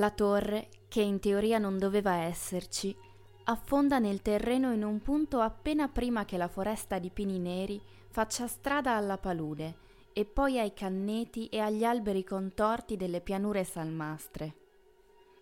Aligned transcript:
La 0.00 0.10
torre, 0.10 0.68
che 0.88 1.02
in 1.02 1.20
teoria 1.20 1.58
non 1.58 1.76
doveva 1.76 2.14
esserci, 2.14 2.96
affonda 3.44 3.98
nel 3.98 4.22
terreno 4.22 4.72
in 4.72 4.82
un 4.82 5.02
punto 5.02 5.40
appena 5.40 5.88
prima 5.88 6.24
che 6.24 6.38
la 6.38 6.48
foresta 6.48 6.98
di 6.98 7.10
pini 7.10 7.38
neri 7.38 7.78
faccia 8.08 8.46
strada 8.46 8.96
alla 8.96 9.18
palude 9.18 9.76
e 10.14 10.24
poi 10.24 10.58
ai 10.58 10.72
canneti 10.72 11.48
e 11.48 11.58
agli 11.58 11.84
alberi 11.84 12.24
contorti 12.24 12.96
delle 12.96 13.20
pianure 13.20 13.62
salmastre. 13.62 14.54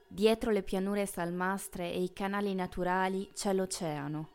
Dietro 0.09 0.51
le 0.51 0.65
pianure 0.65 1.07
salmastre 1.07 1.93
e 1.93 2.03
i 2.03 2.13
canali 2.13 2.53
naturali 2.53 3.31
c'è 3.33 3.53
l'oceano 3.53 4.29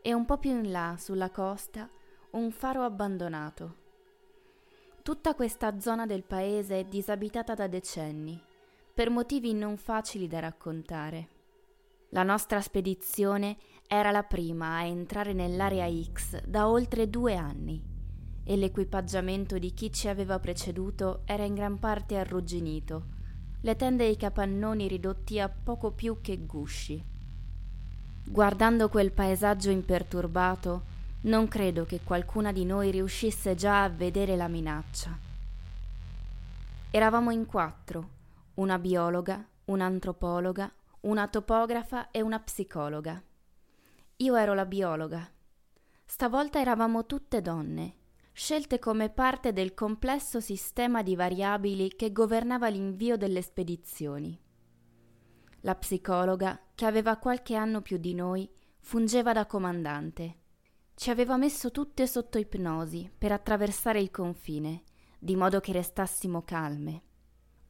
e 0.00 0.14
un 0.14 0.24
po' 0.24 0.38
più 0.38 0.52
in 0.52 0.70
là, 0.70 0.94
sulla 0.98 1.28
costa, 1.28 1.90
un 2.30 2.50
faro 2.52 2.84
abbandonato. 2.84 3.74
Tutta 5.02 5.34
questa 5.34 5.78
zona 5.78 6.06
del 6.06 6.24
paese 6.24 6.80
è 6.80 6.84
disabitata 6.84 7.54
da 7.54 7.66
decenni, 7.66 8.46
per 8.98 9.10
motivi 9.10 9.54
non 9.54 9.76
facili 9.76 10.26
da 10.26 10.40
raccontare. 10.40 11.28
La 12.08 12.24
nostra 12.24 12.60
spedizione 12.60 13.56
era 13.86 14.10
la 14.10 14.24
prima 14.24 14.74
a 14.74 14.82
entrare 14.82 15.32
nell'area 15.32 15.88
X 15.88 16.42
da 16.42 16.68
oltre 16.68 17.08
due 17.08 17.36
anni 17.36 17.80
e 18.42 18.56
l'equipaggiamento 18.56 19.56
di 19.56 19.72
chi 19.72 19.92
ci 19.92 20.08
aveva 20.08 20.40
preceduto 20.40 21.20
era 21.26 21.44
in 21.44 21.54
gran 21.54 21.78
parte 21.78 22.18
arrugginito, 22.18 23.04
le 23.60 23.76
tende 23.76 24.04
e 24.04 24.10
i 24.10 24.16
capannoni 24.16 24.88
ridotti 24.88 25.38
a 25.38 25.48
poco 25.48 25.92
più 25.92 26.20
che 26.20 26.44
gusci. 26.44 27.00
Guardando 28.24 28.88
quel 28.88 29.12
paesaggio 29.12 29.70
imperturbato, 29.70 30.82
non 31.20 31.46
credo 31.46 31.84
che 31.84 32.00
qualcuna 32.02 32.50
di 32.50 32.64
noi 32.64 32.90
riuscisse 32.90 33.54
già 33.54 33.84
a 33.84 33.88
vedere 33.90 34.34
la 34.34 34.48
minaccia. 34.48 35.16
Eravamo 36.90 37.30
in 37.30 37.46
quattro, 37.46 38.16
una 38.58 38.78
biologa, 38.78 39.44
un'antropologa, 39.66 40.72
una 41.00 41.26
topografa 41.26 42.10
e 42.10 42.20
una 42.20 42.38
psicologa. 42.40 43.22
Io 44.16 44.36
ero 44.36 44.54
la 44.54 44.66
biologa. 44.66 45.28
Stavolta 46.04 46.60
eravamo 46.60 47.06
tutte 47.06 47.40
donne 47.40 47.96
scelte 48.38 48.78
come 48.78 49.10
parte 49.10 49.52
del 49.52 49.74
complesso 49.74 50.38
sistema 50.38 51.02
di 51.02 51.16
variabili 51.16 51.96
che 51.96 52.12
governava 52.12 52.68
l'invio 52.68 53.16
delle 53.16 53.42
spedizioni. 53.42 54.40
La 55.62 55.74
psicologa, 55.74 56.60
che 56.76 56.86
aveva 56.86 57.16
qualche 57.16 57.56
anno 57.56 57.82
più 57.82 57.96
di 57.96 58.14
noi, 58.14 58.48
fungeva 58.78 59.32
da 59.32 59.44
comandante. 59.44 60.36
Ci 60.94 61.10
aveva 61.10 61.36
messo 61.36 61.72
tutte 61.72 62.06
sotto 62.06 62.38
ipnosi 62.38 63.10
per 63.18 63.32
attraversare 63.32 64.00
il 64.00 64.12
confine, 64.12 64.84
di 65.18 65.34
modo 65.34 65.58
che 65.58 65.72
restassimo 65.72 66.42
calme. 66.42 67.07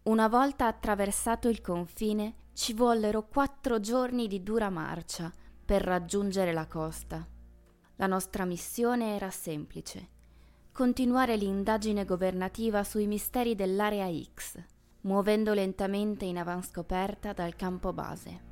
Una 0.08 0.26
volta 0.26 0.66
attraversato 0.66 1.50
il 1.50 1.60
confine, 1.60 2.34
ci 2.54 2.72
vollero 2.72 3.26
quattro 3.26 3.78
giorni 3.78 4.26
di 4.26 4.42
dura 4.42 4.70
marcia 4.70 5.30
per 5.62 5.82
raggiungere 5.82 6.54
la 6.54 6.66
costa. 6.66 7.26
La 7.96 8.06
nostra 8.06 8.46
missione 8.46 9.14
era 9.14 9.30
semplice 9.30 10.16
continuare 10.72 11.36
l'indagine 11.36 12.06
governativa 12.06 12.84
sui 12.84 13.06
misteri 13.06 13.54
dell'area 13.54 14.08
X, 14.32 14.58
muovendo 15.02 15.52
lentamente 15.52 16.24
in 16.24 16.38
avanscoperta 16.38 17.34
dal 17.34 17.54
campo 17.56 17.92
base. 17.92 18.47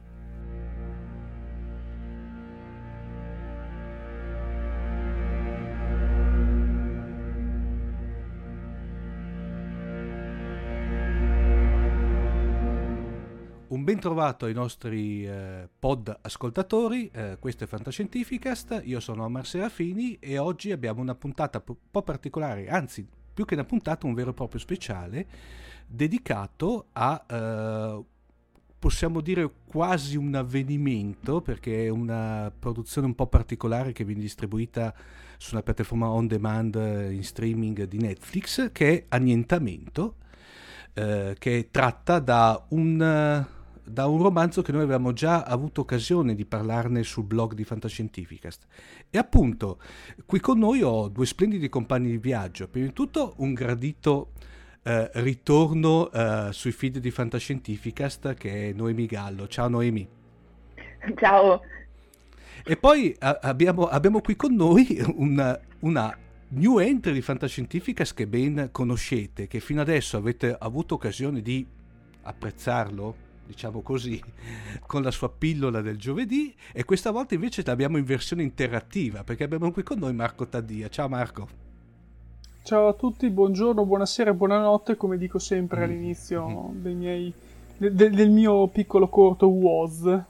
Ben 13.87 14.01
trovato 14.01 14.47
ai 14.47 14.53
nostri 14.53 15.25
eh, 15.25 15.69
pod 15.79 16.13
ascoltatori, 16.23 17.09
eh, 17.13 17.37
questo 17.39 17.63
è 17.63 17.67
Fantascientificast, 17.69 18.83
io 18.83 18.99
sono 18.99 19.23
Omar 19.23 19.47
Serafini 19.47 20.19
e 20.19 20.39
oggi 20.39 20.73
abbiamo 20.73 21.01
una 21.01 21.15
puntata 21.15 21.63
un 21.65 21.77
po' 21.89 22.03
particolare, 22.03 22.69
anzi 22.69 23.07
più 23.33 23.45
che 23.45 23.55
una 23.55 23.63
puntata 23.63 24.09
un 24.09 24.15
vero 24.15 24.31
e 24.31 24.35
proprio 24.35 24.59
speciale 24.59 25.29
dedicato 25.87 26.87
a, 26.95 27.25
eh, 27.31 28.05
possiamo 28.77 29.21
dire 29.21 29.49
quasi 29.69 30.17
un 30.17 30.35
avvenimento, 30.35 31.41
perché 31.41 31.85
è 31.85 31.89
una 31.89 32.53
produzione 32.59 33.07
un 33.07 33.15
po' 33.15 33.29
particolare 33.29 33.93
che 33.93 34.03
viene 34.03 34.21
distribuita 34.21 34.93
su 35.39 35.55
una 35.55 35.63
piattaforma 35.63 36.09
on 36.09 36.27
demand 36.27 36.75
in 36.75 37.23
streaming 37.23 37.85
di 37.85 37.99
Netflix, 37.99 38.73
che 38.73 38.93
è 38.93 39.05
Annientamento. 39.11 40.17
Eh, 40.99 41.37
che 41.39 41.59
è 41.59 41.71
tratta 41.71 42.21
da 42.21 42.65
un 42.71 43.47
da 43.89 44.07
un 44.07 44.23
romanzo 44.23 44.63
che 44.63 44.73
noi 44.73 44.83
avevamo 44.83 45.13
già 45.13 45.43
avuto 45.43 45.83
occasione 45.83 46.35
di 46.35 46.45
parlarne 46.45 47.03
sul 47.03 47.25
blog 47.25 47.55
di 47.55 47.65
Fantascientificast. 47.65 48.67
E 49.09 49.19
appunto, 49.19 49.79
qui 50.25 50.41
con 50.41 50.59
noi 50.59 50.83
ho 50.83 51.09
due 51.09 51.27
splendidi 51.27 51.69
compagni 51.69 52.11
di 52.11 52.19
viaggio. 52.19 52.69
Prima 52.69 52.87
di 52.87 52.93
tutto 52.93 53.35
un 53.39 53.55
gradito 53.55 54.33
eh, 54.83 55.11
ritorno 55.15 56.11
eh, 56.11 56.49
sui 56.53 56.73
feed 56.73 56.99
di 56.99 57.11
Fantascientificast 57.11 58.35
che 58.35 58.71
è 58.71 58.73
Noemi 58.73 59.07
Gallo. 59.07 59.47
Ciao 59.47 59.69
Noemi. 59.69 60.09
Ciao. 61.17 61.61
E 62.65 62.77
poi 62.77 63.15
a- 63.21 63.39
abbiamo, 63.43 63.87
abbiamo, 63.87 64.21
qui 64.21 64.35
con 64.35 64.55
noi 64.55 65.01
una, 65.15 65.59
una 65.81 66.17
new 66.49 66.79
entry 66.79 67.13
di 67.13 67.21
Fantascientificast 67.21 68.15
che 68.15 68.27
ben 68.27 68.71
conoscete, 68.73 69.47
che 69.47 69.61
fino 69.61 69.81
adesso 69.81 70.17
avete 70.17 70.57
avuto 70.59 70.95
occasione 70.95 71.43
di 71.43 71.67
apprezzarlo, 72.23 73.26
diciamo 73.47 73.81
così, 73.83 74.21
con 74.87 75.03
la 75.03 75.11
sua 75.11 75.31
pillola 75.31 75.81
del 75.81 75.97
giovedì 75.97 76.55
e 76.73 76.85
questa 76.85 77.11
volta 77.11 77.35
invece 77.35 77.63
l'abbiamo 77.65 77.97
in 77.97 78.05
versione 78.05 78.43
interattiva 78.43 79.25
perché 79.25 79.45
abbiamo 79.45 79.71
qui 79.73 79.83
con 79.83 79.99
noi 79.99 80.13
Marco 80.13 80.47
Taddia. 80.47 80.89
Ciao 80.89 81.09
Marco. 81.09 81.65
Ciao 82.63 82.89
a 82.89 82.95
tutti, 82.95 83.31
buongiorno, 83.31 83.87
buonasera 83.87 84.31
e 84.31 84.35
buonanotte, 84.35 84.97
come 84.97 85.17
dico 85.19 85.39
sempre 85.39 85.85
all'inizio 85.85 86.73
mm. 86.73 86.87
miei, 86.97 87.33
de, 87.77 87.93
del 87.93 88.31
mio 88.31 88.67
piccolo 88.67 89.09
corto 89.09 89.47
WOS. 89.47 90.23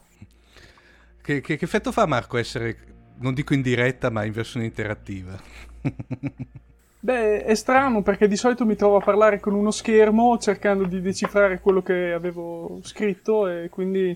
Che, 1.19 1.41
che, 1.41 1.57
che 1.57 1.65
effetto 1.65 1.91
fa 1.91 2.05
Marco 2.05 2.37
essere, 2.37 2.77
non 3.17 3.33
dico 3.33 3.55
in 3.55 3.63
diretta, 3.63 4.11
ma 4.11 4.23
in 4.23 4.33
versione 4.33 4.67
interattiva? 4.67 5.35
Beh, 7.07 7.45
è 7.45 7.55
strano 7.55 8.01
perché 8.01 8.27
di 8.27 8.35
solito 8.35 8.65
mi 8.65 8.75
trovo 8.75 8.97
a 8.97 9.01
parlare 9.01 9.39
con 9.39 9.53
uno 9.53 9.71
schermo 9.71 10.37
cercando 10.39 10.83
di 10.83 10.99
decifrare 10.99 11.61
quello 11.61 11.81
che 11.81 12.11
avevo 12.11 12.81
scritto 12.83 13.47
e 13.47 13.69
quindi 13.69 14.13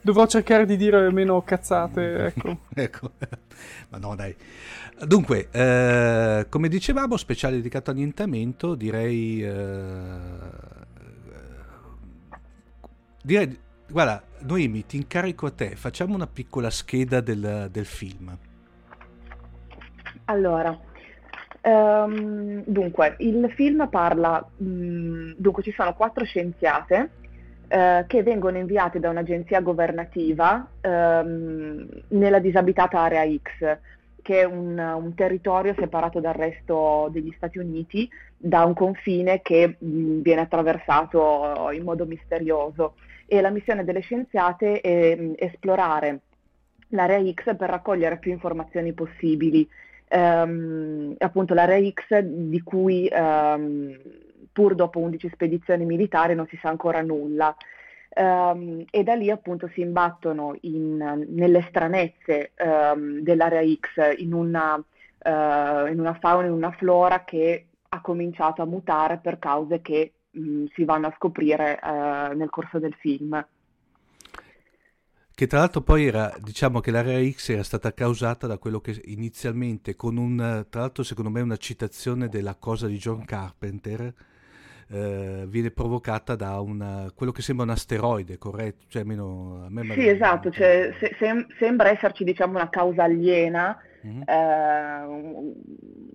dovrò 0.00 0.26
cercare 0.26 0.66
di 0.66 0.76
dire 0.76 1.12
meno 1.12 1.42
cazzate, 1.42 2.26
ecco. 2.26 2.58
ecco. 2.74 3.12
Ma 3.90 3.98
no, 3.98 4.16
dai. 4.16 4.34
Dunque, 5.06 5.48
eh, 5.52 6.46
come 6.48 6.66
dicevamo, 6.66 7.16
speciale 7.16 7.54
dedicato 7.54 7.90
all'annientamento, 7.92 8.74
direi... 8.74 9.40
Eh, 9.40 10.18
direi... 13.22 13.58
Guarda, 13.88 14.24
Noemi, 14.40 14.84
ti 14.86 14.96
incarico 14.96 15.46
a 15.46 15.52
te, 15.52 15.76
facciamo 15.76 16.16
una 16.16 16.26
piccola 16.26 16.68
scheda 16.68 17.20
del, 17.20 17.68
del 17.70 17.86
film. 17.86 18.36
Allora, 20.24 20.76
Um, 21.66 22.62
dunque, 22.66 23.14
il 23.20 23.50
film 23.54 23.88
parla, 23.88 24.46
um, 24.58 25.34
dunque 25.38 25.62
ci 25.62 25.72
sono 25.72 25.94
quattro 25.94 26.22
scienziate 26.22 27.10
uh, 27.68 28.06
che 28.06 28.22
vengono 28.22 28.58
inviate 28.58 29.00
da 29.00 29.08
un'agenzia 29.08 29.62
governativa 29.62 30.68
um, 30.82 31.88
nella 32.08 32.38
disabitata 32.38 33.00
area 33.00 33.24
X, 33.26 33.78
che 34.20 34.40
è 34.40 34.44
un, 34.44 34.78
un, 34.78 35.14
territorio 35.14 35.74
separato 35.78 36.20
dal 36.20 36.34
resto 36.34 37.08
degli 37.10 37.32
Stati 37.34 37.56
Uniti 37.56 38.10
da 38.36 38.64
un 38.64 38.74
confine 38.74 39.40
che 39.40 39.76
mh, 39.78 40.20
viene 40.20 40.42
attraversato 40.42 41.70
in 41.72 41.82
modo 41.82 42.04
misterioso. 42.04 42.96
E 43.26 43.40
la 43.40 43.48
missione 43.48 43.84
delle 43.84 44.00
scienziate 44.00 44.82
è 44.82 45.16
mh, 45.16 45.32
esplorare 45.38 46.20
l'area 46.88 47.22
X 47.32 47.56
per 47.56 47.70
raccogliere 47.70 48.18
più 48.18 48.32
informazioni 48.32 48.92
possibili 48.92 49.66
ehm, 50.08 51.14
appunto 51.18 51.54
l'area 51.54 51.90
X 51.90 52.18
di 52.18 52.62
cui 52.62 53.06
ehm, 53.06 53.98
pur 54.52 54.74
dopo 54.74 55.00
11 55.00 55.28
spedizioni 55.30 55.84
militari 55.84 56.34
non 56.34 56.46
si 56.46 56.56
sa 56.60 56.68
ancora 56.68 57.02
nulla. 57.02 57.54
Um, 58.16 58.84
e 58.90 59.02
da 59.02 59.14
lì 59.14 59.28
appunto 59.28 59.68
si 59.74 59.80
imbattono 59.80 60.56
in, 60.60 61.26
nelle 61.30 61.66
stranezze 61.68 62.52
um, 62.60 63.18
dell'area 63.18 63.60
X, 63.60 64.18
in 64.18 64.32
una, 64.32 64.76
uh, 64.76 65.86
in 65.88 65.98
una, 65.98 66.16
fauna, 66.20 66.46
in 66.46 66.52
una 66.52 66.70
flora 66.70 67.24
che 67.24 67.66
ha 67.88 68.00
cominciato 68.00 68.62
a 68.62 68.66
mutare 68.66 69.18
per 69.20 69.40
cause 69.40 69.80
che 69.80 70.12
um, 70.30 70.68
si 70.74 70.84
vanno 70.84 71.08
a 71.08 71.14
scoprire 71.16 71.80
uh, 71.82 72.36
nel 72.36 72.50
corso 72.50 72.78
del 72.78 72.94
film 72.94 73.44
che 75.34 75.46
tra 75.48 75.58
l'altro 75.58 75.80
poi 75.80 76.06
era, 76.06 76.32
diciamo 76.40 76.80
che 76.80 76.92
l'area 76.92 77.20
X 77.28 77.50
era 77.50 77.64
stata 77.64 77.92
causata 77.92 78.46
da 78.46 78.56
quello 78.56 78.80
che 78.80 79.00
inizialmente, 79.06 79.96
con 79.96 80.16
un, 80.16 80.66
tra 80.70 80.80
l'altro 80.80 81.02
secondo 81.02 81.30
me 81.30 81.40
una 81.40 81.56
citazione 81.56 82.28
della 82.28 82.54
cosa 82.54 82.86
di 82.86 82.96
John 82.98 83.24
Carpenter, 83.24 84.14
eh, 84.90 85.44
viene 85.48 85.70
provocata 85.72 86.36
da 86.36 86.60
una, 86.60 87.10
quello 87.14 87.32
che 87.32 87.42
sembra 87.42 87.64
un 87.64 87.72
asteroide, 87.72 88.38
corretto? 88.38 88.84
Cioè, 88.88 89.02
meno, 89.02 89.68
sì, 89.92 90.06
esatto, 90.06 90.50
cioè, 90.52 90.94
se, 91.00 91.16
se, 91.18 91.46
sembra 91.58 91.90
esserci 91.90 92.22
diciamo, 92.22 92.54
una 92.54 92.68
causa 92.68 93.02
aliena 93.02 93.76
mm-hmm. 94.06 94.22
eh, 94.22 95.02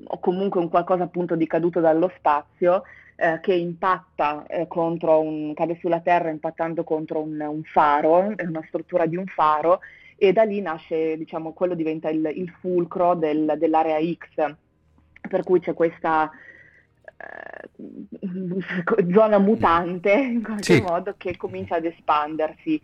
o 0.05 0.19
comunque 0.19 0.61
un 0.61 0.69
qualcosa 0.69 1.03
appunto 1.03 1.35
di 1.35 1.45
caduto 1.45 1.81
dallo 1.81 2.09
spazio 2.15 2.83
eh, 3.21 3.39
che 3.41 3.53
impatta 3.53 4.45
eh, 4.47 4.67
contro 4.67 5.19
un, 5.19 5.53
cade 5.53 5.77
sulla 5.81 5.99
Terra 5.99 6.29
impattando 6.29 6.85
contro 6.85 7.19
un, 7.21 7.37
un 7.41 7.63
faro, 7.63 8.33
una 8.37 8.63
struttura 8.67 9.05
di 9.05 9.17
un 9.17 9.25
faro 9.25 9.81
e 10.15 10.31
da 10.31 10.43
lì 10.43 10.61
nasce, 10.61 11.17
diciamo, 11.17 11.51
quello 11.51 11.75
diventa 11.75 12.09
il, 12.09 12.31
il 12.33 12.49
fulcro 12.59 13.15
del, 13.15 13.55
dell'area 13.57 13.97
X, 13.99 14.55
per 15.27 15.43
cui 15.43 15.59
c'è 15.59 15.73
questa 15.73 16.29
eh, 17.17 17.69
zona 19.13 19.37
mutante 19.37 20.13
in 20.13 20.41
qualche 20.41 20.75
sì. 20.75 20.81
modo 20.81 21.15
che 21.17 21.35
comincia 21.35 21.75
ad 21.75 21.85
espandersi. 21.85 22.81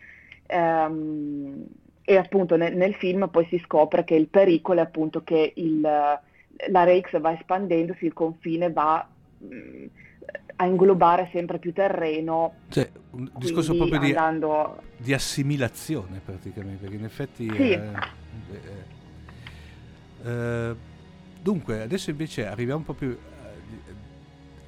Um, 0.48 1.66
e 2.04 2.18
appunto 2.18 2.56
nel, 2.56 2.76
nel, 2.76 2.94
film 2.96 3.30
poi 3.30 3.46
si 3.48 3.58
scopre 3.66 4.04
che 4.04 4.16
il 4.16 4.28
pericolo 4.28 4.80
è 4.80 4.84
appunto 4.84 5.24
che 5.24 5.54
il, 5.56 5.80
l'area 5.80 7.02
X 7.02 7.20
va 7.20 7.34
espandendosi, 7.34 8.06
il 8.06 8.14
confine 8.14 8.72
va 8.72 9.08
mh, 9.38 9.56
mm, 9.56 9.86
a 10.58 10.66
inglobare 10.66 11.30
sempre 11.32 11.60
più 11.60 11.74
terreno. 11.74 12.54
Cioè, 12.70 12.90
un 13.12 13.30
discorso 13.36 13.76
proprio 13.76 14.00
di, 14.00 14.10
andando... 14.10 14.82
di, 14.98 15.14
assimilazione 15.14 16.22
praticamente, 16.24 16.82
perché 16.82 16.96
in 16.96 17.04
effetti... 17.04 17.50
Sì. 17.50 17.72
Eh, 17.72 17.92
eh, 18.52 20.30
eh, 20.30 20.76
dunque, 21.42 21.82
adesso 21.82 22.10
invece 22.10 22.46
arriviamo 22.46 22.84
proprio, 22.84 23.12
eh, 23.12 23.94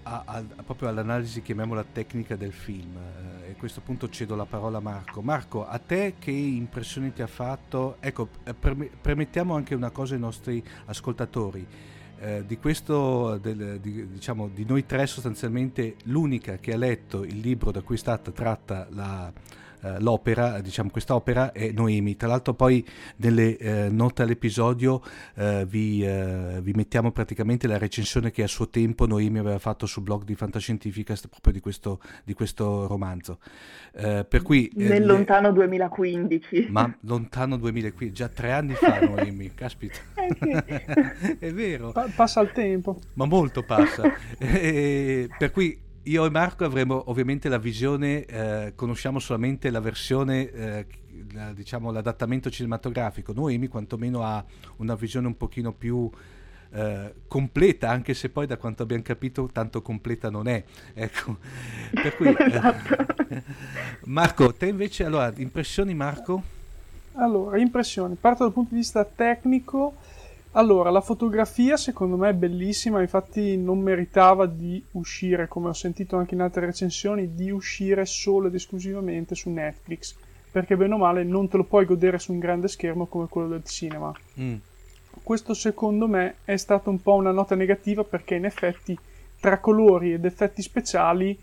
a, 0.03 0.23
a, 0.25 0.43
a, 0.55 0.63
proprio 0.63 0.89
all'analisi, 0.89 1.41
chiamiamola 1.41 1.85
tecnica 1.91 2.35
del 2.35 2.53
film. 2.53 2.95
Eh, 2.95 3.47
e 3.47 3.51
a 3.51 3.55
questo 3.55 3.79
punto 3.79 4.09
cedo 4.09 4.35
la 4.35 4.45
parola 4.45 4.79
a 4.79 4.81
Marco. 4.81 5.21
Marco, 5.21 5.65
a 5.65 5.79
te 5.79 6.15
che 6.19 6.31
impressioni 6.31 7.13
ti 7.13 7.21
ha 7.21 7.27
fatto? 7.27 7.95
Ecco, 8.01 8.27
eh, 8.43 8.53
permettiamo 8.53 9.55
anche 9.55 9.73
una 9.73 9.89
cosa 9.91 10.15
ai 10.15 10.19
nostri 10.19 10.61
ascoltatori 10.85 11.95
eh, 12.19 12.43
di 12.45 12.57
questo, 12.57 13.37
del, 13.37 13.79
di, 13.79 14.07
diciamo, 14.07 14.49
di 14.53 14.65
noi 14.65 14.85
tre 14.85 15.05
sostanzialmente 15.07 15.95
l'unica 16.03 16.57
che 16.57 16.73
ha 16.73 16.77
letto 16.77 17.23
il 17.23 17.39
libro 17.39 17.71
da 17.71 17.81
cui 17.81 17.95
è 17.95 17.99
stata 17.99 18.31
tratta 18.31 18.87
la, 18.91 19.31
eh, 19.81 19.99
l'opera, 19.99 20.59
diciamo 20.61 20.89
quest'opera 20.89 21.51
è 21.51 21.71
Noemi. 21.71 22.15
Tra 22.15 22.27
l'altro 22.27 22.53
poi 22.53 22.85
nelle 23.17 23.57
eh, 23.57 23.89
note 23.89 24.23
all'episodio 24.23 25.01
eh, 25.35 25.65
vi, 25.67 26.03
eh, 26.05 26.59
vi, 26.61 26.71
mettiamo 26.73 27.11
praticamente 27.11 27.67
la 27.67 27.77
recensione 27.77 28.31
che 28.31 28.43
a 28.43 28.47
suo 28.47 28.69
tempo 28.69 29.05
Noemi 29.05 29.39
aveva 29.39 29.59
fatto 29.59 29.85
sul 29.85 30.03
blog 30.03 30.23
di 30.23 30.35
Fantascientificast 30.35 31.27
proprio 31.27 31.53
di 31.53 31.59
questo, 31.59 31.99
di 32.23 32.33
questo 32.33 32.87
romanzo. 32.87 33.39
Eh, 33.93 34.25
per 34.27 34.41
cui, 34.41 34.67
eh, 34.67 34.87
Nel 34.87 35.05
lontano 35.05 35.51
2015. 35.51 36.67
Ma 36.69 36.91
lontano 37.01 37.57
2015, 37.57 38.15
già 38.15 38.29
tre 38.29 38.51
anni 38.51 38.73
fa 38.73 38.99
Noemi, 38.99 39.53
caspita. 39.55 39.97
è 41.39 41.51
vero. 41.51 41.91
Pa- 41.91 42.09
passa 42.15 42.41
il 42.41 42.51
tempo. 42.51 42.99
Ma 43.13 43.25
molto 43.25 43.63
passa. 43.63 44.03
per 44.37 45.51
cui 45.51 45.85
io 46.07 46.25
e 46.25 46.29
Marco 46.29 46.63
avremo 46.63 47.03
ovviamente 47.07 47.49
la 47.49 47.57
visione, 47.57 48.25
eh, 48.25 48.73
conosciamo 48.75 49.19
solamente 49.19 49.69
la 49.69 49.81
versione, 49.81 50.49
eh, 50.51 50.85
la, 51.33 51.51
diciamo 51.51 51.91
l'adattamento 51.91 52.49
cinematografico. 52.49 53.33
Noemi 53.33 53.67
quantomeno 53.67 54.23
ha 54.23 54.43
una 54.77 54.95
visione 54.95 55.27
un 55.27 55.35
pochino 55.35 55.73
più 55.73 56.09
eh, 56.71 57.13
completa, 57.27 57.89
anche 57.89 58.13
se 58.13 58.29
poi 58.29 58.47
da 58.47 58.55
quanto 58.57 58.83
abbiamo 58.83 59.03
capito 59.03 59.49
tanto 59.51 59.81
completa 59.81 60.29
non 60.29 60.47
è. 60.47 60.63
Ecco. 60.93 61.37
Per 61.91 62.15
cui, 62.15 62.27
eh, 62.27 62.35
esatto. 62.45 63.13
Marco, 64.05 64.53
te 64.53 64.67
invece, 64.67 65.03
allora, 65.03 65.33
impressioni 65.35 65.93
Marco? 65.93 66.41
Allora, 67.13 67.57
impressioni. 67.57 68.15
Parto 68.15 68.43
dal 68.43 68.53
punto 68.53 68.73
di 68.73 68.79
vista 68.79 69.03
tecnico 69.03 69.95
allora, 70.51 70.89
la 70.89 71.01
fotografia 71.01 71.77
secondo 71.77 72.17
me 72.17 72.29
è 72.29 72.33
bellissima, 72.33 73.01
infatti 73.01 73.57
non 73.57 73.79
meritava 73.79 74.45
di 74.45 74.83
uscire, 74.91 75.47
come 75.47 75.69
ho 75.69 75.73
sentito 75.73 76.17
anche 76.17 76.33
in 76.33 76.41
altre 76.41 76.65
recensioni, 76.65 77.35
di 77.35 77.51
uscire 77.51 78.05
solo 78.05 78.47
ed 78.47 78.55
esclusivamente 78.55 79.35
su 79.35 79.49
Netflix, 79.49 80.15
perché 80.51 80.75
bene 80.75 80.95
o 80.95 80.97
male 80.97 81.23
non 81.23 81.47
te 81.47 81.57
lo 81.57 81.63
puoi 81.63 81.85
godere 81.85 82.17
su 82.17 82.31
un 82.31 82.39
grande 82.39 82.67
schermo 82.67 83.05
come 83.05 83.27
quello 83.27 83.49
del 83.49 83.63
cinema. 83.65 84.11
Mm. 84.39 84.55
Questo 85.21 85.53
secondo 85.53 86.07
me 86.07 86.35
è 86.43 86.57
stata 86.57 86.89
un 86.89 87.01
po' 87.01 87.15
una 87.15 87.31
nota 87.31 87.55
negativa 87.55 88.03
perché 88.03 88.35
in 88.35 88.45
effetti 88.45 88.97
tra 89.39 89.59
colori 89.59 90.13
ed 90.13 90.25
effetti 90.25 90.61
speciali 90.61 91.37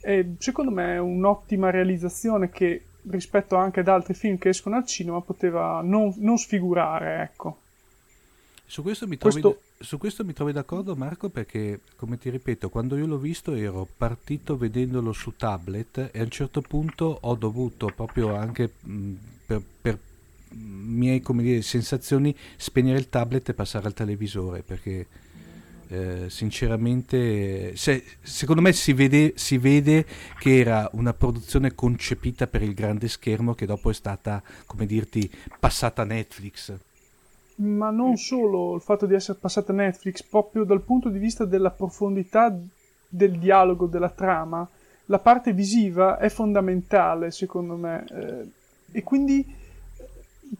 è, 0.00 0.24
secondo 0.38 0.70
me 0.70 0.94
è 0.94 0.98
un'ottima 0.98 1.70
realizzazione 1.70 2.50
che 2.50 2.82
rispetto 3.08 3.56
anche 3.56 3.80
ad 3.80 3.88
altri 3.88 4.14
film 4.14 4.38
che 4.38 4.50
escono 4.50 4.76
al 4.76 4.86
cinema 4.86 5.20
poteva 5.20 5.80
non, 5.82 6.12
non 6.18 6.36
sfigurare, 6.36 7.22
ecco. 7.22 7.56
Su 8.70 8.82
questo, 8.82 9.04
trovi, 9.04 9.18
questo... 9.18 9.62
su 9.80 9.98
questo, 9.98 10.24
mi 10.24 10.32
trovi, 10.32 10.52
d'accordo 10.52 10.94
Marco 10.94 11.28
perché, 11.28 11.80
come 11.96 12.18
ti 12.18 12.30
ripeto, 12.30 12.68
quando 12.68 12.96
io 12.96 13.04
l'ho 13.04 13.18
visto 13.18 13.52
ero 13.52 13.84
partito 13.96 14.56
vedendolo 14.56 15.12
su 15.12 15.34
tablet 15.36 16.10
e 16.12 16.20
a 16.20 16.22
un 16.22 16.30
certo 16.30 16.60
punto 16.60 17.18
ho 17.20 17.34
dovuto 17.34 17.86
proprio 17.86 18.36
anche 18.36 18.70
mh, 18.80 19.12
per, 19.44 19.60
per 19.82 19.98
miei 20.50 21.20
dire, 21.20 21.62
sensazioni 21.62 22.32
spegnere 22.56 23.00
il 23.00 23.08
tablet 23.08 23.48
e 23.48 23.54
passare 23.54 23.88
al 23.88 23.92
televisore 23.92 24.62
perché 24.62 25.04
eh, 25.88 26.26
sinceramente 26.30 27.74
se, 27.74 28.04
secondo 28.22 28.62
me 28.62 28.72
si 28.72 28.92
vede, 28.92 29.32
si 29.34 29.58
vede, 29.58 30.06
che 30.38 30.60
era 30.60 30.88
una 30.92 31.12
produzione 31.12 31.74
concepita 31.74 32.46
per 32.46 32.62
il 32.62 32.74
grande 32.74 33.08
schermo 33.08 33.56
che 33.56 33.66
dopo 33.66 33.90
è 33.90 33.94
stata 33.94 34.40
come 34.64 34.86
dirti 34.86 35.28
passata 35.58 36.02
a 36.02 36.04
Netflix 36.04 36.72
ma 37.60 37.90
non 37.90 38.16
solo 38.16 38.74
il 38.74 38.80
fatto 38.80 39.06
di 39.06 39.14
essere 39.14 39.38
passata 39.40 39.72
a 39.72 39.74
Netflix, 39.74 40.22
proprio 40.22 40.64
dal 40.64 40.82
punto 40.82 41.08
di 41.08 41.18
vista 41.18 41.44
della 41.44 41.70
profondità 41.70 42.54
del 43.08 43.38
dialogo, 43.38 43.86
della 43.86 44.10
trama, 44.10 44.66
la 45.06 45.18
parte 45.18 45.52
visiva 45.52 46.18
è 46.18 46.28
fondamentale 46.28 47.30
secondo 47.30 47.74
me 47.74 48.04
eh, 48.08 48.50
e 48.92 49.02
quindi 49.02 49.44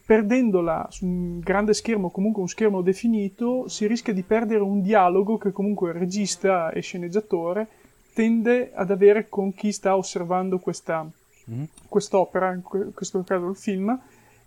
perdendola 0.04 0.86
su 0.90 1.04
un 1.04 1.40
grande 1.40 1.74
schermo, 1.74 2.10
comunque 2.10 2.42
un 2.42 2.48
schermo 2.48 2.80
definito, 2.82 3.68
si 3.68 3.86
rischia 3.86 4.12
di 4.12 4.22
perdere 4.22 4.60
un 4.60 4.82
dialogo 4.82 5.38
che 5.38 5.52
comunque 5.52 5.90
il 5.90 5.96
regista 5.96 6.70
e 6.70 6.80
sceneggiatore 6.80 7.66
tende 8.12 8.72
ad 8.74 8.90
avere 8.90 9.28
con 9.28 9.54
chi 9.54 9.72
sta 9.72 9.96
osservando 9.96 10.58
questa, 10.58 11.08
mm. 11.50 11.64
quest'opera, 11.88 12.52
in 12.52 12.62
questo 12.94 13.22
caso 13.24 13.48
il 13.48 13.56
film, 13.56 13.98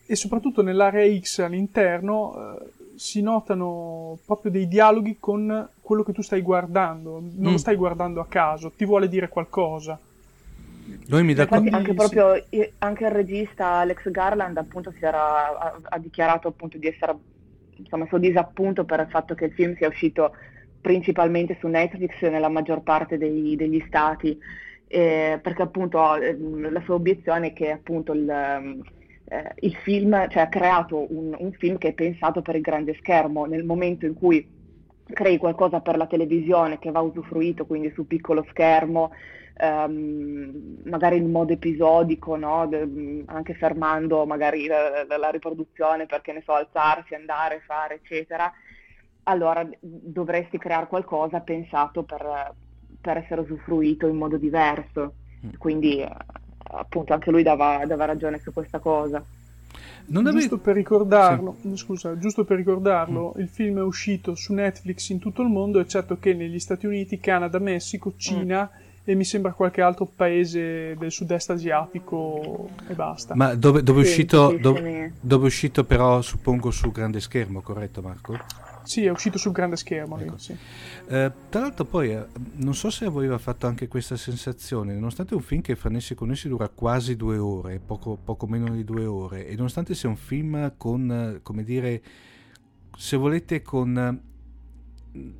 e 0.05 0.15
soprattutto 0.15 0.61
nell'area 0.61 1.19
X 1.19 1.39
all'interno 1.39 2.57
eh, 2.59 2.71
si 2.95 3.21
notano 3.21 4.17
proprio 4.25 4.51
dei 4.51 4.67
dialoghi 4.67 5.17
con 5.19 5.69
quello 5.81 6.03
che 6.03 6.13
tu 6.13 6.21
stai 6.21 6.41
guardando, 6.41 7.19
non 7.19 7.49
mm. 7.49 7.51
lo 7.51 7.57
stai 7.57 7.75
guardando 7.75 8.19
a 8.19 8.27
caso, 8.27 8.71
ti 8.75 8.85
vuole 8.85 9.07
dire 9.07 9.29
qualcosa. 9.29 9.99
Noi 11.07 11.23
mi 11.23 11.33
da 11.33 11.43
Infatti, 11.43 11.69
anche 11.69 11.93
proprio 11.93 12.33
anche 12.79 13.05
il 13.05 13.11
regista 13.11 13.67
Alex 13.75 14.09
Garland 14.09 14.57
appunto 14.57 14.93
era, 14.99 15.57
ha, 15.57 15.79
ha, 15.81 15.97
dichiarato 15.97 16.49
appunto 16.49 16.77
di 16.77 16.87
essere 16.87 17.15
insomma 17.77 18.05
suo 18.07 18.17
disappunto 18.17 18.83
per 18.83 18.99
il 18.99 19.07
fatto 19.09 19.33
che 19.33 19.45
il 19.45 19.53
film 19.53 19.75
sia 19.77 19.87
uscito 19.87 20.35
principalmente 20.81 21.57
su 21.59 21.67
Netflix 21.67 22.21
nella 22.23 22.49
maggior 22.49 22.81
parte 22.81 23.17
dei, 23.17 23.55
degli 23.55 23.81
stati 23.87 24.37
eh, 24.87 25.39
perché 25.41 25.61
appunto 25.61 25.99
la 25.99 26.81
sua 26.81 26.95
obiezione 26.95 27.47
è 27.47 27.53
che 27.53 27.71
appunto 27.71 28.11
il 28.13 28.81
eh, 29.33 29.51
il 29.61 29.75
film, 29.77 30.29
cioè 30.29 30.43
ha 30.43 30.47
creato 30.47 31.11
un, 31.11 31.35
un, 31.35 31.51
film 31.53 31.79
che 31.79 31.89
è 31.89 31.93
pensato 31.93 32.43
per 32.43 32.55
il 32.55 32.61
grande 32.61 32.95
schermo, 32.99 33.45
nel 33.45 33.63
momento 33.63 34.05
in 34.05 34.13
cui 34.13 34.47
crei 35.05 35.37
qualcosa 35.37 35.81
per 35.81 35.97
la 35.97 36.05
televisione 36.05 36.77
che 36.77 36.91
va 36.91 36.99
usufruito, 36.99 37.65
quindi 37.65 37.91
su 37.95 38.05
piccolo 38.05 38.45
schermo, 38.49 39.11
ehm, 39.57 40.81
magari 40.83 41.17
in 41.17 41.31
modo 41.31 41.51
episodico, 41.51 42.35
no? 42.35 42.67
De, 42.67 43.23
anche 43.25 43.55
fermando 43.55 44.23
magari 44.27 44.67
la, 44.67 45.03
la, 45.17 45.29
riproduzione 45.31 46.05
perché 46.05 46.31
ne 46.31 46.43
so, 46.45 46.53
alzarsi, 46.53 47.15
andare, 47.15 47.63
fare, 47.65 47.95
eccetera, 47.95 48.51
allora 49.23 49.67
dovresti 49.79 50.59
creare 50.59 50.85
qualcosa 50.85 51.39
pensato 51.39 52.03
per, 52.03 52.53
per 53.01 53.17
essere 53.17 53.41
usufruito 53.41 54.05
in 54.05 54.15
modo 54.15 54.37
diverso. 54.37 55.15
Mm. 55.43 55.49
Quindi 55.57 56.05
appunto 56.75 57.13
anche 57.13 57.31
lui 57.31 57.43
dava, 57.43 57.83
dava 57.85 58.05
ragione 58.05 58.39
su 58.39 58.51
questa 58.51 58.79
cosa. 58.79 59.23
Non 60.05 60.29
giusto 60.31 60.57
per 60.57 60.75
ricordarlo, 60.75 61.55
sì. 61.61 61.77
scusa, 61.77 62.17
giusto 62.17 62.43
per 62.43 62.57
ricordarlo, 62.57 63.33
mm. 63.35 63.41
il 63.41 63.47
film 63.47 63.77
è 63.77 63.83
uscito 63.83 64.35
su 64.35 64.53
Netflix 64.53 65.09
in 65.09 65.19
tutto 65.19 65.41
il 65.41 65.47
mondo, 65.47 65.79
eccetto 65.79 66.17
che 66.19 66.33
negli 66.33 66.59
Stati 66.59 66.85
Uniti, 66.85 67.19
Canada, 67.19 67.57
Messico, 67.59 68.13
Cina 68.17 68.69
mm. 68.69 69.01
e 69.05 69.15
mi 69.15 69.23
sembra 69.23 69.53
qualche 69.53 69.81
altro 69.81 70.05
paese 70.13 70.95
del 70.97 71.09
sud-est 71.09 71.51
asiatico 71.51 72.69
e 72.87 72.93
basta. 72.95 73.33
Ma 73.33 73.55
dove, 73.55 73.81
dove, 73.81 74.03
sì, 74.03 74.07
è 74.07 74.11
uscito, 74.11 74.57
dove, 74.59 75.13
dove, 75.21 75.43
è 75.43 75.47
uscito 75.47 75.85
però, 75.85 76.21
suppongo, 76.21 76.69
su 76.69 76.91
grande 76.91 77.21
schermo, 77.21 77.61
corretto 77.61 78.01
Marco? 78.01 78.37
Sì, 78.83 79.05
è 79.05 79.09
uscito 79.09 79.37
sul 79.37 79.51
grande 79.51 79.75
schermo. 79.75 80.17
Ecco. 80.17 80.33
Lì, 80.33 80.39
sì. 80.39 80.57
eh, 81.07 81.31
tra 81.49 81.61
l'altro 81.61 81.85
poi, 81.85 82.11
eh, 82.11 82.25
non 82.55 82.75
so 82.75 82.89
se 82.89 83.05
aveva 83.05 83.37
fatto 83.37 83.67
anche 83.67 83.87
questa 83.87 84.15
sensazione, 84.17 84.93
nonostante 84.93 85.33
un 85.35 85.41
film 85.41 85.61
che 85.61 85.75
fra 85.75 85.89
Nessi 85.89 86.13
e 86.13 86.15
Connessi 86.15 86.47
dura 86.47 86.69
quasi 86.69 87.15
due 87.15 87.37
ore, 87.37 87.79
poco, 87.79 88.17
poco 88.21 88.47
meno 88.47 88.73
di 88.73 88.83
due 88.83 89.05
ore, 89.05 89.47
e 89.47 89.55
nonostante 89.55 89.95
sia 89.95 90.09
un 90.09 90.17
film 90.17 90.73
con, 90.77 91.39
come 91.41 91.63
dire, 91.63 92.01
se 92.95 93.17
volete 93.17 93.61
con 93.61 94.21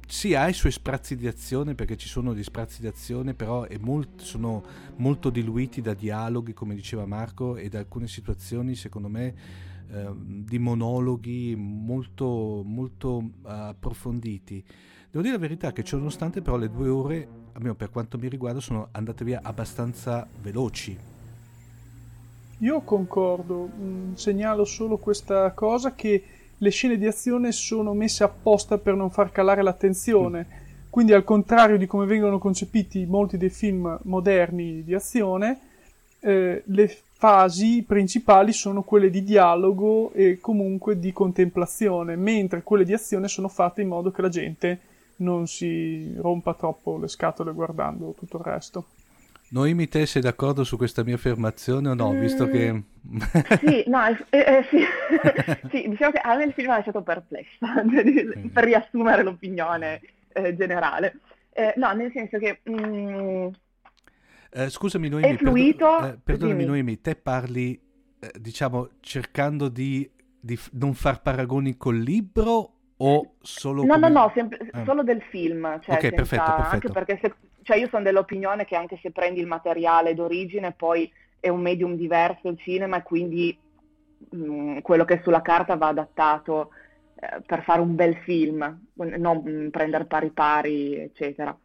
sì, 0.08 0.36
ha 0.36 0.48
i 0.48 0.54
suoi 0.54 0.72
sprazzi 0.72 1.16
di 1.16 1.26
azione 1.26 1.74
perché 1.74 1.98
ci 1.98 2.08
sono 2.08 2.34
dei 2.34 2.44
sprazzi 2.44 2.82
di 2.82 2.88
azione, 2.88 3.34
però 3.34 3.66
molto, 3.80 4.24
sono 4.24 4.64
molto 4.98 5.32
diluiti 5.32 5.82
da 5.82 5.96
dialoghi, 5.96 6.54
come 6.54 6.76
diceva 6.76 7.06
Marco, 7.06 7.56
e 7.56 7.70
da 7.70 7.80
alcune 7.80 8.08
situazioni, 8.08 8.76
secondo 8.76 9.08
me, 9.08 9.34
eh, 9.94 10.10
di 10.16 10.58
monologhi 10.58 11.56
molto, 11.56 12.64
molto 12.66 13.18
uh, 13.18 13.30
approfonditi. 13.44 14.64
Devo 15.12 15.22
dire 15.22 15.36
la 15.36 15.40
verità 15.40 15.72
che 15.72 15.84
ciononostante 15.84 16.42
però 16.42 16.58
le 16.58 16.72
due 16.72 16.90
ore, 16.90 17.28
almeno 17.52 17.76
per 17.76 17.92
quanto 17.92 18.18
mi 18.18 18.28
riguarda, 18.28 18.60
sono 18.60 18.88
andate 18.92 19.24
via 19.24 19.42
abbastanza 19.44 20.28
veloci. 20.42 20.98
Io 22.58 22.82
concordo, 22.82 23.70
mm, 23.70 24.14
segnalo 24.14 24.66
solo 24.66 24.98
questa 24.98 25.52
cosa 25.52 25.94
che 25.94 26.24
le 26.58 26.70
scene 26.72 26.98
di 26.98 27.06
azione 27.06 27.52
sono 27.52 27.94
messe 27.94 28.24
apposta 28.24 28.80
per 28.80 28.96
non 28.96 29.12
far 29.12 29.32
calare 29.32 29.62
l'attenzione. 29.62 30.48
Mm. 30.50 30.90
Quindi, 30.90 31.14
al 31.14 31.24
contrario 31.24 31.78
di 31.78 31.86
come 31.86 32.08
vengono 32.08 32.40
concepiti 32.40 33.06
molti 33.06 33.38
dei 33.38 33.50
film 33.50 34.00
moderni 34.06 34.84
di 34.84 34.96
azione, 34.96 35.60
eh, 36.20 36.64
le 36.66 36.98
fasi 37.24 37.86
principali 37.88 38.52
sono 38.52 38.84
quelle 38.84 39.10
di 39.10 39.24
dialogo 39.24 40.12
e 40.12 40.40
comunque 40.42 41.00
di 41.00 41.14
contemplazione, 41.14 42.18
mentre 42.18 42.64
quelle 42.64 42.84
di 42.84 42.92
azione 42.92 43.30
sono 43.30 43.48
fatte 43.48 43.82
in 43.82 43.88
modo 43.88 44.12
che 44.12 44.22
la 44.22 44.28
gente 44.28 44.80
non 45.18 45.48
si 45.48 46.14
rompa 46.18 46.54
troppo 46.54 46.98
le 46.98 47.08
scatole 47.08 47.54
guardando 47.54 48.14
tutto 48.20 48.40
il 48.40 48.44
resto. 48.44 48.88
Noemi, 49.52 49.88
te 49.88 50.06
sei 50.06 50.22
d'accordo 50.22 50.66
su 50.66 50.76
questa 50.76 51.06
mia 51.06 51.16
affermazione 51.16 51.88
o 51.88 51.94
no? 51.94 52.12
Mm, 52.12 52.20
Visto 52.20 52.46
che... 52.46 52.84
sì, 53.64 53.86
no, 53.88 54.06
eh, 54.06 54.18
eh, 54.30 54.66
sì. 54.70 54.84
sì, 55.72 55.88
diciamo 55.88 56.12
che 56.12 56.20
a 56.22 56.36
me 56.36 56.44
il 56.44 56.52
film 56.52 56.72
ha 56.72 56.76
lasciato 56.76 57.04
perplessa, 57.04 57.86
per 58.52 58.64
riassumere 58.66 59.24
l'opinione 59.24 60.02
eh, 60.34 60.54
generale. 60.58 61.20
Eh, 61.54 61.74
no, 61.78 61.94
nel 61.94 62.12
senso 62.12 62.38
che... 62.38 62.60
Mm, 62.70 63.48
eh, 64.54 64.70
scusami 64.70 65.10
Noemi, 65.10 65.34
è 65.34 65.38
fluito... 65.38 65.86
Perdo- 65.86 66.08
eh, 66.08 66.20
perdonami 66.24 66.66
Noemi, 66.66 67.02
te 67.02 67.16
parli, 67.16 67.80
diciamo, 68.40 68.90
cercando 69.00 69.68
di, 69.70 70.10
di 70.40 70.58
non 70.74 70.94
far 70.94 71.22
paragoni 71.22 71.76
col 71.76 71.98
libro 71.98 72.74
o 72.98 73.36
solo... 73.42 73.84
No, 73.84 73.94
come... 73.94 74.10
no, 74.10 74.20
no, 74.20 74.32
sempre, 74.36 74.70
ah. 74.72 74.84
solo 74.86 75.04
del 75.04 75.22
film. 75.24 75.80
Cioè, 75.82 75.96
ok, 75.96 76.02
senza, 76.02 76.16
perfetto, 76.16 76.44
perfetto. 76.56 76.74
Anche 76.74 76.90
perché 76.90 77.20
se, 77.22 77.34
cioè 77.64 77.78
io 77.78 77.88
sono 77.90 78.04
dell'opinione 78.04 78.66
che 78.66 78.76
anche 78.76 79.00
se 79.02 79.12
prendi 79.12 79.40
il 79.40 79.48
materiale 79.48 80.14
d'origine 80.14 80.72
poi 80.74 81.12
è 81.40 81.50
un 81.50 81.62
medium 81.62 81.96
diverso 81.96 82.48
il 82.48 82.58
cinema 82.60 82.98
e 82.98 83.04
quindi 83.04 83.58
mh, 84.30 84.38
mm, 84.38 84.78
quello 84.80 85.04
che 85.04 85.16
è 85.16 85.22
sulla 85.24 85.42
carta 85.42 85.76
va 85.76 85.88
adattato 85.88 86.70
eh, 87.16 87.42
per 87.46 87.64
fare 87.64 87.82
un 87.82 87.96
bel 87.96 88.16
film, 88.18 88.88
non 88.94 89.70
prendere 89.72 90.06
pari 90.06 90.30
pari, 90.30 90.96
eccetera. 90.96 91.58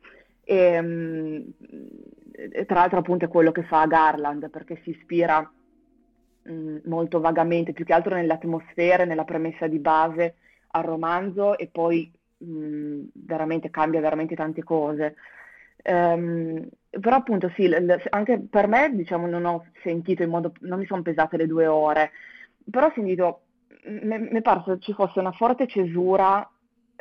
E, 0.43 0.81
mh, 0.81 1.53
tra 2.67 2.81
l'altro 2.81 2.99
appunto 2.99 3.25
è 3.25 3.29
quello 3.29 3.53
che 3.53 3.65
fa 3.65 3.87
Garland 3.87 4.49
perché 4.51 4.81
si 4.85 4.91
ispira 4.91 5.51
molto 6.85 7.21
vagamente, 7.21 7.73
più 7.73 7.85
che 7.85 7.93
altro 7.93 8.15
nelle 8.15 8.33
atmosfere, 8.33 9.05
nella 9.05 9.25
premessa 9.25 9.67
di 9.67 9.79
base 9.79 10.37
al 10.69 10.85
romanzo 10.85 11.59
e 11.59 11.69
poi 11.69 12.11
veramente 12.39 13.71
cambia 13.71 14.01
veramente 14.01 14.35
tante 14.35 14.63
cose. 14.63 15.17
Um, 15.85 16.69
però 16.91 17.17
appunto 17.17 17.51
sì, 17.55 17.69
l- 17.69 17.85
l- 17.85 18.03
anche 18.11 18.39
per 18.39 18.67
me 18.67 18.91
diciamo 18.95 19.27
non 19.27 19.45
ho 19.45 19.67
sentito 19.83 20.23
in 20.23 20.31
modo, 20.31 20.53
non 20.61 20.79
mi 20.81 20.87
sono 20.87 21.03
pesate 21.03 21.37
le 21.37 21.47
due 21.47 21.67
ore, 21.67 22.11
però 22.69 22.87
ho 22.87 22.93
sentito, 22.95 23.43
mi 23.85 24.29
è 24.39 24.43
parso 24.43 24.79
ci 24.79 24.93
fosse 24.93 25.21
una 25.21 25.33
forte 25.33 25.67
cesura, 25.67 26.49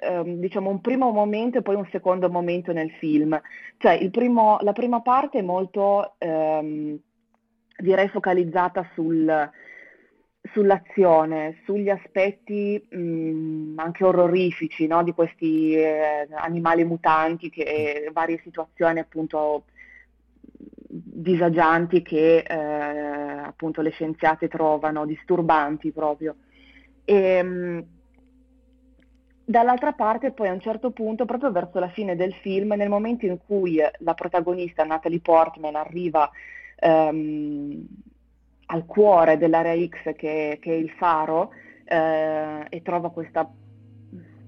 um, 0.02 0.36
diciamo 0.36 0.70
un 0.70 0.82
primo 0.82 1.12
momento 1.12 1.58
e 1.58 1.62
poi 1.62 1.76
un 1.76 1.88
secondo 1.92 2.30
momento 2.30 2.72
nel 2.74 2.92
film. 3.00 3.40
Cioè 3.78 4.10
primo, 4.10 4.58
la 4.62 4.74
prima 4.74 5.02
parte 5.02 5.40
è 5.40 5.42
molto, 5.42 6.16
um, 6.20 6.98
direi, 7.78 8.08
focalizzata 8.10 8.90
sul, 8.94 9.50
sull'azione, 10.52 11.62
sugli 11.66 11.90
aspetti 11.90 12.86
mh, 12.90 12.98
mm, 13.00 13.80
anche 13.80 14.04
orrorifici 14.04 14.88
no? 14.88 15.04
di 15.04 15.14
questi 15.14 15.76
eh, 15.76 16.28
animali 16.32 16.84
mutanti, 16.84 17.50
che, 17.50 18.10
varie 18.14 18.40
situazioni 18.44 19.00
appunto 19.00 19.66
disagianti 20.90 22.02
che 22.02 22.38
eh, 22.40 22.56
appunto 22.56 23.82
le 23.82 23.92
scienziate 23.92 24.48
trovano 24.48 25.06
disturbanti 25.06 25.92
proprio. 25.92 26.36
E, 27.04 27.44
mh, 27.44 27.48
mm, 27.48 27.80
dall'altra 29.50 29.94
parte 29.94 30.32
poi 30.32 30.50
a 30.50 30.52
un 30.52 30.60
certo 30.60 30.92
punto, 30.92 31.24
proprio 31.24 31.52
verso 31.52 31.80
la 31.80 31.88
fine 31.88 32.18
del 32.18 32.34
film, 32.34 32.74
nel 32.74 32.90
momento 32.90 33.26
in 33.26 33.38
cui 33.46 33.80
la 34.00 34.14
protagonista 34.14 34.84
Natalie 34.84 35.22
Portman 35.22 35.76
arriva 35.76 36.30
um, 36.82 37.88
al 38.66 38.86
cuore 38.86 39.38
dell'area 39.38 39.74
X 39.88 40.14
che, 40.16 40.58
che 40.62 40.72
è 40.72 40.76
il 40.76 40.90
faro 40.90 41.52
eh, 41.86 42.66
e 42.68 42.82
trova 42.82 43.10
questa 43.10 43.50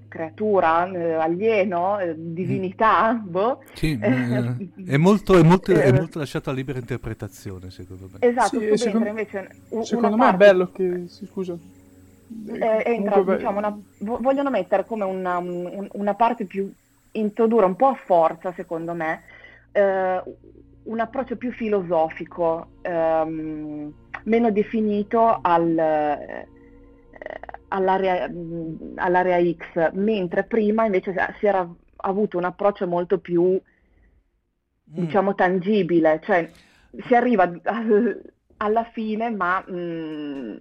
creatura, 0.06 0.90
eh, 0.90 1.12
alieno, 1.12 1.98
eh, 1.98 2.14
divinità, 2.14 3.14
mm. 3.14 3.30
boh. 3.30 3.62
Sì, 3.72 3.96
è, 3.98 4.98
molto, 4.98 5.38
è, 5.38 5.42
molto, 5.42 5.72
è, 5.72 5.92
molto, 5.92 6.18
lasciato 6.18 6.50
a 6.50 6.52
libera 6.52 6.78
interpretazione, 6.78 7.70
secondo 7.70 8.10
me. 8.12 8.18
Esatto, 8.18 8.60
sì, 8.60 8.76
secondo, 8.76 9.08
invece 9.08 9.48
secondo 9.82 10.16
me 10.16 10.24
parte... 10.24 10.44
è 10.44 10.48
bello 10.48 10.70
che, 10.72 11.04
sì, 11.06 11.24
scusa. 11.24 11.56
Eh, 12.46 12.82
entra, 12.86 13.22
diciamo, 13.22 13.58
una, 13.58 13.76
vogliono 13.98 14.50
mettere 14.50 14.84
come 14.84 15.04
una, 15.04 15.38
una, 15.38 16.14
parte 16.14 16.44
più 16.44 16.72
introdurre 17.12 17.64
un 17.64 17.74
po' 17.74 17.88
a 17.88 17.94
forza, 17.94 18.52
secondo 18.52 18.94
me, 18.94 19.22
eh, 19.72 20.22
un 20.84 21.00
approccio 21.00 21.36
più 21.36 21.50
filosofico, 21.50 22.68
ehm, 22.82 23.92
meno 24.24 24.50
definito 24.52 25.40
al, 25.42 25.76
eh, 25.76 26.48
all'area, 27.68 28.30
all'area, 28.96 29.42
X, 29.42 29.90
mentre 29.92 30.44
prima 30.44 30.84
invece 30.84 31.12
si 31.38 31.46
era 31.46 31.68
avuto 31.96 32.38
un 32.38 32.44
approccio 32.44 32.86
molto 32.86 33.18
più, 33.18 33.42
mm. 33.42 33.58
diciamo, 34.86 35.34
tangibile, 35.34 36.20
cioè 36.22 36.48
si 37.06 37.14
arriva 37.14 37.50
alla 38.58 38.84
fine, 38.84 39.30
ma 39.30 39.64
mh, 39.66 39.74
mm, 39.74 40.56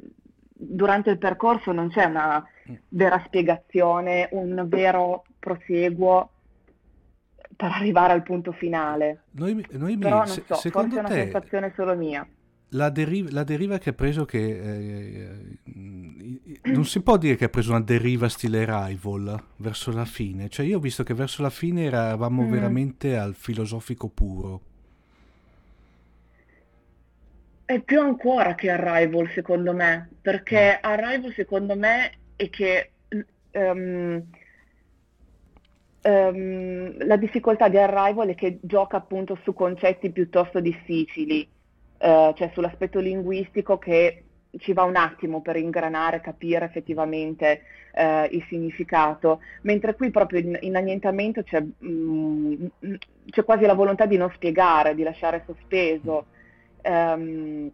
durante 0.62 1.10
il 1.10 1.18
percorso 1.18 1.72
non 1.72 1.89
c'è 1.89 2.06
una 2.06 2.46
mm. 2.70 2.75
vera 2.89 3.22
spiegazione, 3.25 4.28
un 4.34 4.66
vero 4.68 5.24
proseguo 5.39 6.32
per 7.56 7.72
arrivare 7.72 8.13
al 8.13 8.24
punto 8.24 8.51
finale. 8.51 9.24
Noi, 9.32 9.66
noi 9.72 9.98
Però 9.98 10.18
non 10.18 10.28
se, 10.28 10.44
so, 10.46 10.56
forse 10.56 10.96
è 10.96 11.00
una 11.00 11.10
sensazione 11.10 11.72
solo 11.75 11.96
mia. 11.96 12.28
La 12.74 12.89
deriva, 12.89 13.30
la 13.32 13.44
deriva, 13.44 13.78
che 13.80 13.89
ha 13.89 13.94
preso 13.94 14.25
che 14.25 14.38
eh, 14.38 15.60
non 16.66 16.86
si 16.86 17.01
può 17.01 17.18
dire 17.18 17.36
che 17.36 17.46
ha 17.46 17.50
preso 17.50 17.72
una 17.72 17.82
deriva 17.82 18.30
stile 18.30 18.66
rival 18.68 19.42
verso 19.56 19.92
la 19.92 20.06
fine 20.06 20.50
cioè 20.50 20.68
io 20.68 20.78
ho 20.78 20.80
visto 20.80 21.01
che 21.01 21.16
verso 21.16 21.42
la 21.42 21.50
fine 21.50 21.86
eravamo 21.86 22.44
mm. 22.44 22.51
veramente 22.51 23.18
al 23.18 23.34
filosofico 23.34 24.08
puro 24.10 24.62
è 27.70 27.82
più 27.82 28.02
ancora 28.02 28.56
che 28.56 28.72
Arrival 28.72 29.30
secondo 29.30 29.74
me 29.74 30.10
perché 30.24 30.80
mm. 30.82 30.90
Arrival 30.90 31.32
secondo 31.34 31.76
me 31.76 32.12
è 32.36 32.50
che 32.50 32.90
um, 33.52 34.24
um, 36.02 37.06
la 37.06 37.16
difficoltà 37.16 37.68
di 37.68 37.78
Arrival 37.78 38.30
è 38.30 38.34
che 38.34 38.58
gioca 38.62 38.98
appunto 38.98 39.38
su 39.44 39.54
concetti 39.54 40.10
piuttosto 40.10 40.60
difficili, 40.60 41.48
uh, 42.00 42.34
cioè 42.34 42.50
sull'aspetto 42.54 43.00
linguistico 43.00 43.78
che 43.78 44.24
ci 44.58 44.74
va 44.74 44.82
un 44.82 44.96
attimo 44.96 45.42
per 45.42 45.56
ingranare, 45.56 46.22
capire 46.22 46.66
effettivamente 46.66 47.62
uh, 47.94 48.34
il 48.34 48.44
significato, 48.50 49.42
mentre 49.62 49.94
qui 49.94 50.10
proprio 50.10 50.40
in, 50.40 50.58
in 50.62 50.76
annientamento 50.76 51.44
c'è, 51.44 51.64
mm, 51.64 52.66
c'è, 53.30 53.44
quasi 53.44 53.68
la 53.68 53.76
volontà 53.76 54.08
di 54.08 54.18
non 54.18 54.32
spiegare, 54.34 54.96
di 54.96 55.04
lasciare 55.04 55.44
sospeso. 55.46 56.38
Um, 56.84 57.72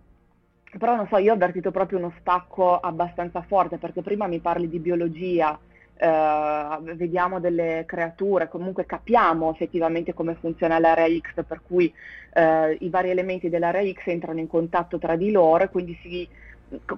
però 0.77 0.95
non 0.95 1.07
so, 1.07 1.17
io 1.17 1.31
ho 1.31 1.35
avvertito 1.35 1.71
proprio 1.71 1.99
uno 1.99 2.13
stacco 2.19 2.77
abbastanza 2.79 3.41
forte 3.43 3.77
perché 3.77 4.01
prima 4.01 4.27
mi 4.27 4.39
parli 4.39 4.69
di 4.69 4.79
biologia, 4.79 5.57
Uh, 5.97 6.83
vediamo 6.95 7.39
delle 7.39 7.85
creature, 7.87 8.49
comunque 8.49 8.85
capiamo 8.85 9.49
effettivamente 9.49 10.13
come 10.13 10.35
funziona 10.35 10.77
l'area 10.77 11.07
X, 11.07 11.45
per 11.47 11.61
cui 11.65 11.85
uh, 12.33 12.75
i 12.79 12.89
vari 12.89 13.11
elementi 13.11 13.47
dell'area 13.47 13.89
X 13.93 14.07
entrano 14.07 14.39
in 14.39 14.47
contatto 14.47 14.97
tra 14.97 15.15
di 15.15 15.31
loro 15.31 15.63
e 15.63 15.69
quindi 15.69 15.97
si, 16.01 16.27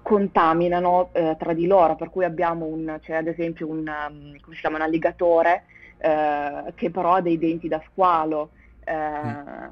contaminano 0.02 1.10
eh, 1.12 1.36
tra 1.38 1.54
di 1.54 1.68
loro, 1.68 1.96
per 1.96 2.10
cui 2.10 2.24
abbiamo 2.26 2.66
un, 2.66 2.98
cioè, 3.04 3.18
ad 3.18 3.28
esempio 3.28 3.68
un, 3.68 3.88
um, 3.88 4.36
chiama, 4.60 4.78
un 4.78 4.82
alligatore 4.82 5.64
che 6.00 6.92
però 6.92 7.14
ha 7.14 7.22
dei 7.22 7.40
denti 7.40 7.68
da 7.68 7.82
squalo 7.90 8.52
mm. 8.88 9.66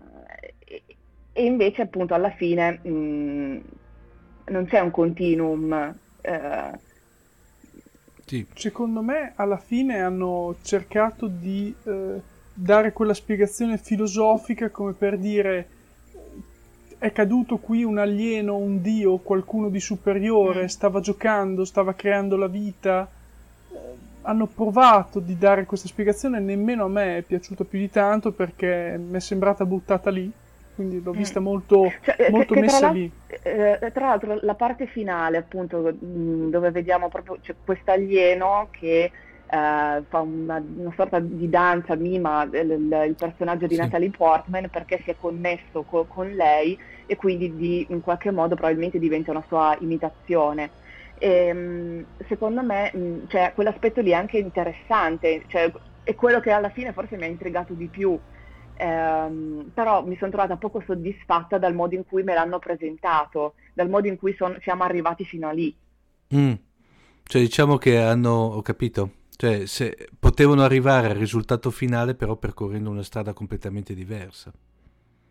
E, 1.37 1.43
invece 1.43 1.81
appunto 1.81 2.13
alla 2.13 2.29
fine 2.29 2.79
mh, 2.81 2.89
mm, 2.89 3.57
non 4.45 4.65
c'è 4.65 4.79
un 4.79 4.91
continuum. 4.91 5.95
Eh. 6.21 6.79
Sì. 8.25 8.45
Secondo 8.53 9.01
me 9.01 9.33
alla 9.35 9.57
fine 9.57 9.99
hanno 9.99 10.55
cercato 10.63 11.27
di 11.27 11.75
eh, 11.83 12.21
dare 12.53 12.93
quella 12.93 13.13
spiegazione 13.13 13.77
filosofica 13.77 14.69
come 14.69 14.93
per 14.93 15.17
dire 15.17 15.67
è 16.97 17.11
caduto 17.11 17.57
qui 17.57 17.83
un 17.83 17.97
alieno, 17.97 18.55
un 18.55 18.81
dio, 18.81 19.17
qualcuno 19.17 19.69
di 19.69 19.79
superiore, 19.79 20.63
mm. 20.63 20.67
stava 20.67 21.01
giocando, 21.01 21.65
stava 21.65 21.93
creando 21.93 22.37
la 22.37 22.47
vita. 22.47 23.07
Eh, 23.71 23.77
hanno 24.21 24.47
provato 24.47 25.19
di 25.19 25.37
dare 25.37 25.65
questa 25.65 25.87
spiegazione, 25.87 26.39
nemmeno 26.39 26.85
a 26.85 26.87
me 26.87 27.17
è 27.17 27.21
piaciuta 27.21 27.63
più 27.63 27.77
di 27.77 27.91
tanto 27.91 28.31
perché 28.31 28.97
mi 28.97 29.17
è 29.17 29.19
sembrata 29.19 29.65
buttata 29.65 30.09
lì, 30.09 30.31
quindi 30.75 31.01
l'ho 31.01 31.13
mm. 31.13 31.17
vista 31.17 31.39
molto, 31.39 31.91
cioè, 32.01 32.15
eh, 32.19 32.29
molto 32.29 32.53
che, 32.53 32.59
che 32.59 32.65
messa 32.65 32.89
lì. 32.91 33.11
Eh, 33.27 33.91
tra 33.93 34.07
l'altro 34.07 34.37
la 34.41 34.55
parte 34.55 34.85
finale, 34.85 35.37
appunto, 35.37 35.93
mm, 35.93 36.49
dove 36.49 36.71
vediamo 36.71 37.09
proprio 37.09 37.37
cioè, 37.41 37.55
questo 37.63 37.91
alieno 37.91 38.67
che 38.71 39.11
Uh, 39.47 40.03
fa 40.07 40.21
una, 40.21 40.61
una, 40.75 40.91
sorta 40.95 41.19
di 41.19 41.47
danza, 41.47 41.93
mima 41.93 42.49
il, 42.51 43.05
il 43.07 43.15
personaggio 43.15 43.67
di 43.67 43.75
sì. 43.75 43.79
Natalie 43.79 44.09
Portman 44.09 44.69
perché 44.71 44.99
si 45.03 45.11
è 45.11 45.15
connesso 45.19 45.83
co- 45.83 46.05
con 46.05 46.31
lei 46.31 46.75
e 47.05 47.15
quindi 47.15 47.55
di, 47.55 47.85
in 47.89 48.01
qualche 48.01 48.31
modo 48.31 48.55
probabilmente 48.55 48.97
diventa 48.97 49.29
una 49.29 49.43
sua 49.47 49.77
imitazione. 49.81 50.71
E, 51.19 51.29
ehm, 51.29 52.05
secondo 52.27 52.63
me 52.63 52.91
mh, 52.91 53.27
cioè, 53.27 53.51
quell'aspetto 53.53 54.01
lì 54.01 54.09
è 54.09 54.15
anche 54.15 54.39
interessante, 54.39 55.43
cioè, 55.47 55.71
è 56.03 56.15
quello 56.15 56.39
che 56.39 56.51
alla 56.51 56.69
fine 56.69 56.91
forse 56.91 57.15
mi 57.15 57.23
ha 57.23 57.27
intrigato 57.27 57.73
di 57.73 57.87
più, 57.87 58.17
ehm, 58.77 59.71
però 59.73 60.05
mi 60.05 60.15
sono 60.17 60.31
trovata 60.31 60.57
poco 60.57 60.81
soddisfatta 60.85 61.57
dal 61.57 61.73
modo 61.73 61.95
in 61.95 62.05
cui 62.05 62.23
me 62.23 62.33
l'hanno 62.33 62.59
presentato, 62.59 63.55
dal 63.73 63.89
modo 63.89 64.07
in 64.07 64.17
cui 64.17 64.33
son, 64.33 64.57
siamo 64.61 64.83
arrivati 64.83 65.25
fino 65.25 65.47
a 65.47 65.51
lì. 65.51 65.75
Mm. 66.33 66.53
Cioè 67.23 67.41
diciamo 67.41 67.77
che 67.77 67.99
hanno, 67.99 68.31
ho 68.31 68.61
capito, 68.61 69.09
cioè, 69.35 69.65
se, 69.65 70.07
potevano 70.17 70.63
arrivare 70.63 71.09
al 71.09 71.15
risultato 71.15 71.71
finale 71.71 72.15
però 72.15 72.35
percorrendo 72.35 72.89
una 72.89 73.03
strada 73.03 73.33
completamente 73.33 73.93
diversa. 73.93 74.51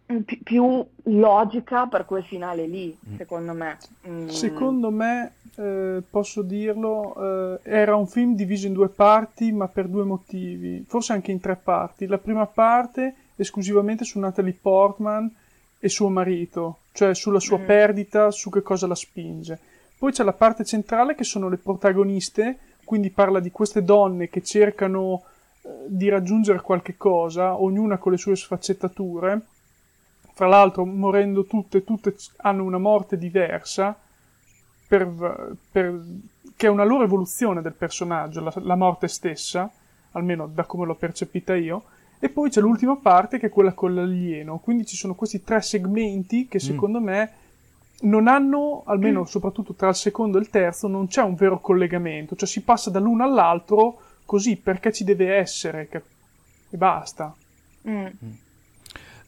Pi- 0.06 0.40
più 0.42 0.86
logica 1.04 1.86
per 1.86 2.04
quel 2.04 2.24
finale 2.24 2.66
lì, 2.66 2.96
mm. 3.08 3.16
secondo 3.16 3.52
me. 3.54 3.78
Mm. 4.06 4.26
Secondo 4.26 4.90
me, 4.90 5.32
eh, 5.56 6.02
posso 6.08 6.42
dirlo, 6.42 7.14
eh, 7.16 7.60
era 7.62 7.96
un 7.96 8.06
film 8.06 8.34
diviso 8.34 8.66
in 8.66 8.74
due 8.74 8.88
parti, 8.88 9.50
ma 9.52 9.66
per 9.68 9.88
due 9.88 10.04
motivi, 10.04 10.84
forse 10.86 11.14
anche 11.14 11.30
in 11.30 11.40
tre 11.40 11.56
parti. 11.56 12.06
La 12.06 12.18
prima 12.18 12.46
parte 12.46 13.14
esclusivamente 13.36 14.04
su 14.04 14.18
Natalie 14.18 14.58
Portman 14.60 15.30
e 15.78 15.88
suo 15.88 16.08
marito, 16.08 16.78
cioè 16.92 17.14
sulla 17.14 17.40
sua 17.40 17.58
mm. 17.58 17.64
perdita, 17.64 18.30
su 18.30 18.50
che 18.50 18.62
cosa 18.62 18.86
la 18.86 18.94
spinge. 18.94 19.58
Poi 19.98 20.12
c'è 20.12 20.24
la 20.24 20.32
parte 20.32 20.64
centrale 20.64 21.14
che 21.14 21.24
sono 21.24 21.48
le 21.48 21.56
protagoniste 21.56 22.58
quindi 22.84 23.10
parla 23.10 23.40
di 23.40 23.50
queste 23.50 23.82
donne 23.82 24.28
che 24.28 24.42
cercano 24.42 25.24
eh, 25.62 25.68
di 25.86 26.08
raggiungere 26.08 26.60
qualche 26.60 26.96
cosa, 26.96 27.60
ognuna 27.60 27.98
con 27.98 28.12
le 28.12 28.18
sue 28.18 28.36
sfaccettature, 28.36 29.40
fra 30.32 30.46
l'altro 30.46 30.84
morendo 30.84 31.44
tutte, 31.44 31.82
tutte 31.82 32.14
hanno 32.38 32.64
una 32.64 32.78
morte 32.78 33.16
diversa, 33.16 33.98
per, 34.86 35.56
per, 35.72 36.04
che 36.56 36.66
è 36.66 36.70
una 36.70 36.84
loro 36.84 37.04
evoluzione 37.04 37.62
del 37.62 37.72
personaggio, 37.72 38.40
la, 38.40 38.52
la 38.56 38.76
morte 38.76 39.08
stessa, 39.08 39.70
almeno 40.12 40.46
da 40.46 40.64
come 40.64 40.86
l'ho 40.86 40.94
percepita 40.94 41.56
io, 41.56 41.84
e 42.24 42.30
poi 42.30 42.48
c'è 42.48 42.62
l'ultima 42.62 42.96
parte 42.96 43.38
che 43.38 43.48
è 43.48 43.50
quella 43.50 43.74
con 43.74 43.94
l'alieno, 43.94 44.58
quindi 44.58 44.86
ci 44.86 44.96
sono 44.96 45.14
questi 45.14 45.44
tre 45.44 45.60
segmenti 45.60 46.48
che 46.48 46.56
mm. 46.56 46.66
secondo 46.66 46.98
mm. 46.98 47.04
me 47.04 47.32
non 48.04 48.28
hanno, 48.28 48.82
almeno 48.86 49.20
mm. 49.20 49.24
soprattutto 49.24 49.74
tra 49.74 49.90
il 49.90 49.94
secondo 49.94 50.38
e 50.38 50.40
il 50.40 50.48
terzo, 50.48 50.88
non 50.88 51.06
c'è 51.06 51.20
un 51.20 51.34
vero 51.34 51.60
collegamento, 51.60 52.34
cioè 52.34 52.48
si 52.48 52.62
passa 52.62 52.88
dall'uno 52.88 53.24
all'altro 53.24 53.98
così 54.24 54.56
perché 54.56 54.90
ci 54.90 55.04
deve 55.04 55.34
essere 55.34 55.86
che... 55.86 56.02
e 56.70 56.76
basta. 56.78 57.34
Mm. 57.86 58.06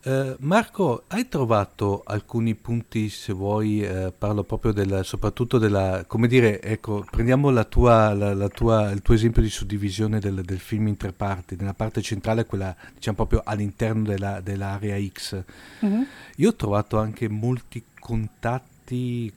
Uh, 0.06 0.36
Marco, 0.38 1.02
hai 1.08 1.26
trovato 1.26 2.04
alcuni 2.06 2.54
punti, 2.54 3.08
se 3.08 3.32
vuoi, 3.32 3.82
uh, 3.82 4.12
parlo 4.16 4.44
proprio 4.44 4.70
del, 4.70 5.00
soprattutto 5.02 5.58
della, 5.58 6.04
come 6.06 6.28
dire, 6.28 6.62
ecco, 6.62 7.04
prendiamo 7.10 7.50
la 7.50 7.64
tua, 7.64 8.14
la, 8.14 8.32
la 8.32 8.46
tua, 8.46 8.92
il 8.92 9.02
tuo 9.02 9.14
esempio 9.14 9.42
di 9.42 9.50
suddivisione 9.50 10.20
del, 10.20 10.42
del, 10.42 10.60
film 10.60 10.86
in 10.86 10.96
tre 10.96 11.10
parti, 11.10 11.56
nella 11.56 11.74
parte 11.74 12.02
centrale, 12.02 12.46
quella 12.46 12.72
diciamo 12.94 13.16
proprio 13.16 13.42
all'interno 13.44 14.04
della, 14.04 14.40
dell'area 14.40 14.96
X. 14.96 15.42
Mm-hmm. 15.84 16.02
Io 16.36 16.48
ho 16.50 16.54
trovato 16.54 17.00
anche 17.00 17.28
molti 17.28 17.82
contatti 17.98 19.32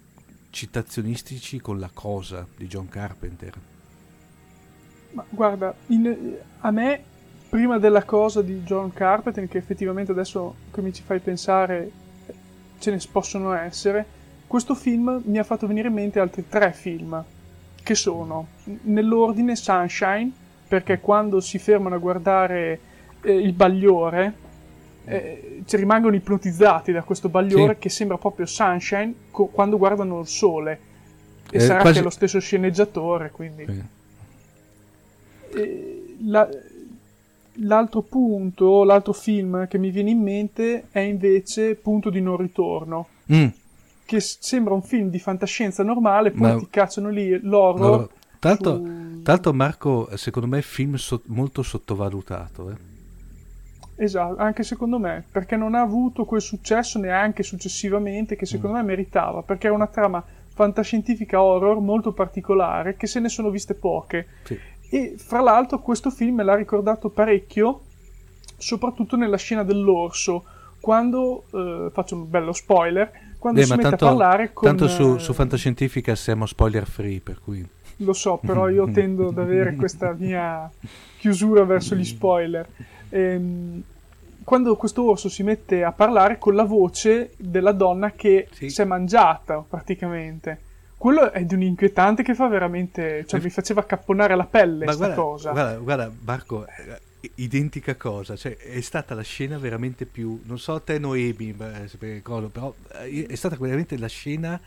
citazionistici 0.52 1.60
con 1.60 1.80
la 1.80 1.90
cosa 1.92 2.46
di 2.56 2.68
John 2.68 2.88
Carpenter. 2.88 3.54
Ma 5.14 5.26
guarda, 5.32 5.74
in, 5.88 6.38
a 6.60 6.70
me, 6.70 7.04
prima 7.50 7.80
della 7.80 8.04
cosa 8.04 8.42
di 8.42 8.62
John 8.62 8.94
Carpenter, 8.94 9.48
che 9.48 9.58
effettivamente 9.58 10.12
adesso 10.12 10.56
che 10.72 10.82
mi 10.82 10.94
ci 10.94 11.02
fai 11.04 11.20
pensare 11.20 11.92
ce 12.78 12.92
ne 12.92 13.00
possono 13.12 13.54
essere, 13.54 14.06
questo 14.48 14.76
film 14.76 15.22
mi 15.26 15.38
ha 15.38 15.44
fatto 15.44 15.68
venire 15.68 15.88
in 15.88 15.94
mente 15.96 16.20
altri 16.20 16.48
tre 16.48 16.72
film, 16.72 17.22
che 17.82 17.96
sono 17.96 18.48
nell'ordine 18.84 19.56
Sunshine, 19.56 20.32
perché 20.68 21.00
quando 21.00 21.40
si 21.40 21.58
fermano 21.58 21.96
a 21.96 21.98
guardare 21.98 22.80
eh, 23.22 23.34
il 23.34 23.54
bagliore, 23.54 24.34
eh, 25.06 25.64
ci 25.66 25.76
rimangono 25.76 26.16
ipnotizzati 26.16 26.92
da 26.92 27.02
questo 27.02 27.30
bagliore 27.30 27.74
sì. 27.74 27.80
che 27.80 27.90
sembra 27.90 28.18
proprio 28.18 28.46
Sunshine 28.46 29.14
co- 29.32 29.48
quando 29.48 29.78
guardano 29.78 30.20
il 30.20 30.28
sole. 30.28 30.80
E 31.52 31.58
eh, 31.58 31.60
sarà 31.60 31.82
quasi... 31.82 31.96
che 31.96 32.02
è 32.02 32.04
lo 32.04 32.12
stesso 32.12 32.40
sceneggiatore, 32.40 33.32
quindi... 33.32 33.66
Sì. 33.68 33.98
La, 36.26 36.48
l'altro 37.56 38.02
punto, 38.02 38.84
l'altro 38.84 39.14
film 39.14 39.68
che 39.68 39.78
mi 39.78 39.90
viene 39.90 40.12
in 40.12 40.22
mente 40.22 40.86
è 40.92 41.00
invece 41.00 41.76
Punto 41.76 42.10
di 42.10 42.22
non 42.22 42.38
ritorno. 42.38 43.08
Mm. 43.32 43.48
Che 44.06 44.20
sembra 44.20 44.74
un 44.74 44.82
film 44.82 45.10
di 45.10 45.20
fantascienza 45.20 45.84
normale, 45.84 46.32
poi 46.32 46.54
Ma... 46.54 46.58
ti 46.58 46.68
cacciano 46.70 47.10
lì 47.10 47.40
l'horror. 47.42 48.00
No, 48.00 48.10
tanto, 48.40 48.76
su... 48.76 49.22
tanto, 49.22 49.54
Marco, 49.54 50.10
secondo 50.16 50.48
me 50.48 50.56
è 50.56 50.62
un 50.62 50.66
film 50.66 50.96
so- 50.96 51.22
molto 51.26 51.62
sottovalutato. 51.62 52.72
Eh? 52.72 54.04
Esatto, 54.04 54.38
anche 54.38 54.64
secondo 54.64 54.98
me, 54.98 55.24
perché 55.30 55.56
non 55.58 55.76
ha 55.76 55.82
avuto 55.82 56.26
quel 56.26 56.42
successo 56.42 56.98
neanche 57.00 57.44
successivamente 57.44 58.36
che 58.36 58.46
secondo 58.46 58.78
mm. 58.78 58.80
me 58.80 58.86
meritava, 58.86 59.44
perché 59.44 59.68
è 59.68 59.72
una 59.72 59.88
trama 59.88 60.24
fantascientifica 60.60 61.42
horror 61.42 61.80
molto 61.80 62.12
particolare 62.12 62.98
che 62.98 63.08
se 63.08 63.20
ne 63.22 63.30
sono 63.30 63.50
viste 63.50 63.76
poche. 63.76 64.28
Sì. 64.44 64.60
E 64.90 65.16
fra 65.18 65.42
l'altro 65.42 65.80
questo 65.80 66.10
film 66.10 66.36
me 66.36 66.44
l'ha 66.44 66.56
ricordato 66.56 67.10
parecchio, 67.10 67.82
soprattutto 68.58 69.16
nella 69.16 69.38
scena 69.38 69.64
dell'orso, 69.64 70.44
quando, 70.80 71.44
eh, 71.52 71.90
faccio 71.92 72.16
un 72.16 72.30
bello 72.30 72.54
spoiler, 72.54 73.12
quando 73.38 73.60
Beh, 73.60 73.66
si 73.66 73.72
mette 73.72 73.90
tanto, 73.90 74.06
a 74.06 74.08
parlare 74.10 74.54
con... 74.54 74.68
Tanto 74.68 74.88
su, 74.88 75.18
su 75.18 75.34
Fantascientifica 75.34 76.16
siamo 76.16 76.46
spoiler 76.46 76.86
free, 76.86 77.20
per 77.22 77.40
cui... 77.44 77.68
Lo 77.98 78.14
so, 78.14 78.38
però 78.38 78.70
io 78.70 78.90
tendo 78.94 79.28
ad 79.28 79.38
avere 79.38 79.76
questa 79.76 80.14
mia 80.18 80.70
chiusura 81.18 81.64
verso 81.66 81.96
gli 81.96 82.06
spoiler 82.06 82.68
ehm, 83.10 83.82
quando 84.44 84.76
questo 84.78 85.04
orso 85.04 85.30
si 85.30 85.44
mette 85.44 85.84
a 85.84 85.92
parlare 85.92 86.38
con 86.38 86.56
la 86.56 86.64
voce 86.64 87.34
della 87.38 87.72
donna 87.72 88.12
che 88.12 88.48
sì. 88.52 88.70
si 88.70 88.82
è 88.82 88.86
mangiata 88.86 89.64
praticamente. 89.68 90.62
Quello 91.00 91.32
è 91.32 91.46
di 91.46 91.54
un 91.54 91.62
inquietante 91.62 92.24
che 92.24 92.36
fa 92.36 92.50
veramente. 92.50 93.26
cioè, 93.26 93.40
mi 93.40 93.50
faceva 93.50 93.86
capponare 93.86 94.36
la 94.36 94.46
pelle 94.46 94.84
questa 94.84 95.14
cosa. 95.14 95.52
Guarda, 95.52 95.78
guarda, 95.78 96.12
Marco, 96.26 96.68
eh, 96.68 97.00
identica 97.36 97.96
cosa. 97.96 98.36
Cioè, 98.36 98.58
è 98.58 98.82
stata 98.82 99.16
la 99.16 99.22
scena 99.22 99.58
veramente 99.58 100.06
più. 100.06 100.42
Non 100.44 100.60
so 100.60 100.82
te, 100.82 101.00
Noemi, 101.00 101.54
però 101.54 102.76
eh, 102.96 103.28
è 103.28 103.36
stata 103.36 103.56
veramente 103.56 103.98
la 103.98 104.08
scena. 104.08 104.60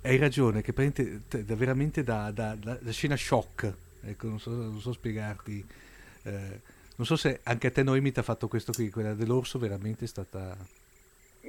Hai 0.00 0.16
ragione, 0.16 0.62
che 0.62 0.72
veramente, 0.72 1.20
veramente 1.54 2.02
da, 2.02 2.30
da, 2.30 2.56
da, 2.58 2.78
da 2.80 2.90
scena 2.90 3.14
shock. 3.14 3.70
Ecco, 4.00 4.26
non 4.26 4.40
so, 4.40 4.48
non 4.52 4.80
so 4.80 4.94
spiegarti. 4.94 5.62
Eh, 6.22 6.60
non 6.96 7.06
so 7.06 7.16
se 7.16 7.40
anche 7.42 7.66
a 7.66 7.70
te 7.70 7.82
Noemi 7.82 8.10
ti 8.10 8.20
ha 8.20 8.22
fatto 8.22 8.48
questo 8.48 8.72
qui, 8.72 8.88
quella 8.88 9.12
dell'orso 9.12 9.58
veramente 9.58 10.06
è 10.06 10.08
stata... 10.08 10.56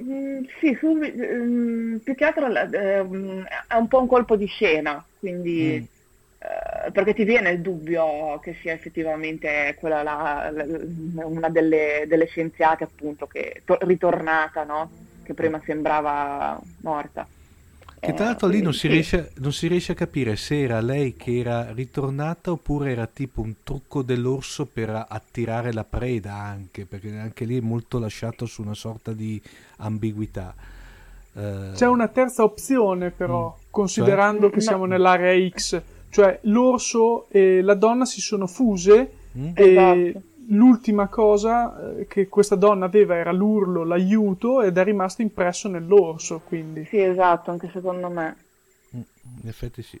Mm, 0.00 0.44
sì, 0.60 0.74
su, 0.78 0.94
mm, 0.94 1.96
più 1.98 2.14
che 2.14 2.24
altro 2.24 2.46
eh, 2.46 2.68
è 2.70 3.00
un 3.00 3.88
po' 3.88 4.00
un 4.00 4.06
colpo 4.06 4.36
di 4.36 4.46
scena, 4.46 5.04
quindi... 5.18 5.80
Mm. 5.80 6.00
Eh, 6.42 6.90
perché 6.90 7.14
ti 7.14 7.22
viene 7.22 7.50
il 7.50 7.60
dubbio 7.60 8.40
che 8.40 8.56
sia 8.60 8.72
effettivamente 8.72 9.76
quella 9.78 10.02
la, 10.02 10.50
la, 10.50 10.64
una 11.24 11.48
delle, 11.48 12.04
delle, 12.08 12.26
scienziate 12.26 12.82
appunto 12.82 13.28
che 13.28 13.62
to- 13.64 13.78
ritornata, 13.82 14.64
no? 14.64 14.90
Che 15.22 15.34
prima 15.34 15.62
sembrava 15.64 16.60
morta. 16.80 17.28
Che 18.04 18.14
tra 18.14 18.24
l'altro 18.24 18.48
lì 18.48 18.60
non 18.60 18.74
si, 18.74 18.88
riesce, 18.88 19.30
non 19.36 19.52
si, 19.52 19.68
riesce, 19.68 19.92
a 19.92 19.94
capire 19.94 20.34
se 20.34 20.60
era 20.60 20.80
lei 20.80 21.14
che 21.14 21.38
era 21.38 21.70
ritornata 21.70 22.50
oppure 22.50 22.90
era 22.90 23.06
tipo 23.06 23.42
un 23.42 23.54
trucco 23.62 24.02
dell'orso 24.02 24.66
per 24.66 25.06
attirare 25.08 25.72
la 25.72 25.84
preda 25.84 26.34
anche, 26.34 26.84
perché 26.84 27.16
anche 27.16 27.44
lì 27.44 27.58
è 27.58 27.60
molto 27.60 28.00
lasciato 28.00 28.44
su 28.44 28.60
una 28.60 28.74
sorta 28.74 29.12
di 29.12 29.40
ambiguità. 29.76 30.52
Uh, 31.34 31.74
C'è 31.74 31.86
una 31.86 32.08
terza 32.08 32.42
opzione 32.42 33.12
però, 33.12 33.54
mm, 33.56 33.66
considerando 33.70 34.46
cioè? 34.46 34.50
che 34.50 34.60
siamo 34.62 34.84
nell'area 34.84 35.48
X, 35.48 35.80
cioè 36.10 36.40
l'orso 36.42 37.28
e 37.28 37.62
la 37.62 37.74
donna 37.74 38.04
si 38.04 38.20
sono 38.20 38.48
fuse 38.48 39.12
mm? 39.38 39.50
e 39.54 39.70
esatto. 39.70 40.22
L'ultima 40.48 41.08
cosa 41.08 41.96
eh, 41.96 42.06
che 42.06 42.28
questa 42.28 42.56
donna 42.56 42.86
aveva 42.86 43.16
era 43.16 43.32
l'urlo, 43.32 43.84
l'aiuto 43.84 44.62
ed 44.62 44.76
è 44.78 44.84
rimasto 44.84 45.22
impresso 45.22 45.68
nell'orso, 45.68 46.40
quindi. 46.44 46.84
Sì, 46.84 47.00
esatto, 47.00 47.50
anche 47.50 47.70
secondo 47.70 48.08
me. 48.08 48.36
Mm, 48.96 49.00
in 49.42 49.48
effetti 49.48 49.82
sì. 49.82 50.00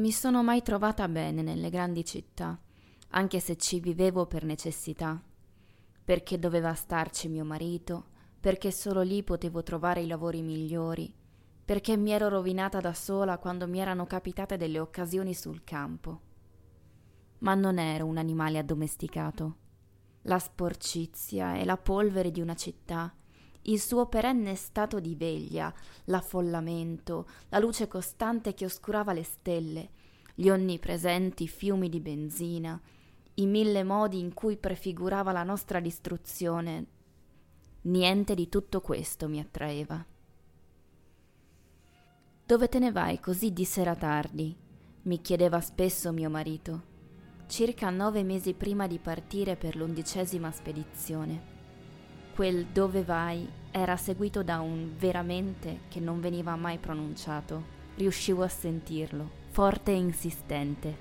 Mi 0.00 0.12
sono 0.12 0.42
mai 0.42 0.62
trovata 0.62 1.06
bene 1.08 1.42
nelle 1.42 1.68
grandi 1.68 2.06
città, 2.06 2.58
anche 3.08 3.38
se 3.38 3.58
ci 3.58 3.80
vivevo 3.80 4.24
per 4.24 4.44
necessità, 4.44 5.22
perché 6.02 6.38
doveva 6.38 6.72
starci 6.72 7.28
mio 7.28 7.44
marito, 7.44 8.06
perché 8.40 8.72
solo 8.72 9.02
lì 9.02 9.22
potevo 9.22 9.62
trovare 9.62 10.00
i 10.00 10.06
lavori 10.06 10.40
migliori, 10.40 11.12
perché 11.62 11.98
mi 11.98 12.12
ero 12.12 12.30
rovinata 12.30 12.80
da 12.80 12.94
sola 12.94 13.36
quando 13.36 13.68
mi 13.68 13.78
erano 13.78 14.06
capitate 14.06 14.56
delle 14.56 14.80
occasioni 14.80 15.34
sul 15.34 15.64
campo. 15.64 16.20
Ma 17.40 17.54
non 17.54 17.78
ero 17.78 18.06
un 18.06 18.16
animale 18.16 18.56
addomesticato. 18.56 19.56
La 20.22 20.38
sporcizia 20.38 21.56
e 21.56 21.66
la 21.66 21.76
polvere 21.76 22.30
di 22.30 22.40
una 22.40 22.54
città 22.54 23.14
il 23.62 23.80
suo 23.80 24.06
perenne 24.06 24.54
stato 24.54 25.00
di 25.00 25.14
veglia, 25.14 25.72
l'affollamento, 26.04 27.26
la 27.50 27.58
luce 27.58 27.88
costante 27.88 28.54
che 28.54 28.64
oscurava 28.64 29.12
le 29.12 29.22
stelle, 29.22 29.90
gli 30.34 30.48
onnipresenti 30.48 31.46
fiumi 31.46 31.88
di 31.88 32.00
benzina, 32.00 32.80
i 33.34 33.46
mille 33.46 33.84
modi 33.84 34.18
in 34.18 34.32
cui 34.32 34.56
prefigurava 34.56 35.32
la 35.32 35.42
nostra 35.42 35.80
distruzione. 35.80 36.86
Niente 37.82 38.34
di 38.34 38.48
tutto 38.48 38.80
questo 38.80 39.28
mi 39.28 39.38
attraeva. 39.40 40.04
Dove 42.46 42.68
te 42.68 42.78
ne 42.78 42.90
vai 42.90 43.20
così 43.20 43.52
di 43.52 43.64
sera 43.64 43.94
tardi? 43.94 44.56
mi 45.02 45.20
chiedeva 45.22 45.60
spesso 45.60 46.12
mio 46.12 46.28
marito, 46.28 46.82
circa 47.46 47.88
nove 47.88 48.22
mesi 48.22 48.52
prima 48.52 48.86
di 48.86 48.98
partire 48.98 49.56
per 49.56 49.74
l'undicesima 49.74 50.50
spedizione 50.50 51.49
quel 52.34 52.66
dove 52.66 53.02
vai 53.02 53.48
era 53.70 53.96
seguito 53.96 54.42
da 54.42 54.60
un 54.60 54.94
veramente 54.98 55.80
che 55.88 56.00
non 56.00 56.20
veniva 56.20 56.56
mai 56.56 56.78
pronunciato. 56.78 57.78
Riuscivo 57.96 58.42
a 58.42 58.48
sentirlo, 58.48 59.30
forte 59.50 59.92
e 59.92 59.96
insistente. 59.96 60.96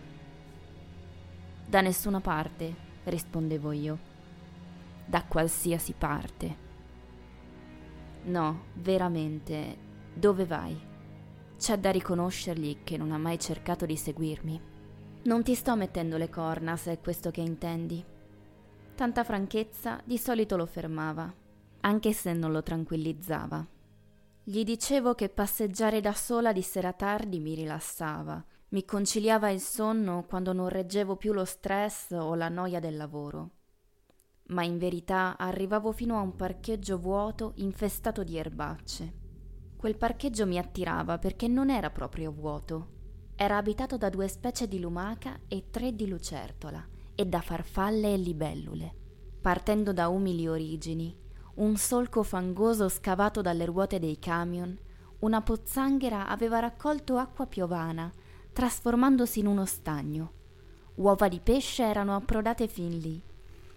Da 1.66 1.82
nessuna 1.82 2.20
parte, 2.20 2.74
rispondevo 3.04 3.72
io. 3.72 3.98
Da 5.06 5.24
qualsiasi 5.24 5.94
parte. 5.98 6.68
No, 8.24 8.64
veramente, 8.74 9.78
dove 10.14 10.46
vai? 10.46 10.78
C'è 11.58 11.78
da 11.78 11.92
riconoscergli 11.92 12.80
che 12.84 12.98
non 12.98 13.12
ha 13.12 13.18
mai 13.18 13.40
cercato 13.40 13.86
di 13.86 13.96
seguirmi. 13.96 14.62
Non 15.24 15.44
ti 15.44 15.56
sto 15.56 15.76
mettendo 15.76 16.18
le 16.18 16.30
corna, 16.30 16.76
se 16.76 16.94
è 16.94 17.00
questo 17.00 17.32
che 17.32 17.42
intendi. 17.42 18.04
Tanta 19.00 19.24
franchezza 19.24 20.02
di 20.04 20.18
solito 20.18 20.58
lo 20.58 20.66
fermava, 20.66 21.34
anche 21.80 22.12
se 22.12 22.34
non 22.34 22.52
lo 22.52 22.62
tranquillizzava. 22.62 23.66
Gli 24.44 24.66
dicevo 24.66 25.16
che 25.16 25.30
passeggiare 25.30 26.02
da 26.02 26.12
sola 26.12 26.52
di 26.52 26.62
sera 26.62 26.92
tardi 26.92 27.40
mi 27.40 27.56
rilassava, 27.56 28.44
mi 28.72 28.84
conciliava 28.84 29.52
il 29.52 29.62
sonno 29.62 30.26
quando 30.28 30.52
non 30.52 30.68
reggevo 30.68 31.16
più 31.16 31.32
lo 31.32 31.46
stress 31.46 32.12
o 32.12 32.36
la 32.36 32.50
noia 32.50 32.82
del 32.82 32.98
lavoro. 32.98 33.52
Ma 34.48 34.66
in 34.66 34.78
verità 34.78 35.38
arrivavo 35.38 35.94
fino 35.94 36.18
a 36.18 36.22
un 36.22 36.36
parcheggio 36.36 37.00
vuoto 37.00 37.54
infestato 37.56 38.26
di 38.26 38.36
erbacce. 38.36 39.14
Quel 39.78 39.96
parcheggio 39.96 40.46
mi 40.46 40.58
attirava 40.58 41.20
perché 41.20 41.48
non 41.48 41.70
era 41.70 41.90
proprio 41.90 42.34
vuoto. 42.34 42.90
Era 43.38 43.56
abitato 43.56 43.96
da 43.96 44.10
due 44.10 44.28
specie 44.28 44.68
di 44.68 44.78
lumaca 44.78 45.40
e 45.48 45.70
tre 45.70 45.96
di 45.96 46.06
lucertola 46.06 46.98
e 47.20 47.26
da 47.26 47.42
farfalle 47.42 48.14
e 48.14 48.18
libellule. 48.18 48.96
Partendo 49.42 49.92
da 49.92 50.08
umili 50.08 50.48
origini, 50.48 51.14
un 51.56 51.76
solco 51.76 52.24
fangoso 52.24 52.88
scavato 52.88 53.42
dalle 53.42 53.66
ruote 53.66 54.00
dei 54.00 54.18
camion, 54.20 54.74
una 55.20 55.42
pozzanghera 55.42 56.30
aveva 56.30 56.60
raccolto 56.60 57.18
acqua 57.18 57.46
piovana, 57.46 58.10
trasformandosi 58.54 59.40
in 59.40 59.48
uno 59.48 59.66
stagno. 59.66 60.32
Uova 60.96 61.28
di 61.28 61.42
pesce 61.42 61.84
erano 61.84 62.16
approdate 62.16 62.70
fin 62.70 62.98
lì, 62.98 63.22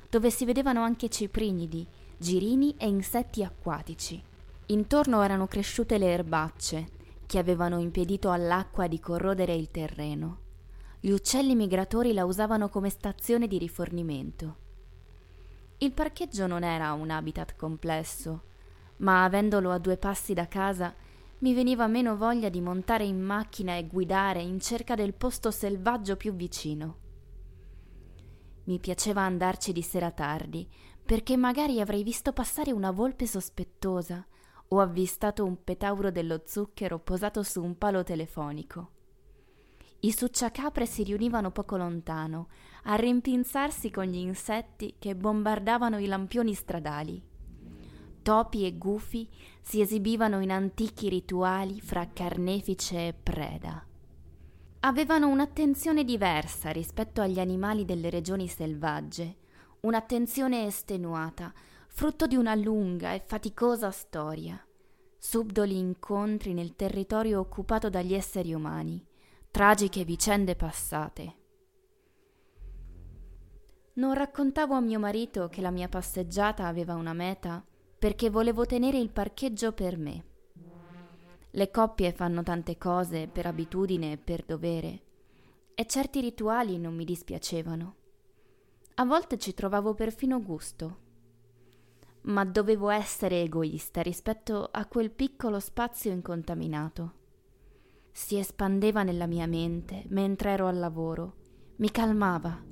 dove 0.08 0.30
si 0.30 0.44
vedevano 0.44 0.82
anche 0.82 1.08
ciprinidi, 1.08 1.84
girini 2.16 2.76
e 2.78 2.86
insetti 2.86 3.42
acquatici. 3.42 4.22
Intorno 4.66 5.20
erano 5.20 5.48
cresciute 5.48 5.98
le 5.98 6.12
erbacce, 6.12 6.88
che 7.26 7.38
avevano 7.38 7.80
impedito 7.80 8.30
all'acqua 8.30 8.86
di 8.86 9.00
corrodere 9.00 9.56
il 9.56 9.68
terreno. 9.72 10.38
Gli 11.04 11.10
uccelli 11.10 11.56
migratori 11.56 12.12
la 12.12 12.24
usavano 12.24 12.68
come 12.68 12.88
stazione 12.88 13.48
di 13.48 13.58
rifornimento. 13.58 14.56
Il 15.78 15.90
parcheggio 15.90 16.46
non 16.46 16.62
era 16.62 16.92
un 16.92 17.10
habitat 17.10 17.56
complesso, 17.56 18.44
ma 18.98 19.24
avendolo 19.24 19.72
a 19.72 19.78
due 19.78 19.96
passi 19.96 20.32
da 20.32 20.46
casa 20.46 20.94
mi 21.38 21.54
veniva 21.54 21.88
meno 21.88 22.16
voglia 22.16 22.48
di 22.48 22.60
montare 22.60 23.02
in 23.02 23.20
macchina 23.20 23.74
e 23.74 23.88
guidare 23.88 24.42
in 24.42 24.60
cerca 24.60 24.94
del 24.94 25.12
posto 25.12 25.50
selvaggio 25.50 26.14
più 26.14 26.34
vicino. 26.34 26.98
Mi 28.66 28.78
piaceva 28.78 29.22
andarci 29.22 29.72
di 29.72 29.82
sera 29.82 30.12
tardi, 30.12 30.70
perché 31.04 31.36
magari 31.36 31.80
avrei 31.80 32.04
visto 32.04 32.32
passare 32.32 32.70
una 32.70 32.92
volpe 32.92 33.26
sospettosa 33.26 34.24
o 34.68 34.78
avvistato 34.78 35.44
un 35.44 35.64
petauro 35.64 36.12
dello 36.12 36.42
zucchero 36.46 37.00
posato 37.00 37.42
su 37.42 37.60
un 37.60 37.76
palo 37.76 38.04
telefonico. 38.04 39.00
I 40.04 40.10
succiacapre 40.10 40.84
si 40.84 41.04
riunivano 41.04 41.52
poco 41.52 41.76
lontano, 41.76 42.48
a 42.84 42.96
rimpinzarsi 42.96 43.88
con 43.88 44.04
gli 44.04 44.16
insetti 44.16 44.96
che 44.98 45.14
bombardavano 45.14 45.98
i 45.98 46.06
lampioni 46.06 46.54
stradali. 46.54 47.22
Topi 48.20 48.66
e 48.66 48.76
gufi 48.76 49.28
si 49.60 49.80
esibivano 49.80 50.40
in 50.40 50.50
antichi 50.50 51.08
rituali 51.08 51.80
fra 51.80 52.08
carnefice 52.12 53.08
e 53.08 53.12
preda. 53.12 53.86
Avevano 54.80 55.28
un'attenzione 55.28 56.02
diversa 56.02 56.70
rispetto 56.70 57.20
agli 57.20 57.38
animali 57.38 57.84
delle 57.84 58.10
regioni 58.10 58.48
selvagge, 58.48 59.36
un'attenzione 59.82 60.66
estenuata, 60.66 61.52
frutto 61.86 62.26
di 62.26 62.34
una 62.34 62.56
lunga 62.56 63.12
e 63.12 63.22
faticosa 63.24 63.92
storia, 63.92 64.60
subdoli 65.16 65.78
incontri 65.78 66.54
nel 66.54 66.74
territorio 66.74 67.38
occupato 67.38 67.88
dagli 67.88 68.14
esseri 68.14 68.52
umani 68.52 69.10
tragiche 69.52 70.02
vicende 70.02 70.56
passate. 70.56 71.34
Non 73.96 74.14
raccontavo 74.14 74.72
a 74.72 74.80
mio 74.80 74.98
marito 74.98 75.50
che 75.50 75.60
la 75.60 75.70
mia 75.70 75.90
passeggiata 75.90 76.66
aveva 76.66 76.94
una 76.94 77.12
meta 77.12 77.62
perché 77.98 78.30
volevo 78.30 78.64
tenere 78.64 78.96
il 78.96 79.10
parcheggio 79.10 79.72
per 79.72 79.98
me. 79.98 80.24
Le 81.50 81.70
coppie 81.70 82.12
fanno 82.12 82.42
tante 82.42 82.78
cose 82.78 83.28
per 83.28 83.44
abitudine 83.44 84.12
e 84.12 84.16
per 84.16 84.42
dovere, 84.42 85.02
e 85.74 85.84
certi 85.84 86.22
rituali 86.22 86.78
non 86.78 86.94
mi 86.94 87.04
dispiacevano. 87.04 87.96
A 88.94 89.04
volte 89.04 89.36
ci 89.36 89.52
trovavo 89.52 89.92
perfino 89.92 90.42
gusto. 90.42 90.96
Ma 92.22 92.46
dovevo 92.46 92.88
essere 92.88 93.42
egoista 93.42 94.00
rispetto 94.00 94.70
a 94.72 94.86
quel 94.86 95.10
piccolo 95.10 95.60
spazio 95.60 96.10
incontaminato 96.10 97.20
si 98.12 98.36
espandeva 98.36 99.02
nella 99.02 99.26
mia 99.26 99.46
mente 99.46 100.04
mentre 100.08 100.50
ero 100.50 100.66
al 100.66 100.78
lavoro, 100.78 101.34
mi 101.76 101.90
calmava, 101.90 102.62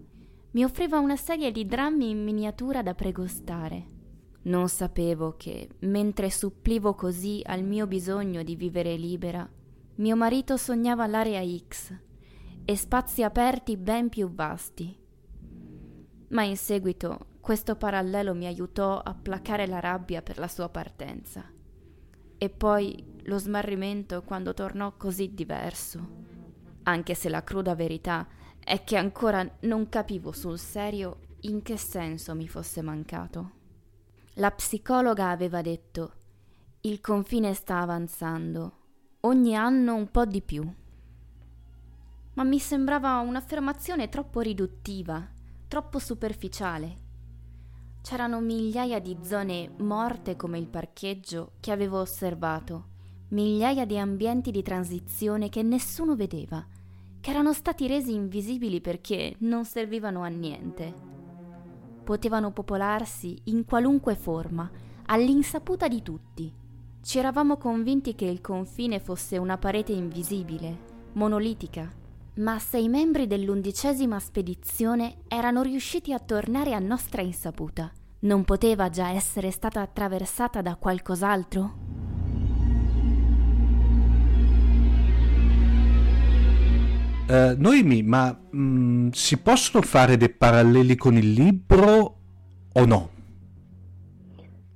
mi 0.52 0.64
offriva 0.64 0.98
una 0.98 1.16
serie 1.16 1.50
di 1.50 1.64
drammi 1.64 2.10
in 2.10 2.22
miniatura 2.22 2.82
da 2.82 2.94
pregostare. 2.94 3.98
Non 4.42 4.68
sapevo 4.68 5.34
che, 5.36 5.68
mentre 5.80 6.30
supplivo 6.30 6.94
così 6.94 7.40
al 7.44 7.62
mio 7.62 7.86
bisogno 7.86 8.42
di 8.42 8.56
vivere 8.56 8.96
libera, 8.96 9.48
mio 9.96 10.16
marito 10.16 10.56
sognava 10.56 11.06
l'area 11.06 11.42
X 11.44 11.94
e 12.64 12.76
spazi 12.76 13.22
aperti 13.22 13.76
ben 13.76 14.08
più 14.08 14.32
vasti. 14.32 14.96
Ma 16.28 16.42
in 16.42 16.56
seguito 16.56 17.26
questo 17.40 17.76
parallelo 17.76 18.34
mi 18.34 18.46
aiutò 18.46 18.98
a 18.98 19.14
placare 19.14 19.66
la 19.66 19.80
rabbia 19.80 20.22
per 20.22 20.38
la 20.38 20.48
sua 20.48 20.68
partenza. 20.68 21.44
E 22.42 22.48
poi 22.48 23.20
lo 23.24 23.36
smarrimento 23.36 24.22
quando 24.22 24.54
tornò 24.54 24.96
così 24.96 25.34
diverso. 25.34 26.08
Anche 26.84 27.14
se 27.14 27.28
la 27.28 27.44
cruda 27.44 27.74
verità 27.74 28.26
è 28.58 28.82
che 28.82 28.96
ancora 28.96 29.46
non 29.60 29.90
capivo 29.90 30.32
sul 30.32 30.58
serio 30.58 31.18
in 31.40 31.60
che 31.60 31.76
senso 31.76 32.34
mi 32.34 32.48
fosse 32.48 32.80
mancato. 32.80 33.50
La 34.36 34.50
psicologa 34.52 35.28
aveva 35.28 35.60
detto 35.60 36.14
il 36.80 37.02
confine 37.02 37.52
sta 37.52 37.80
avanzando, 37.80 38.76
ogni 39.20 39.54
anno 39.54 39.94
un 39.94 40.10
po' 40.10 40.24
di 40.24 40.40
più. 40.40 40.66
Ma 42.32 42.42
mi 42.42 42.58
sembrava 42.58 43.18
un'affermazione 43.18 44.08
troppo 44.08 44.40
riduttiva, 44.40 45.28
troppo 45.68 45.98
superficiale. 45.98 46.99
C'erano 48.02 48.40
migliaia 48.40 48.98
di 48.98 49.16
zone 49.22 49.70
morte 49.78 50.34
come 50.34 50.58
il 50.58 50.66
parcheggio 50.68 51.52
che 51.60 51.70
avevo 51.70 52.00
osservato, 52.00 52.86
migliaia 53.28 53.84
di 53.84 53.98
ambienti 53.98 54.50
di 54.50 54.62
transizione 54.62 55.48
che 55.48 55.62
nessuno 55.62 56.16
vedeva, 56.16 56.66
che 57.20 57.30
erano 57.30 57.52
stati 57.52 57.86
resi 57.86 58.14
invisibili 58.14 58.80
perché 58.80 59.36
non 59.40 59.64
servivano 59.66 60.22
a 60.22 60.28
niente. 60.28 60.92
Potevano 62.02 62.50
popolarsi 62.52 63.38
in 63.44 63.64
qualunque 63.66 64.16
forma, 64.16 64.68
all'insaputa 65.06 65.86
di 65.86 66.02
tutti. 66.02 66.52
Ci 67.02 67.18
eravamo 67.18 67.58
convinti 67.58 68.14
che 68.14 68.24
il 68.24 68.40
confine 68.40 68.98
fosse 68.98 69.36
una 69.36 69.58
parete 69.58 69.92
invisibile, 69.92 70.78
monolitica, 71.12 71.99
ma 72.40 72.58
se 72.58 72.78
i 72.78 72.88
membri 72.88 73.26
dell'undicesima 73.26 74.18
spedizione 74.18 75.18
erano 75.28 75.62
riusciti 75.62 76.12
a 76.14 76.18
tornare 76.18 76.72
a 76.72 76.78
nostra 76.78 77.20
insaputa, 77.20 77.92
non 78.20 78.44
poteva 78.44 78.88
già 78.88 79.10
essere 79.10 79.50
stata 79.50 79.82
attraversata 79.82 80.62
da 80.62 80.76
qualcos'altro? 80.76 81.88
Uh, 87.28 87.54
Noemi, 87.58 88.02
ma 88.02 88.30
mh, 88.32 88.58
mm, 88.58 89.08
si 89.10 89.36
possono 89.36 89.84
fare 89.84 90.16
dei 90.16 90.30
paralleli 90.30 90.96
con 90.96 91.16
il 91.16 91.32
libro 91.32 92.16
o 92.72 92.84
no? 92.86 93.19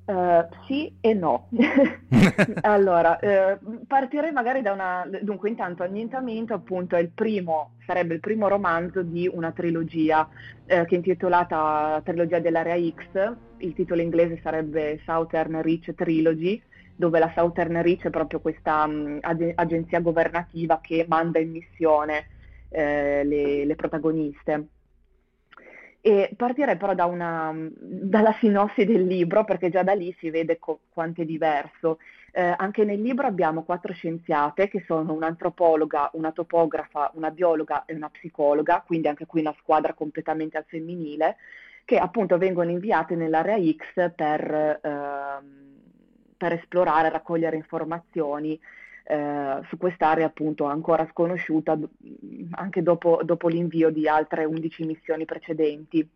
Uh, 0.06 0.46
sì 0.66 0.94
e 1.00 1.14
no. 1.14 1.48
allora, 2.60 3.18
uh, 3.22 3.86
partirei 3.86 4.32
magari 4.32 4.60
da 4.60 4.72
una... 4.72 5.08
Dunque, 5.22 5.48
intanto 5.48 5.82
Annientamento 5.82 6.52
appunto 6.52 6.94
è 6.96 7.00
il 7.00 7.08
primo, 7.08 7.72
sarebbe 7.86 8.14
il 8.14 8.20
primo 8.20 8.48
romanzo 8.48 9.02
di 9.02 9.30
una 9.32 9.52
trilogia 9.52 10.28
uh, 10.28 10.66
che 10.66 10.86
è 10.88 10.94
intitolata 10.94 12.02
Trilogia 12.04 12.38
dell'Area 12.38 12.76
X, 12.76 13.34
il 13.58 13.72
titolo 13.72 14.02
inglese 14.02 14.40
sarebbe 14.42 15.00
Southern 15.06 15.62
Reach 15.62 15.94
Trilogy, 15.94 16.60
dove 16.94 17.18
la 17.18 17.32
Southern 17.34 17.80
Reach 17.80 18.04
è 18.04 18.10
proprio 18.10 18.40
questa 18.40 18.84
um, 18.84 19.16
ag- 19.22 19.52
agenzia 19.54 20.00
governativa 20.00 20.80
che 20.82 21.06
manda 21.08 21.38
in 21.38 21.50
missione 21.50 22.26
le, 22.74 23.64
le 23.64 23.74
protagoniste. 23.76 24.66
E 26.06 26.34
partirei 26.36 26.76
però 26.76 26.94
da 26.94 27.06
una, 27.06 27.50
dalla 27.56 28.34
sinossi 28.38 28.84
del 28.84 29.06
libro, 29.06 29.44
perché 29.44 29.70
già 29.70 29.82
da 29.82 29.94
lì 29.94 30.14
si 30.18 30.28
vede 30.28 30.58
co- 30.58 30.80
quanto 30.90 31.22
è 31.22 31.24
diverso. 31.24 31.98
Eh, 32.30 32.54
anche 32.58 32.84
nel 32.84 33.00
libro 33.00 33.26
abbiamo 33.26 33.62
quattro 33.62 33.94
scienziate 33.94 34.68
che 34.68 34.84
sono 34.86 35.14
un'antropologa, 35.14 36.10
una 36.12 36.30
topografa, 36.30 37.10
una 37.14 37.30
biologa 37.30 37.86
e 37.86 37.94
una 37.94 38.10
psicologa, 38.10 38.82
quindi 38.86 39.08
anche 39.08 39.24
qui 39.24 39.40
una 39.40 39.54
squadra 39.58 39.94
completamente 39.94 40.58
al 40.58 40.66
femminile, 40.66 41.36
che 41.86 41.96
appunto 41.96 42.36
vengono 42.36 42.68
inviate 42.70 43.14
nell'area 43.14 43.56
X 43.56 44.12
per, 44.14 44.80
eh, 44.82 45.42
per 46.36 46.52
esplorare, 46.52 47.08
raccogliere 47.08 47.56
informazioni 47.56 48.60
eh, 49.06 49.60
su 49.68 49.76
quest'area 49.76 50.24
appunto 50.24 50.64
ancora 50.64 51.06
sconosciuta 51.10 51.78
anche 52.52 52.82
dopo, 52.82 53.20
dopo 53.22 53.48
l'invio 53.48 53.90
di 53.90 54.08
altre 54.08 54.44
11 54.44 54.84
missioni 54.86 55.26
precedenti. 55.26 56.08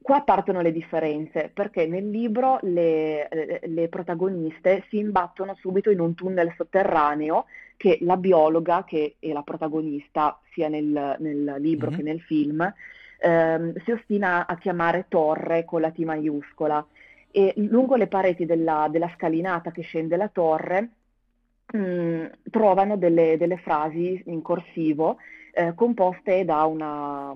Qua 0.00 0.22
partono 0.22 0.62
le 0.62 0.72
differenze, 0.72 1.50
perché 1.52 1.86
nel 1.86 2.08
libro 2.10 2.58
le, 2.62 3.28
eh, 3.28 3.68
le, 3.68 3.88
protagoniste 3.88 4.84
si 4.88 4.98
imbattono 4.98 5.54
subito 5.54 5.90
in 5.90 6.00
un 6.00 6.14
tunnel 6.14 6.52
sotterraneo 6.56 7.44
che 7.76 7.98
la 8.00 8.16
biologa, 8.16 8.84
che 8.84 9.16
è 9.20 9.30
la 9.32 9.42
protagonista 9.42 10.40
sia 10.52 10.68
nel, 10.68 11.16
nel 11.18 11.56
libro 11.58 11.90
mm-hmm. 11.90 11.96
che 11.98 12.02
nel 12.02 12.20
film, 12.22 12.74
ehm, 13.20 13.74
si 13.84 13.92
ostina 13.92 14.46
a 14.46 14.56
chiamare 14.56 15.06
torre 15.08 15.64
con 15.64 15.82
la 15.82 15.90
T 15.90 15.98
maiuscola. 15.98 16.84
E 17.30 17.52
lungo 17.56 17.94
le 17.94 18.06
pareti 18.08 18.46
della, 18.46 18.88
della 18.90 19.12
scalinata 19.14 19.70
che 19.70 19.82
scende 19.82 20.16
la 20.16 20.28
torre 20.28 20.88
mh, 21.72 22.50
trovano 22.50 22.96
delle, 22.96 23.36
delle, 23.36 23.58
frasi 23.58 24.22
in 24.26 24.42
corsivo 24.42 25.18
eh, 25.52 25.74
composte 25.74 26.44
da 26.44 26.64
una 26.64 27.34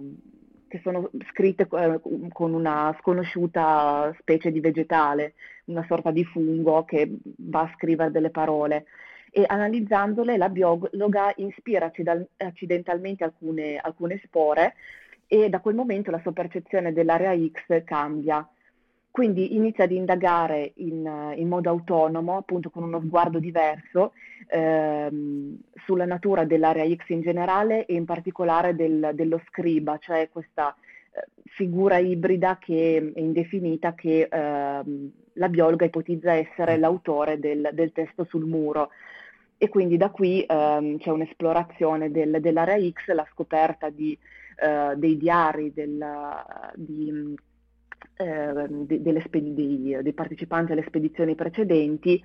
che 0.73 0.81
sono 0.83 1.11
scritte 1.31 1.69
eh, 1.71 2.01
con 2.33 2.55
una 2.55 2.97
sconosciuta 3.01 4.17
specie 4.19 4.51
di 4.51 4.61
vegetale, 4.61 5.35
una 5.67 5.85
sorta 5.87 6.11
di 6.11 6.25
fungo 6.25 6.87
che 6.87 7.15
va 7.25 7.61
a 7.61 7.73
scrivere 7.75 8.11
delle 8.11 8.31
parole. 8.31 8.87
E 9.31 9.45
analizzandole 9.47 10.39
la 10.39 10.49
biologa 10.49 11.31
ispira 11.37 11.91
accidentalmente 12.39 13.23
alcune, 13.23 13.77
alcune 13.77 14.19
spore 14.25 14.75
e 15.27 15.51
da 15.51 15.61
quel 15.61 15.75
momento 15.75 16.11
la 16.11 16.21
sua 16.21 16.33
percezione 16.33 16.95
dell'area 16.95 17.37
X 17.37 17.85
cambia. 17.85 18.47
Quindi 19.13 19.55
inizia 19.57 19.85
ad 19.85 19.93
indagare 19.93 20.73
in, 20.77 21.35
in, 21.37 21.47
modo 21.47 21.69
autonomo, 21.69 22.39
appunto 22.39 22.71
con 22.71 22.83
uno 22.83 22.99
sguardo 23.03 23.39
diverso, 23.39 24.15
ehm, 24.47 25.55
sulla 25.85 26.07
natura 26.07 26.47
dell'area 26.47 26.89
X 26.89 27.11
in 27.11 27.21
generale 27.21 27.85
e 27.85 27.93
in 27.93 28.07
particolare 28.07 28.75
del, 28.75 29.11
dello 29.13 29.39
scriba, 29.49 29.99
cioè 29.99 30.31
questa 30.33 30.75
eh, 31.11 31.27
figura 31.45 31.99
ibrida 31.99 32.57
che 32.59 33.13
è 33.15 33.21
indefinita 33.21 33.95
che 33.95 34.29
ehm, 34.31 35.11
la 35.35 35.49
biologa 35.51 35.85
ipotizza 35.85 36.33
essere 36.33 36.79
l'autore 36.79 37.39
del, 37.39 37.69
del, 37.75 37.93
testo 37.93 38.25
sul 38.25 38.47
muro. 38.47 38.93
E 39.59 39.69
quindi 39.69 39.99
da 39.99 40.09
qui 40.09 40.43
ehm, 40.43 40.97
c'è 40.97 41.11
un'esplorazione 41.11 42.11
del, 42.11 42.39
dell'area 42.41 42.79
X, 42.79 43.13
la 43.13 43.29
scoperta 43.31 43.91
di, 43.91 44.19
eh, 44.57 44.95
dei 44.97 45.19
diari, 45.19 45.71
del, 45.75 46.03
di 46.77 47.35
eh, 48.17 48.67
de, 48.69 49.03
dei, 49.03 49.97
dei, 50.03 50.13
partecipanti 50.13 50.73
alle 50.73 50.85
spedizioni 50.87 51.35
precedenti. 51.35 52.23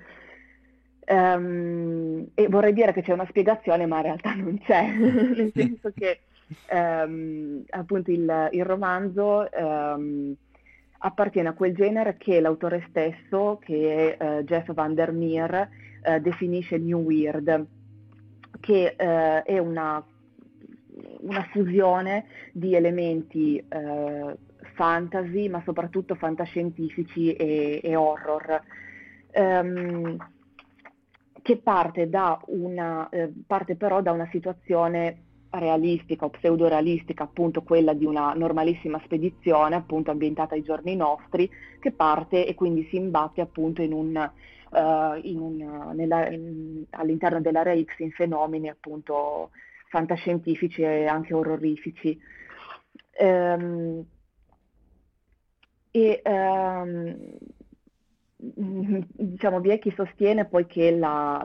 Um, 1.10 2.28
e 2.34 2.50
vorrei 2.50 2.73
dire 2.73 2.91
che 2.91 3.02
c'è 3.02 3.13
una 3.13 3.28
spiegazione, 3.28 3.86
ma 3.86 3.97
in 3.97 4.04
realtà 4.04 4.34
non 4.34 4.60
c'è, 4.60 4.91
nel 4.91 5.52
senso 5.56 5.91
che 5.95 6.19
um, 6.71 7.63
appunto 7.69 8.12
il, 8.12 8.50
il 8.52 8.65
romanzo 8.65 9.47
um, 9.58 10.36
appartiene 11.00 11.50
a 11.50 11.54
quel 11.54 11.73
genere 11.73 12.17
che 12.17 12.39
l'autore 12.39 12.86
stesso, 12.89 13.58
che 13.62 14.17
è 14.17 14.39
uh, 14.39 14.43
Jeff 14.43 14.73
Van 14.73 14.93
der 14.93 15.12
Meer, 15.12 15.69
uh, 16.04 16.19
definisce 16.19 16.78
New 16.78 17.00
Weird, 17.00 17.65
che 18.60 18.95
uh, 18.97 19.47
è 19.50 19.58
una, 19.60 20.04
una, 21.19 21.47
fusione 21.52 22.26
di 22.52 22.76
elementi 22.76 23.63
fantasy, 24.77 25.49
ma 25.49 25.61
soprattutto 25.65 26.15
fantascientifici 26.15 27.33
e, 27.33 27.81
e 27.83 27.95
horror, 27.95 28.61
um, 29.33 30.15
che 31.41 31.57
parte, 31.57 32.09
una, 32.47 33.09
eh, 33.09 33.33
parte 33.45 33.75
però 33.75 34.01
da 34.01 34.11
una 34.11 34.29
situazione 34.31 35.23
realistica 35.49 36.25
o 36.25 36.29
pseudo-realistica, 36.29 37.23
appunto 37.23 37.63
quella 37.63 37.93
di 37.93 38.05
una 38.05 38.33
normalissima 38.33 39.01
spedizione, 39.03 39.75
appunto 39.75 40.11
ambientata 40.11 40.53
ai 40.53 40.61
giorni 40.61 40.95
nostri, 40.95 41.49
che 41.79 41.91
parte 41.91 42.45
e 42.45 42.53
quindi 42.53 42.85
si 42.89 42.97
imbatte 42.97 43.41
appunto 43.41 43.81
in 43.81 43.93
un, 43.93 44.29
uh, 44.69 45.19
in 45.21 45.39
un, 45.39 45.91
nella, 45.95 46.29
in, 46.29 46.83
all'interno 46.91 47.41
dell'area 47.41 47.81
X 47.81 47.99
in 47.99 48.11
fenomeni 48.11 48.69
appunto 48.69 49.49
fantascientifici 49.89 50.81
e 50.81 51.07
anche 51.07 51.33
orrorifici. 51.33 52.19
Um, 53.19 54.05
e 55.91 56.21
ehm, 56.23 57.38
diciamo 58.38 59.60
vi 59.60 59.69
è 59.69 59.80
chi 59.80 59.91
sostiene 59.95 60.45
poi 60.45 60.67
che 60.67 60.91
la, 60.91 61.43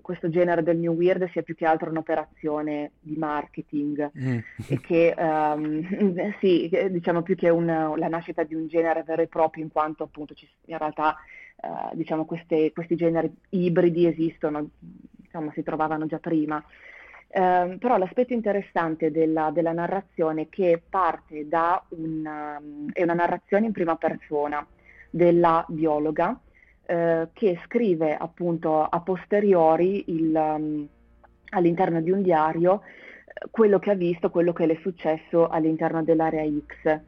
questo 0.00 0.30
genere 0.30 0.62
del 0.62 0.78
New 0.78 0.94
Weird 0.94 1.30
sia 1.30 1.42
più 1.42 1.54
che 1.54 1.66
altro 1.66 1.90
un'operazione 1.90 2.92
di 3.00 3.16
marketing 3.16 4.10
mm. 4.18 4.38
e 4.68 4.80
che 4.80 5.14
um, 5.16 6.32
sì, 6.40 6.70
diciamo 6.90 7.22
più 7.22 7.34
che 7.34 7.50
un, 7.50 7.66
la 7.66 8.08
nascita 8.08 8.42
di 8.42 8.54
un 8.54 8.68
genere 8.68 9.02
vero 9.02 9.22
e 9.22 9.26
proprio 9.26 9.62
in 9.62 9.70
quanto 9.70 10.04
appunto 10.04 10.32
ci, 10.34 10.48
in 10.66 10.78
realtà 10.78 11.16
uh, 11.56 11.94
diciamo 11.94 12.24
queste, 12.24 12.72
questi 12.72 12.96
generi 12.96 13.30
ibridi 13.50 14.06
esistono, 14.06 14.70
diciamo, 14.78 15.52
si 15.52 15.62
trovavano 15.62 16.06
già 16.06 16.18
prima. 16.18 16.62
Eh, 17.30 17.76
però 17.78 17.98
l'aspetto 17.98 18.32
interessante 18.32 19.10
della, 19.10 19.50
della, 19.50 19.72
narrazione 19.72 20.48
che 20.48 20.82
parte 20.88 21.46
da 21.46 21.82
una, 21.90 22.58
è 22.90 23.02
una 23.02 23.14
narrazione 23.14 23.66
in 23.66 23.72
prima 23.72 23.96
persona 23.96 24.66
della 25.10 25.62
biologa 25.68 26.38
eh, 26.86 27.28
che 27.34 27.60
scrive 27.66 28.16
appunto 28.16 28.82
a 28.82 29.00
posteriori 29.00 30.04
il, 30.06 30.34
um, 30.34 30.88
all'interno 31.50 32.00
di 32.00 32.10
un 32.10 32.22
diario 32.22 32.80
eh, 33.26 33.48
quello 33.50 33.78
che 33.78 33.90
ha 33.90 33.94
visto, 33.94 34.30
quello 34.30 34.54
che 34.54 34.64
le 34.64 34.74
è 34.74 34.78
successo 34.80 35.48
all'interno 35.48 36.02
dell'area 36.02 36.44
X. 36.44 37.00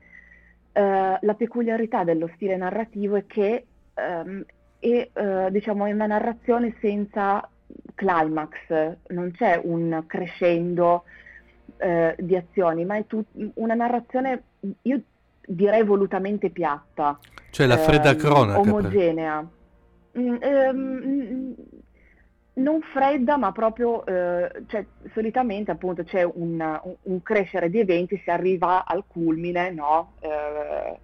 Uh, 0.73 1.17
la 1.19 1.35
peculiarità 1.35 2.05
dello 2.05 2.31
stile 2.35 2.57
narrativo 2.57 3.17
è 3.17 3.25
che 3.27 3.65
um, 3.95 4.45
è, 4.79 5.11
uh, 5.13 5.51
diciamo, 5.51 5.87
è 5.87 5.93
una 5.93 6.07
narrazione 6.07 6.77
senza 6.81 7.49
climax, 7.95 8.97
non 9.09 9.33
c'è 9.33 9.61
un 9.63 10.05
crescendo 10.07 11.05
eh, 11.77 12.15
di 12.19 12.37
azioni, 12.37 12.85
ma 12.85 12.97
è 12.97 13.07
tut- 13.07 13.53
una 13.55 13.75
narrazione, 13.75 14.43
io 14.83 15.01
direi 15.47 15.85
volutamente 15.85 16.51
piatta. 16.51 17.19
Cioè 17.51 17.67
la 17.67 17.79
fredda 17.79 18.11
ehm, 18.11 18.17
cronaca. 18.17 18.61
Omogenea. 18.61 19.49
Mm, 20.19 20.37
ehm, 20.41 21.55
non 22.55 22.81
fredda, 22.93 23.37
ma 23.37 23.53
proprio, 23.53 24.05
eh, 24.07 24.65
cioè, 24.67 24.85
solitamente 25.13 25.71
appunto 25.71 26.05
c'è 26.05 26.23
un, 26.23 26.81
un, 27.03 27.23
crescere 27.23 27.71
di 27.71 27.79
eventi, 27.79 28.21
si 28.23 28.31
arriva 28.31 28.85
al 28.85 29.05
culmine, 29.07 29.71
no? 29.71 30.15
Eh, 30.21 30.99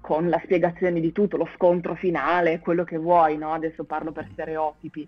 con 0.00 0.28
la 0.28 0.40
spiegazione 0.42 1.00
di 1.00 1.12
tutto, 1.12 1.36
lo 1.36 1.48
scontro 1.54 1.94
finale, 1.94 2.60
quello 2.60 2.84
che 2.84 2.96
vuoi, 2.96 3.36
no? 3.36 3.52
Adesso 3.52 3.84
parlo 3.84 4.12
per 4.12 4.28
stereotipi. 4.32 5.06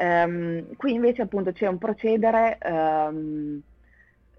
Um, 0.00 0.76
qui 0.76 0.92
invece 0.92 1.22
appunto 1.22 1.50
c'è 1.50 1.66
un 1.66 1.78
procedere, 1.78 2.58
um, 2.64 3.60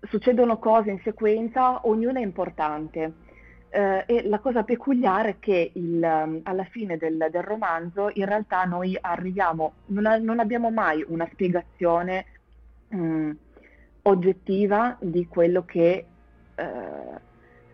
succedono 0.02 0.58
cose 0.58 0.90
in 0.90 1.00
sequenza, 1.04 1.86
ognuna 1.86 2.20
è 2.20 2.24
importante. 2.24 3.28
Uh, 3.72 4.02
e 4.06 4.24
la 4.24 4.40
cosa 4.40 4.64
peculiare 4.64 5.30
è 5.30 5.36
che 5.40 5.72
il, 5.76 6.02
um, 6.02 6.40
alla 6.44 6.64
fine 6.64 6.98
del, 6.98 7.28
del, 7.30 7.44
romanzo 7.44 8.10
in 8.14 8.26
realtà 8.26 8.64
noi 8.64 8.98
arriviamo, 9.00 9.74
non, 9.88 10.08
a, 10.08 10.18
non 10.18 10.40
abbiamo 10.40 10.72
mai 10.72 11.06
una 11.08 11.28
spiegazione 11.32 12.26
um, 12.90 13.36
oggettiva 14.04 14.98
di 15.00 15.28
quello, 15.28 15.66
che, 15.66 16.06
uh, 16.56 17.20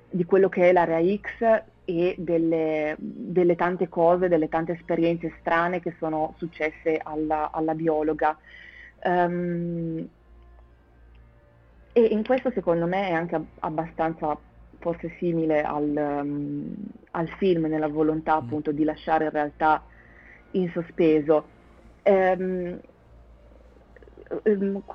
di 0.09 0.25
quello 0.25 0.49
che 0.49 0.69
è 0.69 0.73
l'area 0.73 1.17
X 1.17 1.63
e 1.85 2.15
delle, 2.17 2.95
delle, 2.97 3.55
tante 3.55 3.87
cose, 3.87 4.27
delle 4.27 4.49
tante 4.49 4.73
esperienze 4.73 5.33
strane 5.39 5.79
che 5.79 5.95
sono 5.99 6.33
successe 6.37 6.99
alla, 7.01 7.51
alla 7.51 7.73
biologa. 7.73 8.37
Um, 9.03 10.07
e 11.93 12.01
in 12.01 12.23
questo 12.25 12.51
secondo 12.51 12.87
me 12.87 13.07
è 13.09 13.13
anche 13.13 13.39
abbastanza 13.59 14.37
forse 14.79 15.15
simile 15.17 15.61
al, 15.61 15.93
um, 15.95 16.75
al 17.11 17.29
film, 17.37 17.65
nella 17.65 17.87
volontà 17.87 18.35
mm. 18.35 18.43
appunto 18.43 18.71
di 18.71 18.83
lasciare 18.83 19.25
in 19.25 19.31
realtà 19.31 19.83
in 20.51 20.69
sospeso. 20.71 21.53
Um, 22.03 22.79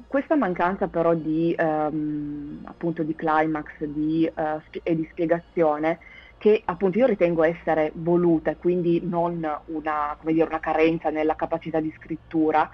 questa 0.09 0.35
mancanza 0.35 0.89
però 0.89 1.15
di, 1.15 1.55
appunto 1.57 3.05
di 3.05 3.15
climax 3.15 3.85
di, 3.85 4.31
uh, 4.35 4.61
e 4.83 4.97
di 4.97 5.09
spiegazione 5.13 6.01
che 6.41 6.63
appunto 6.65 6.97
io 6.97 7.05
ritengo 7.05 7.43
essere 7.43 7.93
voluta, 7.97 8.57
quindi 8.57 8.99
non 9.05 9.47
una, 9.67 10.17
dire, 10.23 10.47
una 10.47 10.59
carenza 10.59 11.11
nella 11.11 11.37
capacità 11.37 11.81
di 11.81 11.93
scrittura, 11.99 12.67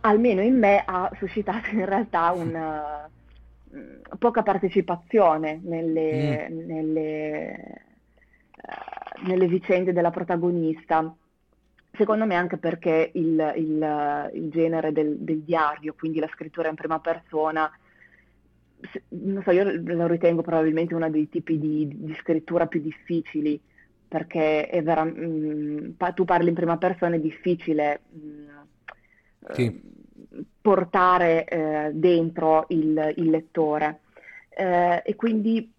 almeno 0.00 0.42
in 0.42 0.58
me 0.58 0.82
ha 0.84 1.08
suscitato 1.18 1.70
in 1.70 1.84
realtà 1.84 2.32
una 2.34 3.08
uh, 3.68 4.18
poca 4.18 4.42
partecipazione 4.42 5.60
nelle, 5.62 6.48
mm. 6.50 6.66
nelle, 6.66 7.82
uh, 8.56 9.28
nelle, 9.28 9.46
vicende 9.46 9.92
della 9.92 10.10
protagonista. 10.10 11.14
Secondo 11.92 12.26
me 12.26 12.34
anche 12.34 12.56
perché 12.56 13.12
il, 13.14 13.52
il, 13.54 14.30
il 14.34 14.50
genere 14.50 14.90
del, 14.90 15.16
del, 15.16 15.42
diario, 15.42 15.94
quindi 15.96 16.18
la 16.18 16.30
scrittura 16.32 16.68
in 16.68 16.74
prima 16.74 16.98
persona, 16.98 17.70
non 19.08 19.42
so, 19.42 19.50
io 19.50 19.64
lo 19.64 20.06
ritengo 20.06 20.42
probabilmente 20.42 20.94
uno 20.94 21.10
dei 21.10 21.28
tipi 21.28 21.58
di, 21.58 21.88
di 21.88 22.14
scrittura 22.20 22.66
più 22.66 22.80
difficili, 22.80 23.60
perché 24.06 24.68
è 24.68 24.82
vera, 24.82 25.04
mh, 25.04 25.12
mm, 25.16 25.90
tu 26.14 26.24
parli 26.24 26.48
in 26.48 26.54
prima 26.54 26.78
persona, 26.78 27.16
è 27.16 27.20
difficile 27.20 28.00
mh, 28.10 28.18
mm, 28.18 28.48
sì. 29.52 29.64
eh, 29.64 30.44
portare 30.60 31.44
eh, 31.44 31.90
dentro 31.92 32.66
il, 32.68 33.14
il 33.16 33.30
lettore. 33.30 34.00
Eh, 34.50 35.02
e 35.04 35.14
quindi 35.14 35.70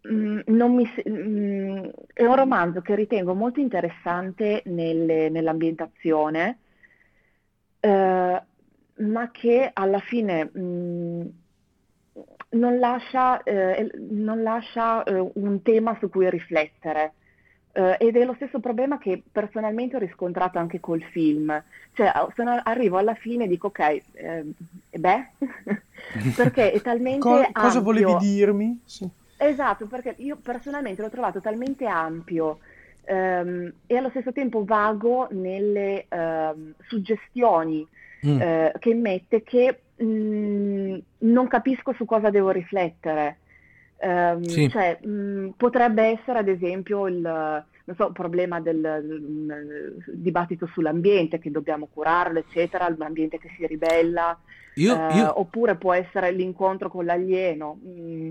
mh, 0.00 0.40
mm, 0.50 0.74
mi, 0.74 0.90
è 2.12 2.24
un 2.24 2.36
romanzo 2.36 2.80
che 2.80 2.94
ritengo 2.94 3.34
molto 3.34 3.60
interessante 3.60 4.62
nelle, 4.66 5.28
nell'ambientazione, 5.28 6.58
eh, 7.80 8.42
ma 8.94 9.30
che 9.30 9.70
alla 9.72 9.98
fine 10.00 10.50
non 12.52 12.78
lascia, 12.78 13.42
eh, 13.42 13.90
non 14.10 14.42
lascia 14.42 15.02
eh, 15.04 15.30
un 15.34 15.62
tema 15.62 15.96
su 16.00 16.08
cui 16.08 16.28
riflettere. 16.30 17.12
Uh, 17.74 17.94
ed 17.96 18.16
è 18.16 18.24
lo 18.26 18.34
stesso 18.34 18.60
problema 18.60 18.98
che 18.98 19.22
personalmente 19.32 19.96
ho 19.96 19.98
riscontrato 19.98 20.58
anche 20.58 20.78
col 20.78 21.02
film. 21.04 21.62
Cioè, 21.94 22.12
sono, 22.36 22.60
arrivo 22.62 22.98
alla 22.98 23.14
fine 23.14 23.44
e 23.44 23.48
dico, 23.48 23.68
ok, 23.68 23.78
eh, 24.12 24.44
beh, 24.90 25.26
perché 26.36 26.70
è 26.70 26.80
talmente 26.82 27.20
Co- 27.20 27.48
Cosa 27.50 27.80
volevi 27.80 28.14
dirmi? 28.18 28.78
Sì. 28.84 29.08
Esatto, 29.38 29.86
perché 29.86 30.14
io 30.18 30.36
personalmente 30.36 31.00
l'ho 31.02 31.10
trovato 31.10 31.40
talmente 31.40 31.86
ampio 31.86 32.58
um, 33.08 33.72
e 33.86 33.96
allo 33.96 34.10
stesso 34.10 34.32
tempo 34.32 34.64
vago 34.64 35.26
nelle 35.30 36.06
uh, 36.08 36.72
suggestioni 36.86 37.86
mm. 38.24 38.40
uh, 38.40 38.70
che 38.78 38.94
mette 38.94 39.42
che 39.42 39.80
mh, 39.96 40.04
mm, 40.04 40.98
non 41.18 41.48
capisco 41.48 41.92
su 41.92 42.04
cosa 42.04 42.30
devo 42.30 42.50
riflettere. 42.50 43.38
Um, 44.02 44.42
sì. 44.42 44.68
cioè, 44.68 44.98
mh, 45.00 45.08
mm, 45.08 45.48
potrebbe 45.56 46.02
essere 46.02 46.40
ad 46.40 46.48
esempio 46.48 47.06
il 47.06 47.64
so, 47.96 48.10
problema 48.10 48.60
del, 48.60 48.80
del, 48.80 49.96
dibattito 50.08 50.66
sull'ambiente, 50.66 51.38
che 51.38 51.50
dobbiamo 51.50 51.88
curarlo, 51.92 52.40
eccetera, 52.40 52.92
l'ambiente 52.96 53.38
che 53.38 53.50
si 53.56 53.66
ribella, 53.66 54.36
io, 54.74 54.96
uh, 54.96 55.16
io... 55.16 55.38
oppure 55.40 55.76
può 55.76 55.92
essere 55.92 56.32
l'incontro 56.32 56.88
con 56.88 57.04
l'alieno. 57.04 57.78
Mm, 57.86 58.30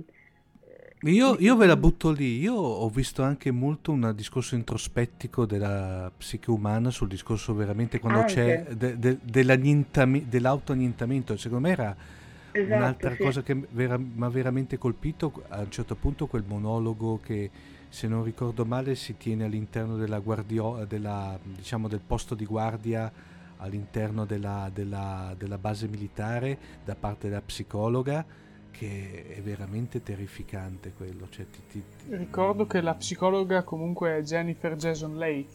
io, 1.03 1.35
io, 1.39 1.55
ve 1.55 1.65
la 1.65 1.75
butto 1.75 2.11
lì, 2.11 2.39
io 2.39 2.53
ho 2.53 2.87
visto 2.89 3.23
anche 3.23 3.49
molto 3.49 3.91
un 3.91 4.13
discorso 4.15 4.53
introspettico 4.53 5.47
della 5.47 6.11
psiche 6.15 6.51
umana 6.51 6.91
sul 6.91 7.07
discorso 7.07 7.55
veramente 7.55 7.99
quando 7.99 8.19
anche. 8.19 8.33
c'è 8.33 8.75
de, 8.75 8.99
de, 8.99 10.25
dell'autoannientamento, 10.27 11.35
secondo 11.37 11.67
me 11.67 11.73
era 11.73 11.95
esatto, 12.51 12.75
un'altra 12.75 13.15
sì. 13.15 13.23
cosa 13.23 13.41
che 13.41 13.55
mi 13.55 13.65
vera, 13.71 13.95
ha 13.95 14.29
veramente 14.29 14.77
colpito. 14.77 15.43
A 15.47 15.61
un 15.61 15.71
certo 15.71 15.95
punto 15.95 16.27
quel 16.27 16.43
monologo 16.45 17.19
che 17.23 17.49
se 17.89 18.07
non 18.07 18.23
ricordo 18.23 18.63
male 18.63 18.93
si 18.93 19.17
tiene 19.17 19.45
all'interno 19.45 19.97
della 19.97 20.19
guardia, 20.19 20.85
della, 20.85 21.37
diciamo, 21.43 21.87
del 21.87 22.01
posto 22.05 22.35
di 22.35 22.45
guardia 22.45 23.11
all'interno 23.57 24.25
della, 24.25 24.69
della, 24.71 25.33
della 25.35 25.57
base 25.57 25.87
militare 25.87 26.57
da 26.85 26.95
parte 26.95 27.27
della 27.27 27.41
psicologa 27.41 28.23
che 28.71 29.35
è 29.35 29.41
veramente 29.41 30.01
terrificante 30.01 30.93
quello. 30.95 31.27
Cioè, 31.29 31.45
ti, 31.49 31.59
ti, 31.69 31.83
ti... 32.05 32.15
Ricordo 32.15 32.65
che 32.65 32.81
la 32.81 32.95
psicologa 32.95 33.63
comunque 33.63 34.17
è 34.17 34.21
Jennifer 34.21 34.75
Jason 34.75 35.17
Leigh, 35.17 35.51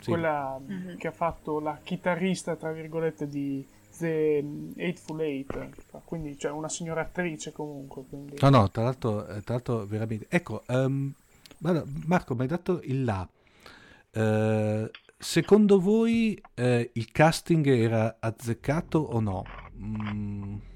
sì. 0.00 0.10
quella 0.10 0.58
mm-hmm. 0.58 0.96
che 0.96 1.08
ha 1.08 1.12
fatto 1.12 1.60
la 1.60 1.78
chitarrista, 1.82 2.56
tra 2.56 2.72
virgolette, 2.72 3.28
di 3.28 3.66
The 3.98 4.42
Eightful 4.76 5.20
Eight, 5.20 5.70
quindi 6.04 6.38
cioè 6.38 6.52
una 6.52 6.68
signora 6.68 7.02
attrice 7.02 7.52
comunque. 7.52 8.04
Quindi... 8.08 8.36
No, 8.40 8.48
no, 8.48 8.70
tra 8.70 8.84
l'altro, 8.84 9.26
eh, 9.26 9.42
tra 9.42 9.54
l'altro 9.54 9.84
veramente... 9.84 10.26
Ecco, 10.30 10.62
um, 10.68 11.12
Marco, 12.06 12.34
mi 12.34 12.42
hai 12.42 12.46
dato 12.46 12.80
il 12.84 13.04
là. 13.04 13.28
Uh, 14.12 14.90
secondo 15.18 15.78
voi 15.78 16.40
uh, 16.56 16.88
il 16.94 17.12
casting 17.12 17.64
era 17.66 18.16
azzeccato 18.18 18.98
o 18.98 19.20
no? 19.20 19.44
Mm 19.76 20.68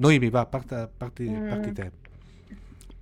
Noemi, 0.00 0.30
va, 0.30 0.46
parti, 0.46 0.74
parti, 0.96 1.28
mm. 1.28 1.48
parti 1.48 1.72
te. 1.72 1.90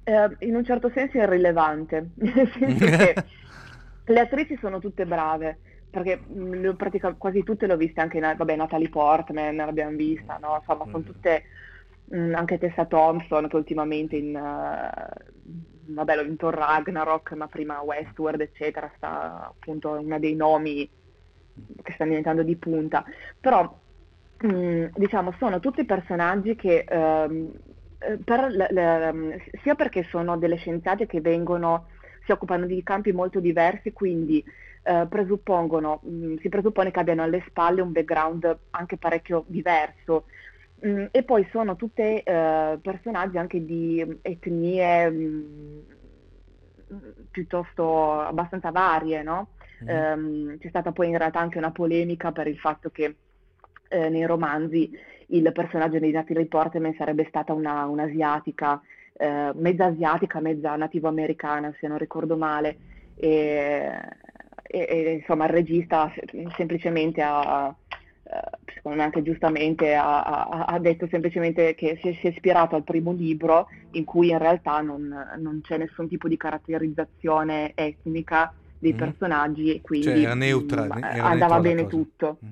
Eh, 0.03 0.37
in 0.47 0.57
un 0.57 0.65
certo 0.65 0.91
senso 0.91 1.19
è 1.19 1.23
irrilevante, 1.23 2.11
nel 2.17 2.51
senso 2.59 2.85
che 2.97 3.15
le 4.05 4.21
attrici 4.21 4.57
sono 4.61 4.81
tutte 4.81 5.07
brave, 5.07 5.59
perché 5.89 6.17
mh, 6.17 6.75
pratica, 6.77 7.13
quasi 7.13 7.45
tutte 7.45 7.67
le 7.67 7.75
ho 7.75 7.77
viste 7.77 8.01
anche, 8.01 8.19
in, 8.19 8.35
vabbè, 8.37 8.57
Natalie 8.57 8.89
Portman 8.89 9.57
l'abbiamo 9.57 9.97
vista, 9.97 10.39
no? 10.41 10.57
Insomma, 10.59 10.85
sono 10.87 10.99
mm. 10.99 11.05
tutte, 11.05 11.43
mh, 12.07 12.35
anche 12.35 12.59
Tessa 12.59 12.85
Thompson 12.87 13.49
che 13.49 13.57
ultimamente 13.57 14.17
in, 14.17 14.35
uh, 14.35 15.93
vabbè, 15.93 16.17
l'ho 16.17 16.25
vinto 16.25 16.51
Ragnarok, 16.51 17.33
ma 17.35 17.47
prima 17.47 17.81
Westworld, 17.81 18.41
eccetera, 18.41 18.91
sta 18.97 19.47
appunto 19.47 19.91
una 19.91 20.19
dei 20.19 20.35
nomi 20.35 20.89
che 21.81 21.93
stanno 21.93 22.11
diventando 22.11 22.43
di 22.43 22.57
punta. 22.57 23.05
Però 23.39 23.87
Mm, 24.47 24.87
diciamo, 24.95 25.35
sono 25.39 25.59
tutti 25.59 25.85
personaggi 25.85 26.55
che 26.55 26.85
ehm, 26.89 27.51
eh, 27.99 28.19
per 28.25 28.47
le, 28.51 28.69
le, 28.71 29.51
sia 29.63 29.75
perché 29.75 30.05
sono 30.05 30.39
delle 30.39 30.57
scienziate 30.57 31.07
che 31.07 31.21
vengono, 31.21 31.89
si 32.25 32.31
occupano 32.31 32.67
di 32.67 32.81
campi 32.85 33.11
molto 33.13 33.41
diversi, 33.41 33.93
quindi 33.93 34.45
eh, 34.85 35.07
presuppongono, 35.09 36.01
mh, 36.03 36.11
mm, 36.11 36.37
si 36.37 36.49
presuppone 36.49 36.93
che 36.93 37.01
abbiano 37.01 37.25
alle 37.25 37.43
spalle 37.49 37.81
un 37.81 37.91
background 37.91 38.59
anche 38.71 38.97
parecchio 38.97 39.45
diverso. 39.49 40.27
Mm, 40.87 41.07
e 41.11 41.25
poi 41.25 41.45
sono 41.51 41.75
tutti 41.75 42.03
eh, 42.03 42.79
personaggi 42.81 43.39
anche 43.39 43.65
di 43.65 44.21
etnie 44.23 45.11
mh, 45.11 45.85
piuttosto 47.33 48.21
abbastanza 48.21 48.71
varie, 48.71 49.23
no? 49.25 49.49
Mm. 49.85 49.89
Um, 49.89 50.59
c'è 50.59 50.69
stata 50.69 50.93
poi 50.93 51.09
in 51.09 51.19
realtà 51.19 51.41
anche 51.41 51.59
una 51.59 51.73
polemica 51.73 52.33
per 52.33 52.47
il 52.47 52.59
fatto 52.59 52.91
che 52.91 53.17
eh, 53.89 54.09
nei 54.09 54.27
romanzi 54.27 54.91
il 55.29 55.51
personaggio 55.53 55.99
di 55.99 56.11
Natalie 56.11 56.47
Portman 56.47 56.95
sarebbe 56.97 57.27
stata 57.29 57.53
una, 57.53 57.85
un'asiatica, 57.87 58.81
eh, 59.13 59.51
mezza 59.55 59.87
asiatica, 59.87 60.41
mezza 60.41 60.77
nativo-americana, 60.77 61.75
se 61.79 61.87
non 61.87 61.99
ricordo 61.99 62.37
male. 62.37 62.77
E, 63.17 63.91
e, 64.63 64.87
e 64.89 65.13
insomma 65.13 65.47
il 65.47 65.51
regista 65.51 66.13
semplicemente 66.57 67.21
ha, 67.23 67.75
eh, 68.31 68.73
secondo 68.75 68.99
me 68.99 69.05
anche 69.05 69.23
giustamente, 69.23 69.95
ha, 69.95 70.23
ha, 70.23 70.65
ha, 70.67 70.79
detto 70.79 71.09
semplicemente 71.11 71.75
che 71.75 71.99
si 72.01 72.09
è, 72.09 72.13
si 72.21 72.27
è, 72.27 72.31
ispirato 72.31 72.77
al 72.77 72.85
primo 72.85 73.13
libro 73.13 73.69
in 73.93 74.05
cui 74.05 74.29
in 74.29 74.39
realtà 74.39 74.81
non, 74.81 75.09
non 75.39 75.61
c'è 75.63 75.79
nessun 75.79 76.09
tipo 76.09 76.29
di 76.29 76.37
caratterizzazione 76.37 77.73
etnica 77.75 78.53
dei 78.79 78.93
mm. 78.93 78.97
personaggi 78.97 79.75
e 79.75 79.81
quindi 79.81 80.07
cioè, 80.07 80.19
era 80.19 80.35
neutra, 80.35 80.85
mm, 80.85 81.03
era 81.03 81.25
andava 81.25 81.59
bene 81.61 81.87
tutto. 81.87 82.39
Mm. 82.45 82.49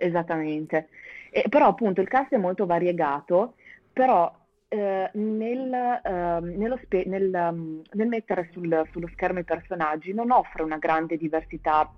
Esattamente. 0.00 0.88
E, 1.30 1.46
però 1.48 1.66
appunto 1.66 2.00
il 2.00 2.06
cast 2.06 2.32
è 2.32 2.36
molto 2.36 2.66
variegato, 2.66 3.54
però 3.92 4.32
eh, 4.68 5.10
nel, 5.14 5.72
eh, 5.72 6.78
spe- 6.84 7.04
nel, 7.06 7.32
um, 7.34 7.82
nel, 7.92 8.06
mettere 8.06 8.48
sul, 8.52 8.86
sullo 8.92 9.08
schermo 9.12 9.40
i 9.40 9.44
personaggi 9.44 10.12
non 10.12 10.30
offre 10.30 10.62
una 10.62 10.78
grande 10.78 11.16
diversità 11.16 11.90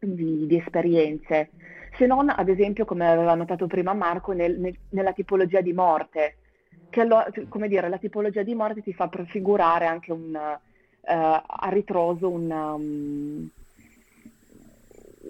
di, 0.00 0.46
di, 0.46 0.56
esperienze, 0.56 1.50
se 1.98 2.06
non 2.06 2.30
ad 2.30 2.48
esempio, 2.48 2.86
come 2.86 3.06
aveva 3.06 3.34
notato 3.34 3.66
prima 3.66 3.92
Marco, 3.92 4.32
nel, 4.32 4.58
nel, 4.58 4.76
nella 4.90 5.12
tipologia 5.12 5.60
di 5.60 5.74
morte, 5.74 6.36
che 6.88 7.02
allora, 7.02 7.26
come 7.48 7.68
dire, 7.68 7.90
la 7.90 7.98
tipologia 7.98 8.42
di 8.42 8.54
morte 8.54 8.82
ti 8.82 8.94
fa 8.94 9.08
prefigurare 9.08 9.84
anche 9.84 10.10
un, 10.10 10.32
uh, 10.34 11.02
a 11.02 11.68
ritroso 11.68 12.30
un, 12.30 12.50
um, 12.50 13.50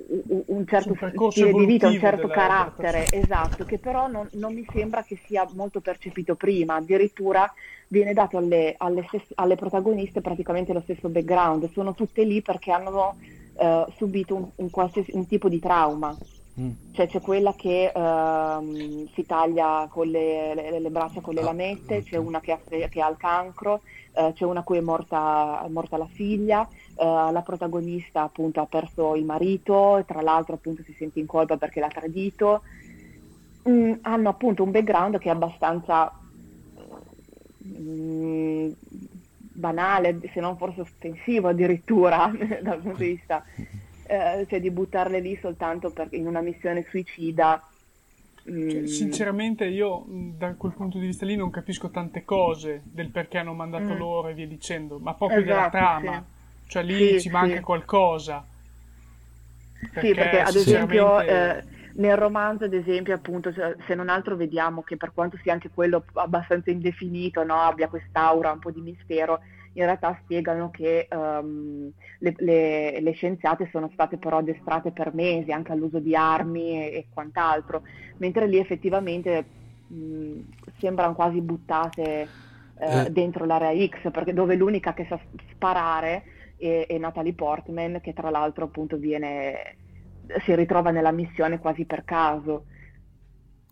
un 0.08 0.66
certo 0.66 0.94
stile 1.30 1.52
di 1.52 1.66
vita, 1.66 1.88
un 1.88 1.98
certo 1.98 2.28
carattere, 2.28 3.08
esatto, 3.10 3.64
che 3.64 3.78
però 3.78 4.06
non, 4.06 4.28
non, 4.32 4.54
mi 4.54 4.64
sembra 4.72 5.02
che 5.02 5.18
sia 5.26 5.46
molto 5.54 5.80
percepito 5.80 6.36
prima, 6.36 6.76
addirittura 6.76 7.52
viene 7.88 8.12
dato 8.12 8.38
alle, 8.38 8.74
alle, 8.78 9.06
alle 9.34 9.56
protagoniste 9.56 10.20
praticamente 10.20 10.72
lo 10.72 10.80
stesso 10.80 11.08
background, 11.08 11.70
sono 11.72 11.94
tutte 11.94 12.22
lì 12.22 12.40
perché 12.40 12.70
hanno 12.70 13.16
uh, 13.54 13.90
subito 13.96 14.34
un, 14.36 14.48
un, 14.54 14.70
un, 15.12 15.26
tipo 15.26 15.48
di 15.48 15.58
trauma. 15.58 16.16
Mm. 16.58 16.70
Cioè 16.92 17.06
c'è 17.08 17.20
quella 17.20 17.54
che 17.54 17.92
uh, 17.94 19.08
si 19.12 19.26
taglia 19.26 19.86
con 19.90 20.06
le, 20.06 20.54
le, 20.54 20.78
le, 20.78 20.90
braccia 20.90 21.20
con 21.20 21.34
le 21.34 21.40
ah, 21.40 21.44
lamette, 21.44 22.02
c'è 22.02 22.16
una 22.16 22.40
che 22.40 22.52
ha, 22.52 22.60
che 22.66 23.00
ha 23.00 23.10
il 23.10 23.16
cancro, 23.18 23.82
uh, 24.12 24.32
c'è 24.32 24.44
una 24.44 24.60
a 24.60 24.62
cui 24.62 24.78
è 24.78 24.80
morta, 24.80 25.62
è 25.66 25.68
morta 25.68 25.98
la 25.98 26.08
figlia, 26.10 26.66
la 27.04 27.42
protagonista 27.44 28.22
appunto 28.22 28.60
ha 28.60 28.66
perso 28.66 29.14
il 29.16 29.24
marito, 29.24 30.02
tra 30.06 30.22
l'altro 30.22 30.54
appunto 30.54 30.82
si 30.82 30.94
sente 30.94 31.18
in 31.18 31.26
colpa 31.26 31.56
perché 31.56 31.80
l'ha 31.80 31.88
tradito. 31.88 32.62
Mm, 33.68 33.94
hanno 34.02 34.28
appunto 34.28 34.62
un 34.62 34.70
background 34.70 35.18
che 35.18 35.28
è 35.28 35.32
abbastanza 35.32 36.12
mm, 37.66 38.70
banale, 39.52 40.20
se 40.32 40.40
non 40.40 40.56
forse 40.56 40.82
offensivo 40.82 41.48
addirittura 41.48 42.30
dal 42.62 42.80
punto 42.80 42.98
di 42.98 43.08
vista, 43.08 43.44
eh, 44.06 44.46
cioè 44.48 44.60
di 44.60 44.70
buttarle 44.70 45.18
lì 45.20 45.36
soltanto 45.40 45.90
per, 45.90 46.08
in 46.12 46.26
una 46.26 46.40
missione 46.40 46.86
suicida. 46.88 47.60
Cioè, 48.44 48.52
mm. 48.52 48.84
sinceramente 48.84 49.64
io 49.66 50.04
da 50.08 50.54
quel 50.54 50.72
punto 50.72 50.98
di 50.98 51.06
vista 51.06 51.26
lì 51.26 51.34
non 51.34 51.50
capisco 51.50 51.90
tante 51.90 52.24
cose 52.24 52.82
del 52.84 53.10
perché 53.10 53.38
hanno 53.38 53.54
mandato 53.54 53.92
mm. 53.92 53.98
loro 53.98 54.28
e 54.28 54.34
via 54.34 54.46
dicendo, 54.46 54.98
ma 54.98 55.14
proprio 55.14 55.40
esatto, 55.40 55.54
della 55.54 55.70
trama, 55.70 56.24
sì. 56.24 56.35
Cioè 56.66 56.82
lì 56.82 57.12
sì, 57.12 57.20
ci 57.20 57.28
manca 57.30 57.56
sì. 57.56 57.62
qualcosa. 57.62 58.44
Perché, 59.92 60.08
sì, 60.08 60.14
perché 60.14 60.40
ad 60.40 60.54
esempio... 60.54 61.20
Eh, 61.20 61.74
nel 61.96 62.16
romanzo, 62.16 62.64
ad 62.64 62.74
esempio, 62.74 63.14
appunto, 63.14 63.52
se 63.52 63.94
non 63.94 64.08
altro 64.08 64.36
vediamo 64.36 64.82
che 64.82 64.96
per 64.96 65.12
quanto 65.14 65.38
sia 65.42 65.52
anche 65.52 65.70
quello 65.72 66.04
abbastanza 66.14 66.70
indefinito, 66.70 67.42
no, 67.42 67.54
abbia 67.54 67.88
quest'aura 67.88 68.52
un 68.52 68.58
po' 68.58 68.70
di 68.70 68.80
mistero, 68.80 69.40
in 69.72 69.84
realtà 69.84 70.18
spiegano 70.22 70.70
che 70.70 71.06
um, 71.10 71.90
le, 72.18 72.34
le, 72.38 73.00
le, 73.00 73.12
scienziate 73.12 73.68
sono 73.70 73.90
state 73.92 74.16
però 74.16 74.38
addestrate 74.38 74.90
per 74.90 75.14
mesi 75.14 75.52
anche 75.52 75.72
all'uso 75.72 75.98
di 75.98 76.14
armi 76.14 76.70
e, 76.70 76.96
e 76.96 77.06
quant'altro, 77.12 77.82
mentre 78.18 78.46
lì 78.46 78.58
effettivamente 78.58 79.44
mh, 79.86 80.40
sembrano 80.78 81.14
quasi 81.14 81.40
buttate 81.40 82.28
eh, 82.78 83.00
eh. 83.04 83.10
dentro 83.10 83.44
l'area 83.44 83.72
X, 83.86 84.10
perché 84.10 84.32
dove 84.32 84.54
l'unica 84.54 84.94
che 84.94 85.06
sa 85.08 85.18
sparare 85.52 86.24
è, 86.56 86.86
è 86.88 86.98
Natalie 86.98 87.34
Portman, 87.34 88.00
che 88.02 88.12
tra 88.12 88.30
l'altro 88.30 88.64
appunto 88.64 88.96
viene 88.96 89.76
si 90.44 90.54
ritrova 90.54 90.90
nella 90.90 91.12
missione 91.12 91.58
quasi 91.58 91.84
per 91.84 92.04
caso. 92.04 92.64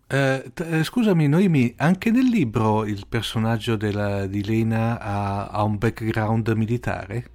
Eh, 0.06 0.50
t- 0.52 0.60
eh, 0.60 0.84
scusami, 0.84 1.26
Noemi, 1.26 1.74
anche 1.78 2.10
nel 2.10 2.26
libro 2.26 2.84
il 2.84 3.06
personaggio 3.08 3.76
della, 3.76 4.26
di 4.26 4.44
Lena 4.44 5.00
ha, 5.00 5.46
ha, 5.46 5.62
un 5.64 5.78
background 5.78 6.48
militare? 6.50 7.30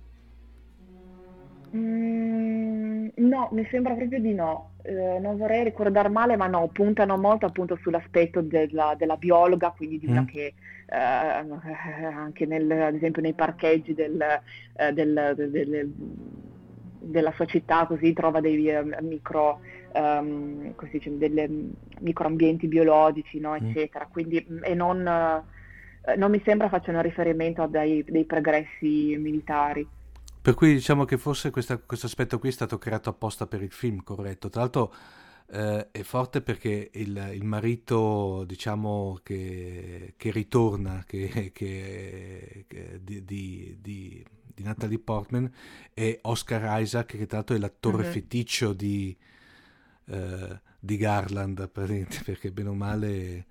Mm, 1.76 3.07
no, 3.15 3.49
mi 3.51 3.67
sembra 3.70 3.93
proprio 3.93 4.20
di 4.20 4.34
no. 4.34 4.72
Eh, 4.82 5.20
non 5.20 5.38
vorrei 5.38 5.63
ricordare 5.63 6.09
male, 6.09 6.36
ma 6.36 6.47
no, 6.47 6.67
puntano 6.70 7.17
molto 7.17 7.45
appunto 7.45 7.78
sull'aspetto 7.82 8.41
della, 8.41 8.95
della 8.97 9.17
biologa, 9.17 9.72
quindi 9.76 9.99
di 9.99 10.07
una 10.07 10.22
mm. 10.22 10.26
che 10.26 10.53
eh, 10.86 10.95
anche 10.95 12.45
nel, 12.45 12.72
ad 12.72 12.95
esempio 12.95 13.22
nei 13.22 13.34
parcheggi 13.34 13.93
del, 13.93 14.20
eh, 14.76 14.93
del, 14.93 15.34
del 15.36 15.93
della 16.99 17.32
sua 17.32 17.45
città 17.45 17.86
così 17.86 18.13
trova 18.13 18.41
dei 18.41 18.67
uh, 18.67 19.03
micro 19.05 19.61
um, 19.93 20.76
così 20.76 21.01
delle 21.17 21.49
microambienti 21.99 22.67
biologici 22.67 23.39
no, 23.39 23.51
mm. 23.51 23.55
eccetera 23.55 24.07
quindi 24.11 24.45
mm, 24.47 24.63
e 24.63 24.74
non, 24.76 24.99
uh, 24.99 26.17
non, 26.17 26.30
mi 26.32 26.41
sembra 26.43 26.70
facciano 26.70 27.01
riferimento 27.01 27.61
a 27.61 27.67
dei, 27.67 28.03
dei, 28.07 28.26
progressi 28.26 29.15
militari 29.17 29.88
per 30.41 30.53
cui 30.53 30.73
diciamo 30.73 31.05
che 31.05 31.17
forse 31.17 31.49
questo 31.49 31.81
aspetto 31.87 32.39
qui 32.39 32.49
è 32.49 32.51
stato 32.53 32.77
creato 32.77 33.09
apposta 33.09 33.47
per 33.47 33.61
il 33.61 33.71
film 33.71 34.03
corretto 34.03 34.49
tra 34.49 34.61
l'altro 34.61 34.93
eh, 35.51 35.89
è 35.91 36.01
forte 36.03 36.41
perché 36.41 36.91
il, 36.93 37.31
il 37.33 37.43
marito 37.43 38.43
diciamo 38.45 39.19
che, 39.23 40.13
che 40.15 40.31
ritorna 40.31 41.03
che, 41.05 41.51
che, 41.53 42.65
di, 43.01 43.23
di, 43.25 43.77
di 43.81 44.25
di 44.59 44.65
Natalie 44.65 44.99
Portman 44.99 45.49
e 45.93 46.19
Oscar 46.23 46.81
Isaac, 46.81 47.17
che 47.17 47.25
tra 47.25 47.37
l'altro 47.37 47.55
è 47.55 47.59
l'attore 47.59 48.05
uh-huh. 48.05 48.11
feticcio 48.11 48.73
di, 48.73 49.15
di 50.79 50.97
Garland, 50.97 51.69
perché 51.71 52.51
bene 52.51 52.69
o 52.69 52.73
male 52.73 53.45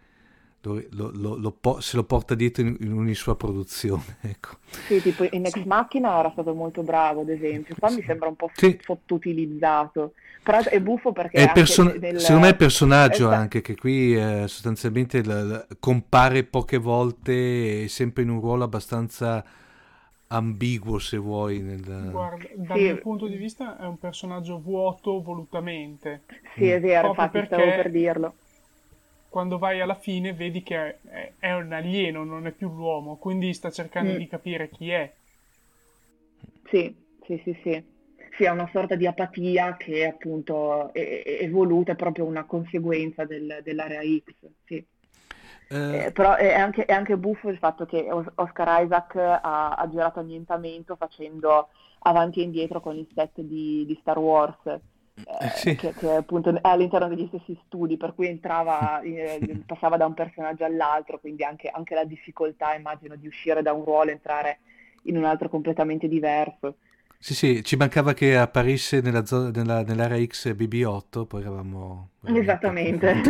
lo, 0.63 0.83
lo, 0.91 1.37
lo, 1.37 1.81
se 1.81 1.97
lo 1.97 2.05
porta 2.05 2.35
dietro 2.35 2.63
in, 2.63 2.77
in 2.81 2.93
ogni 2.93 3.15
sua 3.15 3.37
produzione. 3.37 4.17
Ecco. 4.29 4.57
Sì, 4.87 5.01
tipo 5.01 5.27
in 5.31 5.47
Ex 5.47 5.63
Machina 5.65 6.19
era 6.19 6.31
stato 6.31 6.55
molto 6.55 6.83
bravo, 6.83 7.23
ad 7.23 7.31
esempio. 7.31 7.75
Qua 7.79 7.91
mi 7.91 8.03
sembra 8.03 8.29
un 8.29 8.37
po' 8.37 8.51
sì. 8.55 8.79
sottoutilizzato. 8.83 10.13
Però 10.43 10.59
è 10.61 10.81
buffo 10.81 11.13
perché... 11.13 11.39
È 11.39 11.53
person- 11.53 11.97
nel... 12.01 12.21
Secondo 12.21 12.47
me 12.47 12.53
è 12.53 12.57
personaggio 12.57 13.27
esatto. 13.27 13.35
anche, 13.35 13.61
che 13.61 13.77
qui 13.77 14.17
eh, 14.17 14.45
sostanzialmente 14.47 15.23
la, 15.25 15.43
la, 15.43 15.67
compare 15.79 16.45
poche 16.45 16.79
volte, 16.79 17.85
è 17.85 17.87
sempre 17.87 18.23
in 18.23 18.31
un 18.31 18.41
ruolo 18.41 18.65
abbastanza 18.65 19.45
ambiguo 20.29 20.99
se 20.99 21.17
vuoi. 21.17 21.61
Nel... 21.61 22.11
Guarda, 22.11 22.49
dal 22.55 22.77
sì. 22.77 22.83
mio 22.83 22.99
punto 22.99 23.27
di 23.27 23.37
vista 23.37 23.79
è 23.79 23.85
un 23.85 23.99
personaggio 23.99 24.59
vuoto 24.59 25.21
volutamente. 25.23 26.23
Sì, 26.55 26.69
è 26.69 26.81
vero, 26.81 27.09
infatti 27.09 27.43
stavo 27.45 27.63
per 27.63 27.91
dirlo. 27.91 28.35
Quando 29.29 29.59
vai 29.59 29.81
alla 29.81 29.95
fine 29.95 30.33
vedi 30.33 30.62
che 30.62 30.99
è, 31.03 31.33
è, 31.39 31.53
un 31.53 31.72
alieno, 31.72 32.24
non 32.24 32.47
è 32.47 32.51
più 32.51 32.68
l'uomo, 32.70 33.16
quindi 33.16 33.53
sta 33.53 33.70
cercando 33.70 34.12
mm. 34.12 34.16
di 34.16 34.26
capire 34.26 34.70
chi 34.70 34.91
è. 34.91 35.12
Sì, 36.70 36.95
sì, 37.24 37.41
sì, 37.45 37.59
sì. 37.62 37.97
Sì, 38.37 38.45
è 38.45 38.51
una 38.51 38.68
sorta 38.72 38.95
di 38.95 39.07
apatia 39.07 39.76
che 39.76 40.07
appunto 40.07 40.93
è, 40.93 41.22
è 41.41 41.51
voluta, 41.51 41.93
è 41.93 41.97
proprio 41.97 42.24
una 42.24 42.45
conseguenza 42.45 43.24
del, 43.24 43.61
dell'area 43.62 44.01
X, 44.01 44.47
sì. 44.64 44.87
Eh, 45.70 46.07
eh, 46.07 46.12
però 46.12 46.35
è 46.35 46.55
anche, 46.55 46.87
è 46.87 46.93
anche, 46.93 47.18
buffo 47.18 47.51
il 47.51 47.59
fatto 47.59 47.85
che 47.85 48.09
Oscar 48.11 48.83
Isaac 48.85 49.16
ha, 49.16 49.74
ha, 49.74 49.89
girato 49.91 50.18
annientamento 50.18 50.97
facendo 50.97 51.68
avanti 52.01 52.41
e 52.41 52.45
indietro 52.45 52.81
con 52.81 52.97
il 52.97 53.07
set 53.14 53.41
di, 53.41 53.85
di 53.85 53.99
Star 54.01 54.18
Wars, 54.18 54.57
eh, 55.27 55.47
eh 55.47 55.49
sì. 55.51 55.77
che, 55.77 55.93
che, 55.95 56.11
appunto 56.11 56.51
è 56.51 56.59
all'interno 56.62 57.09
degli 57.09 57.27
stessi 57.27 57.59
studi, 57.66 57.97
per 57.97 58.14
cui 58.14 58.29
entrava, 58.29 59.01
eh, 59.03 59.62
passava 59.66 59.97
da 59.97 60.07
un 60.07 60.14
personaggio 60.14 60.64
all'altro, 60.64 61.19
quindi 61.19 61.45
anche, 61.45 61.69
anche 61.69 61.95
la 61.95 62.05
difficoltà 62.05 62.75
immagino 62.75 63.16
di 63.16 63.27
uscire 63.27 63.62
da 63.62 63.73
un 63.73 63.85
ruolo 63.85 64.11
e 64.11 64.14
entrare 64.14 64.59
in 65.03 65.16
un 65.16 65.25
altro 65.25 65.49
completamente 65.49 66.09
diverso. 66.09 66.77
Sì, 67.21 67.35
sì, 67.35 67.64
ci 67.64 67.75
mancava 67.75 68.14
che 68.14 68.37
apparisse 68.37 69.01
nella 69.01 69.27
zona, 69.27 69.51
nella, 69.51 69.83
nell'area 69.83 70.25
X 70.25 70.55
BB8, 70.55 71.27
poi 71.27 71.41
eravamo... 71.41 72.11
Esattamente. 72.23 73.21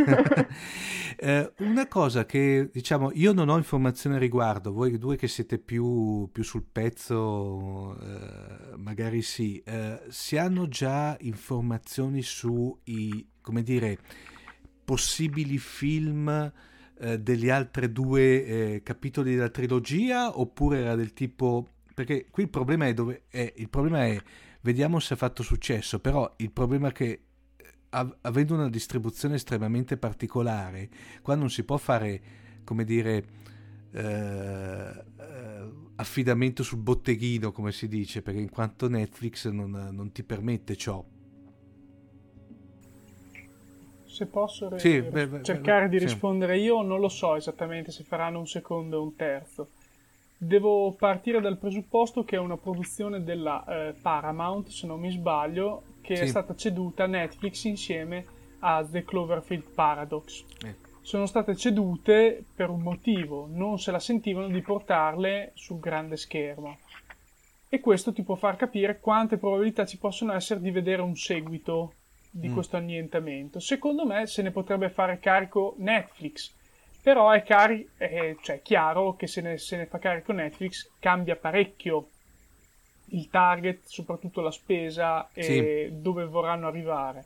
eh, 1.16 1.52
una 1.60 1.88
cosa 1.88 2.26
che, 2.26 2.68
diciamo, 2.70 3.10
io 3.14 3.32
non 3.32 3.48
ho 3.48 3.56
informazioni 3.56 4.16
a 4.16 4.18
riguardo, 4.18 4.72
voi 4.74 4.98
due 4.98 5.16
che 5.16 5.26
siete 5.26 5.58
più, 5.58 6.28
più 6.30 6.42
sul 6.42 6.66
pezzo, 6.70 7.98
eh, 7.98 8.76
magari 8.76 9.22
sì, 9.22 9.62
eh, 9.64 10.02
si 10.08 10.36
hanno 10.36 10.68
già 10.68 11.16
informazioni 11.20 12.20
sui, 12.20 13.26
come 13.40 13.62
dire, 13.62 13.98
possibili 14.84 15.56
film 15.56 16.52
eh, 17.00 17.18
degli 17.20 17.48
altri 17.48 17.90
due 17.90 18.44
eh, 18.44 18.82
capitoli 18.82 19.34
della 19.34 19.48
trilogia 19.48 20.38
oppure 20.38 20.80
era 20.80 20.94
del 20.94 21.14
tipo 21.14 21.68
perché 21.98 22.28
qui 22.30 22.44
il 22.44 22.48
problema 22.48 22.86
è 22.86 22.94
dove 22.94 23.24
è 23.28 23.54
il 23.56 23.68
problema 23.68 24.06
è 24.06 24.16
vediamo 24.60 25.00
se 25.00 25.14
ha 25.14 25.16
fatto 25.16 25.42
successo 25.42 25.98
però 25.98 26.32
il 26.36 26.52
problema 26.52 26.90
è 26.90 26.92
che 26.92 27.22
eh, 27.56 28.16
avendo 28.20 28.54
una 28.54 28.68
distribuzione 28.68 29.34
estremamente 29.34 29.96
particolare 29.96 30.88
qua 31.22 31.34
non 31.34 31.50
si 31.50 31.64
può 31.64 31.76
fare 31.76 32.20
come 32.62 32.84
dire 32.84 33.24
eh, 33.90 34.00
eh, 34.00 35.70
affidamento 35.96 36.62
sul 36.62 36.78
botteghino 36.78 37.50
come 37.50 37.72
si 37.72 37.88
dice 37.88 38.22
perché 38.22 38.38
in 38.38 38.50
quanto 38.50 38.88
Netflix 38.88 39.48
non, 39.48 39.88
non 39.90 40.12
ti 40.12 40.22
permette 40.22 40.76
ciò 40.76 41.04
se 44.04 44.26
posso 44.26 44.68
re- 44.68 44.78
sì, 44.78 45.02
beh, 45.02 45.26
beh, 45.26 45.42
cercare 45.42 45.88
di 45.88 45.98
rispondere 45.98 46.56
sì. 46.56 46.62
io, 46.62 46.82
non 46.82 47.00
lo 47.00 47.08
so 47.08 47.34
esattamente 47.34 47.90
se 47.90 48.04
faranno 48.04 48.38
un 48.38 48.46
secondo 48.48 48.98
o 48.98 49.02
un 49.02 49.14
terzo. 49.14 49.68
Devo 50.40 50.92
partire 50.92 51.40
dal 51.40 51.58
presupposto 51.58 52.22
che 52.22 52.36
è 52.36 52.38
una 52.38 52.56
produzione 52.56 53.24
della 53.24 53.64
eh, 53.64 53.94
Paramount, 54.00 54.68
se 54.68 54.86
non 54.86 55.00
mi 55.00 55.10
sbaglio, 55.10 55.82
che 56.00 56.14
sì. 56.14 56.22
è 56.22 56.26
stata 56.26 56.54
ceduta 56.54 57.04
a 57.04 57.08
Netflix 57.08 57.64
insieme 57.64 58.24
a 58.60 58.86
The 58.88 59.02
Cloverfield 59.02 59.74
Paradox. 59.74 60.44
Eh. 60.64 60.76
Sono 61.00 61.26
state 61.26 61.56
cedute 61.56 62.44
per 62.54 62.70
un 62.70 62.82
motivo, 62.82 63.48
non 63.50 63.80
se 63.80 63.90
la 63.90 63.98
sentivano 63.98 64.46
di 64.48 64.60
portarle 64.60 65.52
sul 65.54 65.80
grande 65.80 66.16
schermo. 66.16 66.78
E 67.68 67.80
questo 67.80 68.12
ti 68.12 68.22
può 68.22 68.36
far 68.36 68.56
capire 68.56 69.00
quante 69.00 69.38
probabilità 69.38 69.86
ci 69.86 69.98
possono 69.98 70.34
essere 70.34 70.60
di 70.60 70.70
vedere 70.70 71.02
un 71.02 71.16
seguito 71.16 71.94
di 72.30 72.48
mm. 72.48 72.52
questo 72.52 72.76
annientamento. 72.76 73.58
Secondo 73.58 74.06
me 74.06 74.26
se 74.26 74.42
ne 74.42 74.52
potrebbe 74.52 74.88
fare 74.88 75.18
carico 75.18 75.74
Netflix, 75.78 76.54
però 77.08 77.30
è, 77.30 77.42
cari- 77.42 77.88
è 77.96 78.36
cioè, 78.42 78.60
chiaro 78.60 79.16
che 79.16 79.26
se 79.26 79.40
ne, 79.40 79.56
se 79.56 79.78
ne 79.78 79.86
fa 79.86 79.98
carico 79.98 80.32
Netflix 80.32 80.90
cambia 80.98 81.36
parecchio 81.36 82.08
il 83.12 83.30
target, 83.30 83.86
soprattutto 83.86 84.42
la 84.42 84.50
spesa 84.50 85.30
e 85.32 85.42
sì. 85.88 86.02
dove 86.02 86.26
vorranno 86.26 86.66
arrivare. 86.66 87.24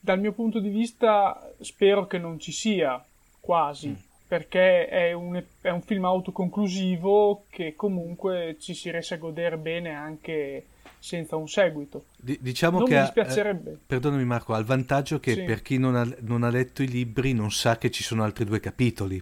Dal 0.00 0.18
mio 0.18 0.32
punto 0.32 0.58
di 0.58 0.70
vista 0.70 1.52
spero 1.60 2.06
che 2.06 2.16
non 2.16 2.38
ci 2.38 2.50
sia 2.50 3.04
quasi, 3.40 3.88
mm. 3.88 3.94
perché 4.26 4.88
è 4.88 5.12
un, 5.12 5.42
è 5.60 5.68
un, 5.68 5.82
film 5.82 6.06
autoconclusivo 6.06 7.44
che 7.50 7.74
comunque 7.76 8.56
ci 8.58 8.72
si 8.72 8.90
riesce 8.90 9.16
a 9.16 9.18
godere 9.18 9.58
bene 9.58 9.90
anche 9.90 10.64
senza 11.00 11.34
un 11.34 11.48
seguito. 11.48 12.04
D- 12.16 12.38
diciamo 12.40 12.78
non 12.78 12.86
che 12.86 12.94
mi 12.94 13.00
dispiacerebbe. 13.00 13.70
Ha, 13.70 13.72
eh, 13.72 13.78
perdonami 13.86 14.24
Marco, 14.24 14.52
ha 14.52 14.58
il 14.58 14.66
vantaggio 14.66 15.18
che 15.18 15.32
sì. 15.32 15.42
per 15.42 15.62
chi 15.62 15.78
non 15.78 15.96
ha, 15.96 16.06
non 16.20 16.44
ha, 16.44 16.50
letto 16.50 16.82
i 16.82 16.88
libri 16.88 17.32
non 17.32 17.50
sa 17.50 17.78
che 17.78 17.90
ci 17.90 18.04
sono 18.04 18.22
altri 18.22 18.44
due 18.44 18.60
capitoli. 18.60 19.20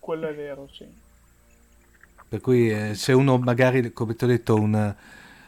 Quello 0.00 0.28
è 0.28 0.34
vero, 0.34 0.68
sì. 0.70 0.84
Per 2.28 2.40
cui 2.40 2.70
eh, 2.70 2.94
se 2.94 3.12
uno 3.12 3.38
magari, 3.38 3.92
come 3.92 4.16
ti 4.16 4.24
ho 4.24 4.26
detto, 4.26 4.56
un, 4.56 4.94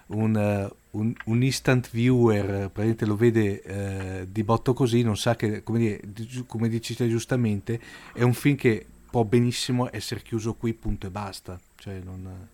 un, 0.07 0.71
un, 0.91 1.15
un 1.25 1.43
instant 1.43 1.91
viewer 1.91 2.47
praticamente 2.47 3.05
lo 3.05 3.17
vede 3.17 3.63
eh, 3.63 4.27
di 4.31 4.45
botto 4.45 4.75
così, 4.75 5.03
non 5.03 5.17
sa 5.17 5.35
che, 5.35 5.65
come, 5.65 5.79
dire, 5.79 6.01
come 6.47 6.69
dici 6.69 6.95
te 6.95 7.09
giustamente, 7.09 7.81
è 8.15 8.23
un 8.23 8.33
film 8.33 8.55
che 8.55 8.87
può 9.11 9.25
benissimo 9.25 9.89
essere 9.93 10.23
chiuso 10.23 10.55
qui, 10.55 10.73
punto 10.73 11.09
e 11.09 11.11
basta. 11.11 11.59
Cioè 11.77 11.99
non 12.05 12.49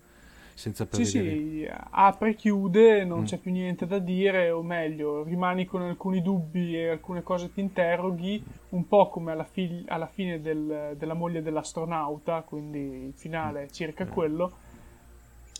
senza 0.54 0.86
prevedere. 0.86 1.30
Sì, 1.30 1.58
sì, 1.60 1.68
apre 1.90 2.30
e 2.30 2.34
chiude, 2.34 3.04
non 3.04 3.20
mm. 3.20 3.24
c'è 3.24 3.38
più 3.38 3.50
niente 3.50 3.86
da 3.86 3.98
dire, 3.98 4.50
o 4.50 4.62
meglio, 4.62 5.24
rimani 5.24 5.64
con 5.66 5.82
alcuni 5.82 6.22
dubbi 6.22 6.76
e 6.76 6.88
alcune 6.88 7.22
cose 7.22 7.52
ti 7.52 7.60
interroghi, 7.60 8.42
un 8.70 8.86
po' 8.86 9.08
come 9.08 9.32
alla, 9.32 9.44
fi- 9.44 9.84
alla 9.88 10.06
fine 10.06 10.40
del, 10.40 10.94
della 10.96 11.14
moglie 11.14 11.42
dell'astronauta, 11.42 12.42
quindi 12.42 13.06
il 13.06 13.12
finale 13.14 13.64
è 13.64 13.70
circa 13.70 14.04
mm. 14.04 14.10
quello. 14.10 14.52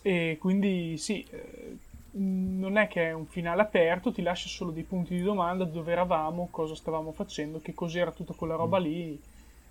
E 0.02 0.36
quindi 0.38 0.96
sì, 0.96 1.24
eh, 1.30 1.76
non 2.12 2.76
è 2.76 2.86
che 2.88 3.08
è 3.08 3.12
un 3.12 3.26
finale 3.26 3.62
aperto, 3.62 4.12
ti 4.12 4.22
lascia 4.22 4.48
solo 4.48 4.70
dei 4.70 4.84
punti 4.84 5.16
di 5.16 5.22
domanda 5.22 5.64
dove 5.64 5.90
eravamo, 5.92 6.48
cosa 6.50 6.74
stavamo 6.74 7.12
facendo, 7.12 7.60
che 7.60 7.74
cos'era 7.74 8.12
tutta 8.12 8.34
quella 8.34 8.54
roba 8.54 8.78
mm. 8.78 8.82
lì. 8.82 9.20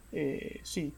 E 0.10 0.60
sì, 0.64 0.92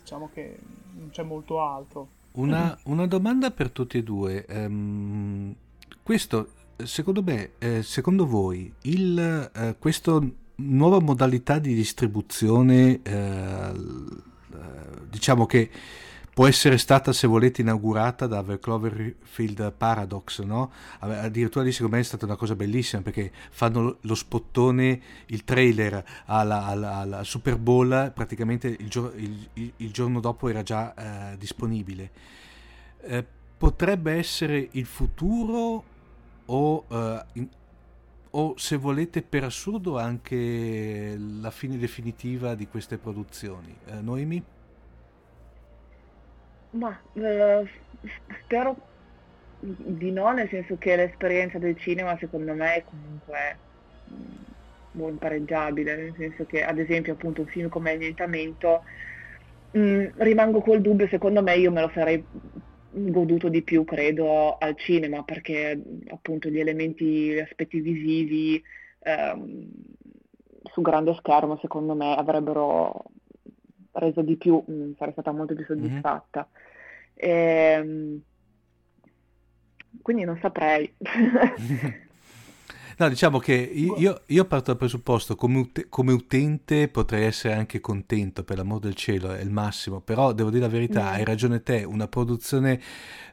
diciamo 0.00 0.30
che 0.32 0.58
non 0.98 1.10
c'è 1.10 1.22
molto 1.22 1.60
altro. 1.60 2.18
Una, 2.32 2.78
una, 2.84 3.06
domanda 3.06 3.50
per 3.50 3.70
tutti 3.70 3.98
e 3.98 4.02
due. 4.02 4.46
Um, 4.48 5.54
questo, 6.02 6.50
secondo 6.76 7.22
me, 7.22 7.52
eh, 7.58 7.82
secondo 7.82 8.26
voi, 8.26 8.72
il, 8.82 9.50
eh, 9.54 9.76
questa 9.78 10.20
nuova 10.56 11.00
modalità 11.00 11.58
di 11.58 11.74
distribuzione, 11.74 13.00
eh, 13.02 13.72
diciamo 15.08 15.46
che 15.46 15.70
può 16.32 16.46
essere 16.46 16.78
stata, 16.78 17.12
se 17.12 17.26
volete, 17.26 17.60
inaugurata 17.60 18.26
da 18.26 18.42
The 18.42 18.58
Cloverfield 18.58 19.72
Paradox, 19.72 20.40
no? 20.42 20.70
Addirittura 21.00 21.64
lì 21.64 21.72
secondo 21.72 21.96
me 21.96 22.02
è 22.02 22.04
stata 22.04 22.24
una 22.24 22.36
cosa 22.36 22.54
bellissima 22.54 23.02
perché 23.02 23.30
fanno 23.50 23.98
lo 24.00 24.14
spottone, 24.14 25.00
il 25.26 25.44
trailer 25.44 26.02
alla, 26.26 26.64
alla, 26.64 26.94
alla 26.96 27.24
Super 27.24 27.58
Bowl, 27.58 28.12
praticamente 28.14 28.68
il, 28.68 28.88
gio- 28.88 29.12
il, 29.16 29.72
il, 29.76 29.90
giorno 29.90 30.20
dopo 30.20 30.48
era 30.48 30.62
già 30.62 31.32
eh, 31.32 31.36
disponibile. 31.36 32.10
Eh, 33.02 33.24
potrebbe 33.58 34.12
essere 34.12 34.68
il 34.72 34.86
futuro 34.86 35.84
o, 36.46 36.84
eh, 36.88 37.24
in, 37.34 37.48
o 38.30 38.54
se 38.56 38.76
volete 38.76 39.22
per 39.22 39.44
assurdo 39.44 39.98
anche 39.98 41.16
la 41.18 41.50
fine 41.50 41.76
definitiva 41.76 42.54
di 42.54 42.68
queste 42.68 42.96
produzioni. 42.98 43.76
Eh, 43.86 44.00
Noemi? 44.00 44.42
Ma 46.70 47.00
eh, 47.14 47.64
spero 48.44 48.76
di 49.58 50.10
no, 50.10 50.32
nel 50.32 50.48
senso 50.48 50.76
che 50.78 50.96
l'esperienza 50.96 51.58
del 51.58 51.76
cinema 51.78 52.16
secondo 52.18 52.54
me 52.54 52.76
è 52.76 52.84
comunque 52.84 53.58
mm, 54.12 55.08
impareggiabile, 55.08 55.96
nel 55.96 56.14
senso 56.16 56.46
che 56.46 56.62
ad 56.62 56.78
esempio 56.78 57.12
appunto 57.14 57.42
un 57.42 57.48
film 57.48 57.68
come 57.68 57.90
Annientamento 57.92 58.82
mm, 59.76 60.06
rimango 60.16 60.60
col 60.60 60.80
dubbio, 60.80 61.08
secondo 61.08 61.42
me 61.42 61.56
io 61.56 61.70
me 61.72 61.80
lo 61.82 61.90
sarei 61.92 62.24
goduto 62.92 63.48
di 63.48 63.62
più 63.62 63.84
credo 63.84 64.56
al 64.58 64.76
cinema 64.76 65.22
perché 65.22 65.80
appunto 66.08 66.48
gli 66.48 66.58
elementi, 66.58 67.32
gli 67.32 67.38
aspetti 67.38 67.80
visivi 67.80 68.62
ehm, 69.00 69.70
su 70.72 70.80
grande 70.80 71.14
schermo 71.14 71.58
secondo 71.60 71.94
me 71.94 72.16
avrebbero 72.16 73.04
reso 73.92 74.22
di 74.22 74.36
più, 74.36 74.62
mh, 74.64 74.72
mm, 74.72 74.92
sarei 74.98 75.12
stata 75.12 75.32
molto 75.32 75.54
più 75.54 75.64
mhm. 75.68 75.80
soddisfatta. 75.80 76.48
Mm-hmm. 77.24 78.14
E, 78.14 78.20
quindi 80.02 80.24
non 80.24 80.38
saprei. 80.40 80.92
No, 83.00 83.08
diciamo 83.08 83.38
che 83.38 83.54
io, 83.54 84.20
io 84.26 84.44
parto 84.44 84.66
dal 84.66 84.76
presupposto, 84.76 85.34
come, 85.34 85.58
ut- 85.60 85.88
come, 85.88 86.12
utente 86.12 86.86
potrei 86.88 87.24
essere 87.24 87.54
anche 87.54 87.80
contento, 87.80 88.44
per 88.44 88.58
l'amor 88.58 88.78
del 88.78 88.94
cielo, 88.94 89.32
è 89.32 89.40
il 89.40 89.48
massimo, 89.48 90.02
però 90.02 90.32
devo 90.32 90.50
dire 90.50 90.64
la 90.64 90.68
verità, 90.68 91.04
mm. 91.04 91.14
hai 91.14 91.24
ragione 91.24 91.62
te, 91.62 91.82
una 91.82 92.08
produzione, 92.08 92.78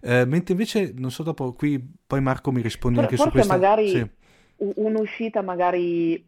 eh, 0.02 0.24
mentre 0.24 0.54
invece, 0.54 0.94
non 0.96 1.12
so, 1.12 1.22
dopo 1.24 1.52
qui, 1.52 1.86
poi 2.08 2.22
Marco 2.22 2.54
mi 2.54 2.62
risponde 2.62 3.02
For- 3.02 3.10
anche 3.10 3.22
su 3.22 3.30
questa... 3.30 3.54
magari 3.54 3.90
sì. 3.90 4.10
un'uscita 4.56 5.42
magari 5.42 6.26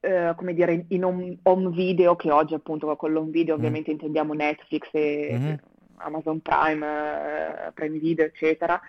eh, 0.00 0.32
come 0.36 0.54
dire, 0.54 0.84
in 0.88 1.04
home, 1.04 1.38
home, 1.42 1.70
video, 1.70 2.16
che 2.16 2.30
oggi 2.30 2.54
appunto 2.54 2.94
con 2.96 3.12
l'home 3.12 3.30
video 3.30 3.54
mm. 3.54 3.58
ovviamente 3.58 3.90
intendiamo 3.90 4.32
Netflix 4.32 4.88
e 4.92 5.28
mm-hmm. 5.32 5.54
Amazon 5.96 6.40
Prime, 6.40 6.86
eh, 6.86 7.72
Prime 7.72 7.98
Video, 7.98 8.24
eccetera, 8.24 8.80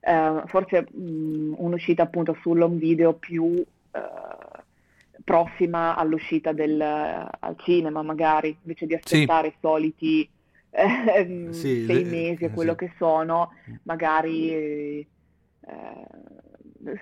eh, 0.00 0.42
forse 0.46 0.86
mh, 0.90 1.00
mm, 1.00 1.54
un'uscita 1.56 2.02
appunto 2.02 2.36
sull'home 2.40 2.76
video 2.76 3.14
più 3.14 3.64
eh, 3.92 4.00
prossima 5.24 5.96
all'uscita 5.96 6.52
del, 6.52 6.80
al 6.80 7.56
cinema 7.58 8.02
magari, 8.02 8.56
invece 8.62 8.86
di 8.86 8.94
aspettare 8.94 9.48
sì. 9.48 9.54
i 9.54 9.58
soliti 9.60 10.30
eh, 10.70 11.48
sì, 11.50 11.84
sei 11.86 12.04
mesi 12.04 12.44
o 12.44 12.50
quello 12.50 12.72
sì. 12.72 12.86
che 12.86 12.92
sono, 12.96 13.52
mm. 13.70 13.74
magari 13.82 14.50
eh, 14.50 15.06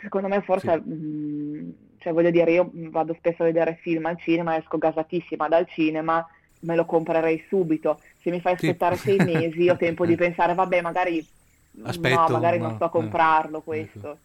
secondo 0.00 0.28
me 0.28 0.40
forse 0.42 0.76
mh, 0.76 1.74
cioè 2.06 2.14
voglio 2.14 2.30
dire, 2.30 2.52
io 2.52 2.70
vado 2.72 3.14
spesso 3.14 3.42
a 3.42 3.46
vedere 3.46 3.80
film 3.82 4.06
al 4.06 4.16
cinema, 4.20 4.56
esco 4.56 4.78
gasatissima 4.78 5.48
dal 5.48 5.66
cinema, 5.66 6.24
me 6.60 6.76
lo 6.76 6.84
comprerei 6.84 7.44
subito. 7.48 8.00
Se 8.20 8.30
mi 8.30 8.40
fai 8.40 8.52
aspettare 8.52 8.94
sì. 8.94 9.16
sei 9.16 9.18
mesi, 9.26 9.68
ho 9.68 9.76
tempo 9.76 10.06
di 10.06 10.14
pensare, 10.14 10.54
vabbè, 10.54 10.82
magari, 10.82 11.26
Aspetto, 11.82 12.20
no, 12.20 12.28
magari 12.28 12.58
no, 12.58 12.66
non 12.68 12.74
sto 12.76 12.84
a 12.84 12.90
comprarlo 12.90 13.58
eh, 13.58 13.62
questo. 13.64 14.18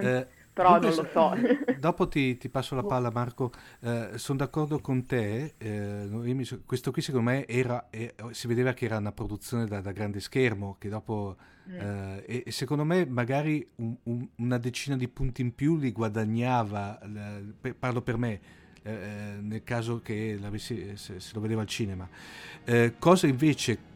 Eh. 0.00 0.26
Però 0.60 0.78
non 0.78 0.94
lo 0.94 1.08
so. 1.10 1.36
Dopo 1.78 2.08
ti, 2.08 2.36
ti, 2.36 2.48
passo 2.48 2.74
la 2.74 2.82
palla 2.82 3.10
Marco, 3.10 3.50
eh, 3.80 4.10
sono 4.16 4.38
d'accordo 4.38 4.80
con 4.80 5.04
te, 5.06 5.54
eh, 5.56 6.06
mi, 6.10 6.46
questo 6.66 6.90
qui 6.92 7.02
secondo 7.02 7.30
me 7.30 7.46
era, 7.46 7.88
eh, 7.90 8.14
si 8.30 8.46
vedeva 8.46 8.72
che 8.72 8.84
era 8.84 8.98
una 8.98 9.12
produzione 9.12 9.66
da, 9.66 9.80
da 9.80 9.92
grande 9.92 10.20
schermo, 10.20 10.76
che 10.78 10.88
dopo, 10.88 11.36
mm. 11.68 11.74
Eh, 11.74 12.24
e, 12.26 12.42
e, 12.46 12.50
secondo 12.50 12.84
me 12.84 13.06
magari 13.06 13.66
un, 13.76 13.96
un, 14.04 14.28
una 14.36 14.58
decina 14.58 14.96
di 14.96 15.08
punti 15.08 15.40
in 15.40 15.54
più 15.54 15.76
li 15.76 15.92
guadagnava, 15.92 16.98
per, 17.60 17.74
parlo 17.76 18.02
per 18.02 18.16
me, 18.18 18.40
eh, 18.82 18.92
eh, 18.92 19.40
nel 19.40 19.64
caso 19.64 20.00
che 20.02 20.38
se, 20.56 20.96
se, 20.96 21.30
lo 21.32 21.40
vedeva 21.40 21.62
al 21.62 21.66
cinema. 21.66 22.08
cosa 22.98 23.26
invece 23.26 23.88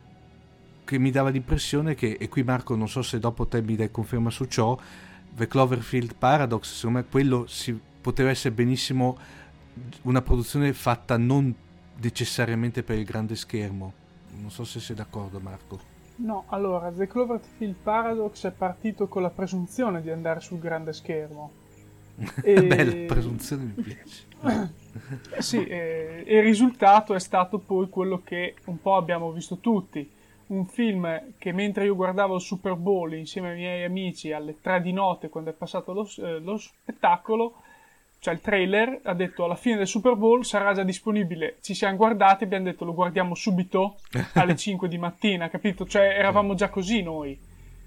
che 0.84 0.98
mi 0.98 1.10
dava 1.10 1.30
l'impressione 1.30 1.94
che, 1.94 2.16
e 2.20 2.28
qui 2.28 2.42
Marco 2.42 2.76
non 2.76 2.88
so 2.88 3.00
se 3.00 3.18
dopo 3.18 3.46
te 3.46 3.62
mi 3.62 3.74
dai 3.74 3.90
conferma 3.90 4.30
su 4.30 4.44
ciò, 4.44 4.78
The 5.34 5.48
Cloverfield 5.48 6.14
Paradox, 6.16 6.74
secondo 6.74 6.98
me 6.98 7.04
quello 7.10 7.46
si, 7.46 7.78
poteva 8.00 8.30
essere 8.30 8.54
benissimo 8.54 9.18
una 10.02 10.22
produzione 10.22 10.72
fatta 10.72 11.16
non 11.16 11.52
necessariamente 12.00 12.82
per 12.82 12.98
il 12.98 13.04
grande 13.04 13.34
schermo. 13.34 13.92
Non 14.40 14.50
so 14.50 14.64
se 14.64 14.80
sei 14.80 14.94
d'accordo 14.94 15.40
Marco. 15.40 15.92
No, 16.16 16.44
allora, 16.48 16.92
The 16.92 17.08
Cloverfield 17.08 17.74
Paradox 17.82 18.46
è 18.46 18.52
partito 18.52 19.08
con 19.08 19.22
la 19.22 19.30
presunzione 19.30 20.00
di 20.00 20.10
andare 20.10 20.40
sul 20.40 20.60
grande 20.60 20.92
schermo. 20.92 21.50
e... 22.42 22.62
Bella 22.62 23.12
presunzione 23.12 23.72
mi 23.74 23.82
piace. 23.82 24.72
sì, 25.42 25.64
e, 25.64 26.24
il 26.26 26.42
risultato 26.42 27.14
è 27.14 27.20
stato 27.20 27.58
poi 27.58 27.88
quello 27.88 28.22
che 28.22 28.54
un 28.66 28.80
po' 28.80 28.96
abbiamo 28.96 29.32
visto 29.32 29.58
tutti 29.58 30.08
un 30.48 30.66
film 30.66 31.32
che 31.38 31.52
mentre 31.52 31.84
io 31.84 31.94
guardavo 31.94 32.36
il 32.36 32.40
Super 32.40 32.74
Bowl 32.74 33.14
insieme 33.14 33.50
ai 33.50 33.56
miei 33.56 33.84
amici 33.84 34.32
alle 34.32 34.60
3 34.60 34.80
di 34.80 34.92
notte 34.92 35.28
quando 35.28 35.50
è 35.50 35.52
passato 35.52 35.92
lo, 35.92 36.08
eh, 36.18 36.38
lo 36.40 36.56
spettacolo, 36.56 37.54
cioè 38.18 38.34
il 38.34 38.40
trailer, 38.40 39.00
ha 39.04 39.14
detto 39.14 39.44
alla 39.44 39.54
fine 39.54 39.76
del 39.76 39.86
Super 39.86 40.16
Bowl 40.16 40.44
sarà 40.44 40.72
già 40.72 40.82
disponibile. 40.82 41.56
Ci 41.60 41.74
siamo 41.74 41.96
guardati 41.96 42.42
e 42.42 42.46
abbiamo 42.46 42.64
detto 42.64 42.84
lo 42.84 42.94
guardiamo 42.94 43.34
subito 43.34 43.96
alle 44.34 44.56
5 44.56 44.88
di 44.88 44.98
mattina, 44.98 45.48
capito? 45.48 45.86
Cioè 45.86 46.02
eravamo 46.02 46.54
già 46.54 46.68
così 46.68 47.02
noi. 47.02 47.38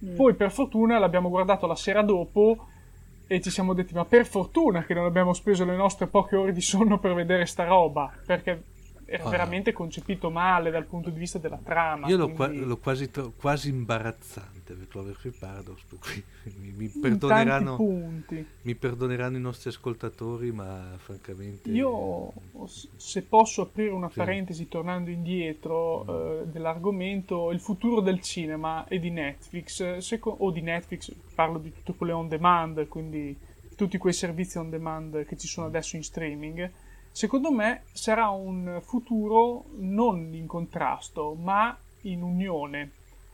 Mm. 0.06 0.16
Poi 0.16 0.36
per 0.36 0.52
fortuna 0.52 1.00
l'abbiamo 1.00 1.30
guardato 1.30 1.66
la 1.66 1.76
sera 1.76 2.02
dopo 2.02 2.68
e 3.28 3.42
ci 3.42 3.50
siamo 3.50 3.74
detti 3.74 3.94
ma 3.94 4.06
per 4.06 4.26
fortuna 4.26 4.86
che 4.86 4.94
non 4.94 5.06
abbiamo 5.06 5.34
speso 5.34 5.66
le 5.66 5.76
nostre 5.76 6.08
poche 6.08 6.36
ore 6.36 6.54
di 6.54 6.62
sonno 6.62 6.98
per 6.98 7.14
vedere 7.14 7.46
sta 7.46 7.66
roba, 7.66 8.12
perché 8.26 8.64
era 9.10 9.24
ah. 9.24 9.30
veramente 9.30 9.72
concepito 9.72 10.30
male 10.30 10.70
dal 10.70 10.86
punto 10.86 11.10
di 11.10 11.18
vista 11.18 11.40
della 11.40 11.60
trama. 11.64 12.08
Io 12.08 12.30
quindi... 12.30 12.60
l'ho, 12.60 12.78
quasi, 12.78 13.10
quasi, 13.38 13.70
imbarazzante 13.70 14.74
per 14.74 14.88
Cloverfield 14.90 15.38
Paradox, 15.40 15.82
per 15.84 16.00
cui 16.00 16.24
mi, 16.60 16.74
mi, 16.76 16.88
perdoneranno, 16.90 17.78
mi, 18.62 18.76
perdoneranno, 18.76 19.38
i 19.38 19.40
nostri 19.40 19.70
ascoltatori, 19.70 20.52
ma 20.52 20.94
francamente... 20.98 21.70
Io, 21.70 22.34
se 22.98 23.24
posso 23.24 23.62
aprire 23.62 23.92
una 23.92 24.10
sì. 24.10 24.18
parentesi 24.18 24.68
tornando 24.68 25.10
indietro 25.10 26.04
mm. 26.04 26.10
eh, 26.10 26.48
dell'argomento, 26.48 27.52
il 27.52 27.62
futuro 27.62 28.02
del 28.02 28.20
cinema 28.20 28.88
e 28.90 29.00
di 29.00 29.10
Netflix, 29.10 30.00
seco- 30.00 30.36
o 30.38 30.52
di 30.52 30.62
Netflix, 30.62 31.16
parlo 31.34 31.60
di 31.60 31.72
tutte 31.72 31.96
quelle 31.96 32.12
on 32.12 32.28
demand, 32.28 32.86
quindi 32.90 33.38
tutti 33.78 33.98
quei 33.98 34.12
servizi 34.12 34.58
on 34.58 34.70
demand 34.70 35.24
che 35.24 35.38
ci 35.38 35.48
sono 35.48 35.68
adesso 35.68 35.96
in 35.96 36.04
streaming 36.04 36.70
secondo 37.18 37.52
me 37.52 37.82
sarà 37.94 38.30
un 38.30 38.80
futuro 38.80 39.66
non 39.78 40.36
in 40.36 40.46
contrasto, 40.46 41.34
ma 41.34 41.76
in 42.02 42.22
unione. 42.22 42.92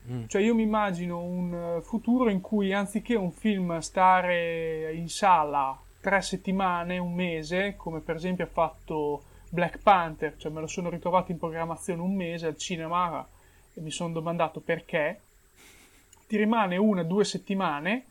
Mm. 0.09 0.23
Cioè 0.27 0.41
io 0.41 0.55
mi 0.55 0.63
immagino 0.63 1.21
un 1.21 1.81
futuro 1.84 2.29
in 2.29 2.39
cui 2.39 2.71
anziché 2.71 3.15
un 3.15 3.34
film 3.34 3.77
stare 3.79 4.93
in 4.93 5.09
sala 5.09 5.77
tre 5.99 6.21
settimane, 6.21 6.97
un 6.97 7.13
mese, 7.13 7.75
come 7.75 7.99
per 7.99 8.15
esempio 8.15 8.45
ha 8.45 8.47
fatto 8.47 9.23
Black 9.49 9.79
Panther, 9.79 10.38
cioè 10.38 10.49
me 10.49 10.61
lo 10.61 10.67
sono 10.67 10.89
ritrovato 10.89 11.34
in 11.34 11.38
programmazione 11.38 12.01
un 12.01 12.15
mese 12.15 12.47
al 12.47 12.55
cinema 12.55 13.27
e 13.73 13.81
mi 13.81 13.91
sono 13.91 14.13
domandato 14.13 14.61
perché, 14.61 15.19
ti 16.25 16.38
rimane 16.38 16.77
una, 16.77 17.01
o 17.01 17.03
due 17.03 17.25
settimane 17.25 18.05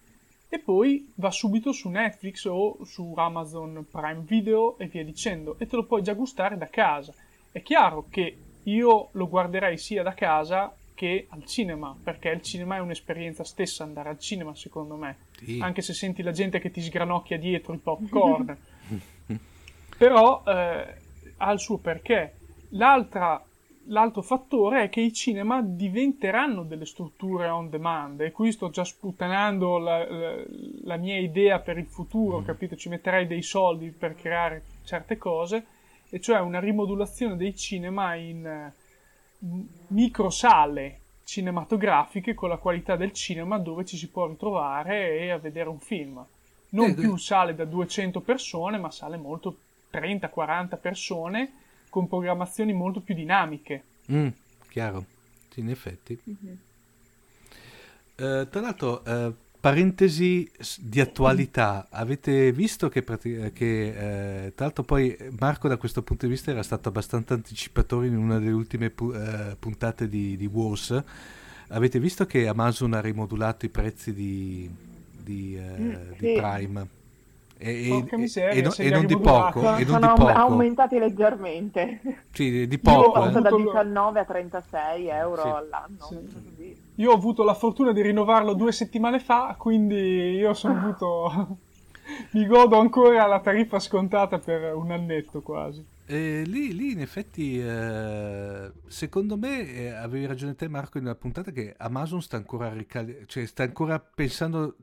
e 0.55 0.59
poi 0.59 1.11
va 1.15 1.31
subito 1.31 1.73
su 1.73 1.89
Netflix 1.89 2.45
o 2.45 2.85
su 2.85 3.15
Amazon 3.17 3.87
Prime 3.91 4.21
Video 4.21 4.77
e 4.77 4.85
via 4.85 5.03
dicendo 5.03 5.57
e 5.59 5.67
te 5.67 5.77
lo 5.77 5.87
puoi 5.87 6.03
già 6.03 6.13
gustare 6.13 6.59
da 6.59 6.69
casa. 6.69 7.15
È 7.51 7.63
chiaro 7.63 8.05
che 8.11 8.37
io 8.65 9.09
lo 9.13 9.29
guarderei 9.31 9.79
sia 9.79 10.03
da 10.03 10.13
casa 10.13 10.71
che 10.93 11.25
al 11.31 11.47
cinema, 11.47 11.97
perché 12.03 12.29
il 12.29 12.43
cinema 12.43 12.77
è 12.77 12.81
un'esperienza 12.81 13.45
stessa 13.45 13.83
andare 13.83 14.11
al 14.11 14.19
cinema, 14.19 14.55
secondo 14.55 14.95
me. 14.97 15.17
Sì. 15.43 15.59
Anche 15.59 15.81
se 15.81 15.95
senti 15.95 16.23
la 16.23 16.33
gente 16.33 16.59
che 16.59 16.71
ti 16.71 16.83
sgranocchia 16.83 17.39
dietro 17.39 17.73
il 17.73 17.81
popcorn. 17.81 18.55
Però 19.97 20.43
eh, 20.47 20.95
ha 21.39 21.51
il 21.51 21.61
suo 21.61 21.79
perché. 21.79 22.35
L'altra 22.75 23.43
l'altro 23.87 24.23
fattore 24.23 24.85
è 24.85 24.89
che 24.89 25.01
i 25.01 25.13
cinema 25.13 25.63
diventeranno 25.63 26.63
delle 26.63 26.87
strutture 26.87 27.49
on 27.49 27.69
demand 27.69 28.21
e 28.21 28.33
qui 28.33 28.53
sto 28.53 28.71
già 28.71 28.85
sputtanando 28.85 29.79
la, 29.79 30.09
la, 30.09 30.43
la 30.85 30.97
mia 30.97 31.19
idea 31.19 31.59
per 31.59 31.79
il 31.79 31.87
futuro, 31.87 32.41
mm. 32.41 32.45
capito? 32.45 32.77
Ci 32.77 32.89
metterei 32.89 33.27
dei 33.27 33.43
soldi 33.43 33.91
per 33.91 34.15
creare 34.15 34.63
certe 34.85 35.17
cose 35.19 35.67
e 36.09 36.21
cioè 36.21 36.41
una 36.41 36.61
rimodulazione 36.61 37.37
dei 37.37 37.57
cinema 37.57 38.15
in 38.15 38.73
uh, 39.39 39.67
microsale 39.89 40.99
cinematografiche 41.25 42.35
con 42.35 42.49
la 42.49 42.59
qualità 42.59 42.97
del 42.97 43.13
cinema 43.13 43.59
dove 43.59 43.85
ci 43.85 43.97
si 43.97 44.09
può 44.09 44.27
ritrovare 44.27 45.19
e 45.19 45.31
a 45.31 45.39
vedere 45.39 45.69
un 45.69 45.81
film. 45.81 46.25
Non 46.71 46.91
eh, 46.91 46.95
più 46.95 47.17
sale 47.17 47.55
da 47.55 47.65
200 47.65 48.21
persone, 48.21 48.79
ma 48.79 48.91
sale 48.91 49.17
molto 49.17 49.57
30-40 49.91 50.79
persone 50.81 51.53
con 51.93 52.09
programmazioni 52.09 52.73
molto 52.73 53.01
più 53.01 53.15
dinamiche. 53.15 53.83
Mm, 54.11 54.29
chiaro, 54.71 55.05
sì, 55.51 55.61
in 55.61 55.69
effetti. 55.69 56.19
Mm-hmm. 56.27 56.55
Uh, 58.17 58.49
tra 58.49 58.61
l'altro, 58.63 59.03
uh, 59.05 59.35
parentesi 59.61 60.51
di 60.79 61.01
attualità, 61.01 61.89
avete 61.91 62.51
visto 62.51 62.89
che, 62.89 63.03
prati- 63.03 63.53
che 63.53 63.93
uh, 63.95 64.55
tra 64.55 64.65
l'altro 64.65 64.85
poi 64.85 65.15
Marco 65.39 65.69
da 65.69 65.77
questo 65.77 66.03
punto 66.03 66.25
di 66.25 66.33
vista 66.33 66.51
era 66.51 66.63
stato 66.63 66.89
abbastanza 66.89 67.35
anticipatore 67.35 68.07
in 68.07 68.17
una 68.17 68.39
delle 68.39 68.53
ultime 68.53 68.89
pu- 68.89 69.15
puntate 69.59 70.09
di, 70.09 70.39
di 70.39 70.47
Wars, 70.47 70.99
avete 71.69 72.01
visto 72.01 72.25
che 72.25 72.49
Amazon 72.49 72.95
ha 72.95 73.03
rimodulato 73.03 73.67
i 73.67 73.69
prezzi 73.69 74.15
di, 74.15 74.67
di, 75.11 75.59
mm, 75.61 75.91
di 76.17 76.27
sì. 76.27 76.33
Prime? 76.39 77.01
E, 77.65 78.05
miseria, 78.17 78.51
e, 78.51 78.63
no, 78.63 78.75
e 78.77 78.91
non 78.91 79.07
di 79.07 79.17
poco, 79.17 79.61
sono, 79.61 79.77
e 79.77 79.85
non 79.85 80.01
di 80.01 80.07
poco. 80.09 80.27
aumentati 80.27 80.99
leggermente. 80.99 82.01
Sì, 82.33 82.67
di 82.67 82.79
poco. 82.79 83.21
Io 83.21 83.27
ho 83.27 83.41
da 83.41 83.55
19 83.55 84.19
a 84.19 84.25
36 84.25 85.07
euro 85.07 85.43
sì. 85.43 85.49
all'anno. 85.49 86.07
Sì. 86.57 86.77
Io 86.97 87.11
ho 87.11 87.15
avuto 87.15 87.45
la 87.45 87.55
fortuna 87.55 87.93
di 87.93 88.03
rinnovarlo 88.03 88.55
due 88.55 88.73
settimane 88.73 89.21
fa, 89.21 89.55
quindi 89.57 89.95
io 90.35 90.55
sono 90.55 90.79
avuto... 90.79 91.57
Mi 92.33 92.47
godo 92.47 92.79
ancora 92.79 93.27
la 93.27 93.39
tariffa 93.39 93.79
scontata 93.79 94.39
per 94.39 94.75
un 94.75 94.91
annetto 94.91 95.41
quasi. 95.41 95.85
Eh, 96.05 96.43
lì, 96.45 96.75
lì, 96.75 96.91
in 96.91 97.01
effetti, 97.01 97.61
eh, 97.61 98.71
secondo 98.89 99.37
me, 99.37 99.73
eh, 99.73 99.89
avevi 99.91 100.27
ragione 100.27 100.57
te 100.57 100.69
Marco 100.69 100.99
in 100.99 101.05
una 101.05 101.15
puntata 101.15 101.53
che 101.53 101.75
Amazon 101.79 102.21
sta 102.21 102.37
ancora, 102.37 102.73
rical- 102.73 103.25
cioè, 103.27 103.47
sta 103.47 103.63
ancora 103.63 104.01
pensando 104.01 104.77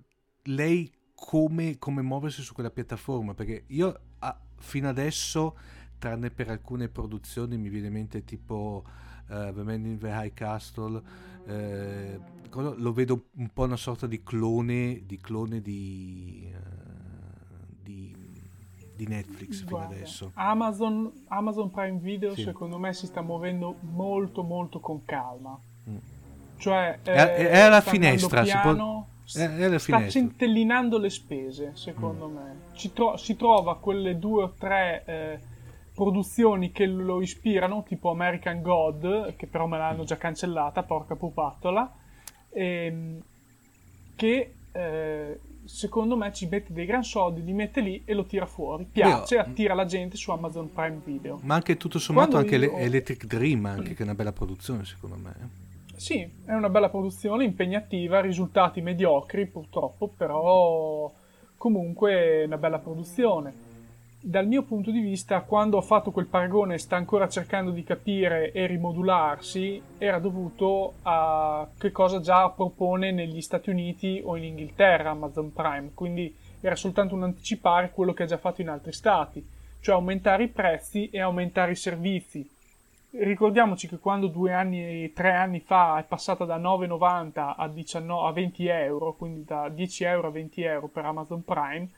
lei 0.43 0.89
come, 1.19 1.77
come 1.77 2.01
muoversi 2.01 2.41
su 2.41 2.53
quella 2.53 2.71
piattaforma, 2.71 3.33
perché 3.33 3.65
io 3.67 3.99
ah, 4.19 4.39
fino 4.57 4.87
adesso, 4.87 5.55
tranne 5.99 6.29
per 6.31 6.49
alcune 6.49 6.87
produzioni, 6.87 7.57
mi 7.57 7.69
viene 7.69 7.87
in 7.87 7.93
mente 7.93 8.23
tipo 8.23 8.83
uh, 9.27 9.53
The 9.53 9.63
Man 9.63 9.85
in 9.85 9.99
the 9.99 10.07
High 10.07 10.33
Castle, 10.33 11.01
eh, 11.45 12.19
lo 12.51 12.93
vedo 12.93 13.25
un 13.35 13.49
po' 13.53 13.63
una 13.63 13.75
sorta 13.75 14.07
di 14.07 14.23
clone 14.23 15.03
di, 15.05 15.17
clone 15.17 15.61
di, 15.61 16.51
uh, 16.51 17.65
di, 17.83 18.15
di 18.95 19.05
Netflix 19.05 19.63
Guarda, 19.65 19.89
fino 19.89 19.99
adesso. 19.99 20.31
Amazon, 20.35 21.11
Amazon 21.27 21.69
Prime 21.69 21.99
Video 21.99 22.33
sì. 22.33 22.43
secondo 22.43 22.79
me 22.79 22.93
si 22.93 23.05
sta 23.05 23.21
muovendo 23.21 23.75
molto 23.81 24.41
molto 24.41 24.79
con 24.79 25.03
calma. 25.05 25.59
Mm. 25.89 25.97
Cioè, 26.57 26.99
è, 27.03 27.47
è 27.49 27.59
alla 27.59 27.81
finestra, 27.81 28.41
piano, 28.41 28.61
si 28.61 28.75
può 28.75 29.07
eh, 29.35 29.79
sta 29.79 30.07
centellinando 30.07 30.97
le 30.97 31.09
spese, 31.09 31.71
secondo 31.73 32.27
mm. 32.27 32.35
me. 32.35 32.55
Tro- 32.93 33.17
si 33.17 33.35
trova 33.35 33.77
quelle 33.77 34.17
due 34.17 34.43
o 34.43 34.53
tre 34.57 35.03
eh, 35.05 35.39
produzioni 35.93 36.71
che 36.71 36.85
lo 36.85 37.21
ispirano, 37.21 37.83
tipo 37.83 38.09
American 38.09 38.61
God, 38.61 39.35
che 39.35 39.47
però 39.47 39.67
me 39.67 39.77
l'hanno 39.77 40.05
già 40.05 40.17
cancellata, 40.17 40.83
porca 40.83 41.15
pupattola, 41.15 41.93
ehm, 42.51 43.21
che 44.15 44.53
eh, 44.71 45.39
secondo 45.65 46.15
me 46.17 46.33
ci 46.33 46.47
mette 46.47 46.73
dei 46.73 46.85
gran 46.85 47.03
soldi, 47.03 47.43
li 47.43 47.53
mette 47.53 47.81
lì 47.81 48.01
e 48.05 48.13
lo 48.13 48.25
tira 48.25 48.45
fuori. 48.45 48.87
Piace, 48.91 49.35
Io, 49.35 49.41
attira 49.41 49.73
la 49.73 49.85
gente 49.85 50.17
su 50.17 50.31
Amazon 50.31 50.71
Prime 50.71 51.01
Video. 51.03 51.39
Ma 51.43 51.55
anche 51.55 51.77
tutto 51.77 51.99
sommato 51.99 52.31
Quando 52.31 52.49
anche 52.49 52.65
io... 52.65 52.77
Electric 52.77 53.25
Dream, 53.25 53.65
anche, 53.65 53.93
che 53.93 53.99
è 53.99 54.03
una 54.03 54.15
bella 54.15 54.31
produzione, 54.31 54.85
secondo 54.85 55.17
me. 55.17 55.68
Sì, 55.99 56.25
è 56.45 56.53
una 56.53 56.69
bella 56.69 56.87
produzione, 56.87 57.43
impegnativa, 57.43 58.21
risultati 58.21 58.79
mediocri 58.79 59.45
purtroppo, 59.47 60.07
però 60.07 61.11
comunque 61.57 62.45
una 62.45 62.57
bella 62.57 62.79
produzione. 62.79 63.53
Dal 64.21 64.47
mio 64.47 64.63
punto 64.63 64.91
di 64.91 65.01
vista, 65.01 65.41
quando 65.41 65.75
ho 65.75 65.81
fatto 65.81 66.11
quel 66.11 66.27
paragone 66.27 66.77
sta 66.77 66.95
ancora 66.95 67.27
cercando 67.27 67.71
di 67.71 67.83
capire 67.83 68.53
e 68.53 68.65
rimodularsi, 68.65 69.81
era 69.97 70.19
dovuto 70.19 70.93
a 71.01 71.67
che 71.77 71.91
cosa 71.91 72.21
già 72.21 72.49
propone 72.49 73.11
negli 73.11 73.41
Stati 73.41 73.69
Uniti 73.69 74.21
o 74.23 74.37
in 74.37 74.45
Inghilterra 74.45 75.09
Amazon 75.09 75.51
Prime, 75.51 75.91
quindi 75.93 76.33
era 76.61 76.77
soltanto 76.77 77.13
un 77.13 77.23
anticipare 77.23 77.91
quello 77.91 78.13
che 78.13 78.23
ha 78.23 78.27
già 78.27 78.37
fatto 78.37 78.61
in 78.61 78.69
altri 78.69 78.93
stati, 78.93 79.45
cioè 79.81 79.95
aumentare 79.95 80.43
i 80.43 80.47
prezzi 80.47 81.09
e 81.09 81.19
aumentare 81.19 81.73
i 81.73 81.75
servizi. 81.75 82.49
Ricordiamoci 83.11 83.87
che 83.87 83.97
quando 83.97 84.27
due 84.27 84.53
anni, 84.53 85.11
tre 85.13 85.31
anni 85.31 85.61
fa 85.61 85.97
è 85.97 86.03
passata 86.03 86.45
da 86.45 86.59
9,90 86.59 87.55
a, 87.57 87.67
19, 87.67 88.27
a 88.27 88.31
20 88.31 88.67
euro, 88.67 89.15
quindi 89.15 89.43
da 89.43 89.67
10 89.67 90.03
euro 90.03 90.27
a 90.27 90.31
20 90.31 90.61
euro 90.61 90.87
per 90.87 91.05
Amazon 91.05 91.43
Prime, 91.43 91.89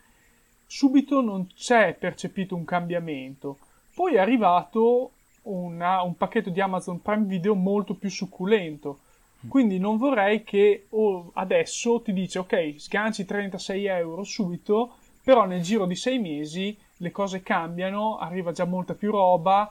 subito 0.66 1.20
non 1.20 1.48
c'è 1.54 1.94
percepito 1.94 2.56
un 2.56 2.64
cambiamento. 2.64 3.58
Poi 3.94 4.14
è 4.14 4.20
arrivato 4.20 5.10
una, 5.42 6.00
un 6.00 6.16
pacchetto 6.16 6.48
di 6.48 6.62
Amazon 6.62 7.02
Prime 7.02 7.26
Video 7.26 7.54
molto 7.54 7.94
più 7.94 8.08
succulento. 8.08 9.00
Quindi 9.48 9.78
non 9.78 9.98
vorrei 9.98 10.42
che 10.44 10.86
oh, 10.90 11.30
adesso 11.34 12.00
ti 12.00 12.14
dice 12.14 12.38
ok, 12.38 12.74
sganci 12.78 13.26
36 13.26 13.84
euro 13.84 14.24
subito, 14.24 14.94
però 15.22 15.44
nel 15.44 15.60
giro 15.60 15.84
di 15.84 15.96
sei 15.96 16.18
mesi 16.18 16.74
le 16.96 17.10
cose 17.10 17.42
cambiano, 17.42 18.16
arriva 18.16 18.52
già 18.52 18.64
molta 18.64 18.94
più 18.94 19.10
roba, 19.10 19.70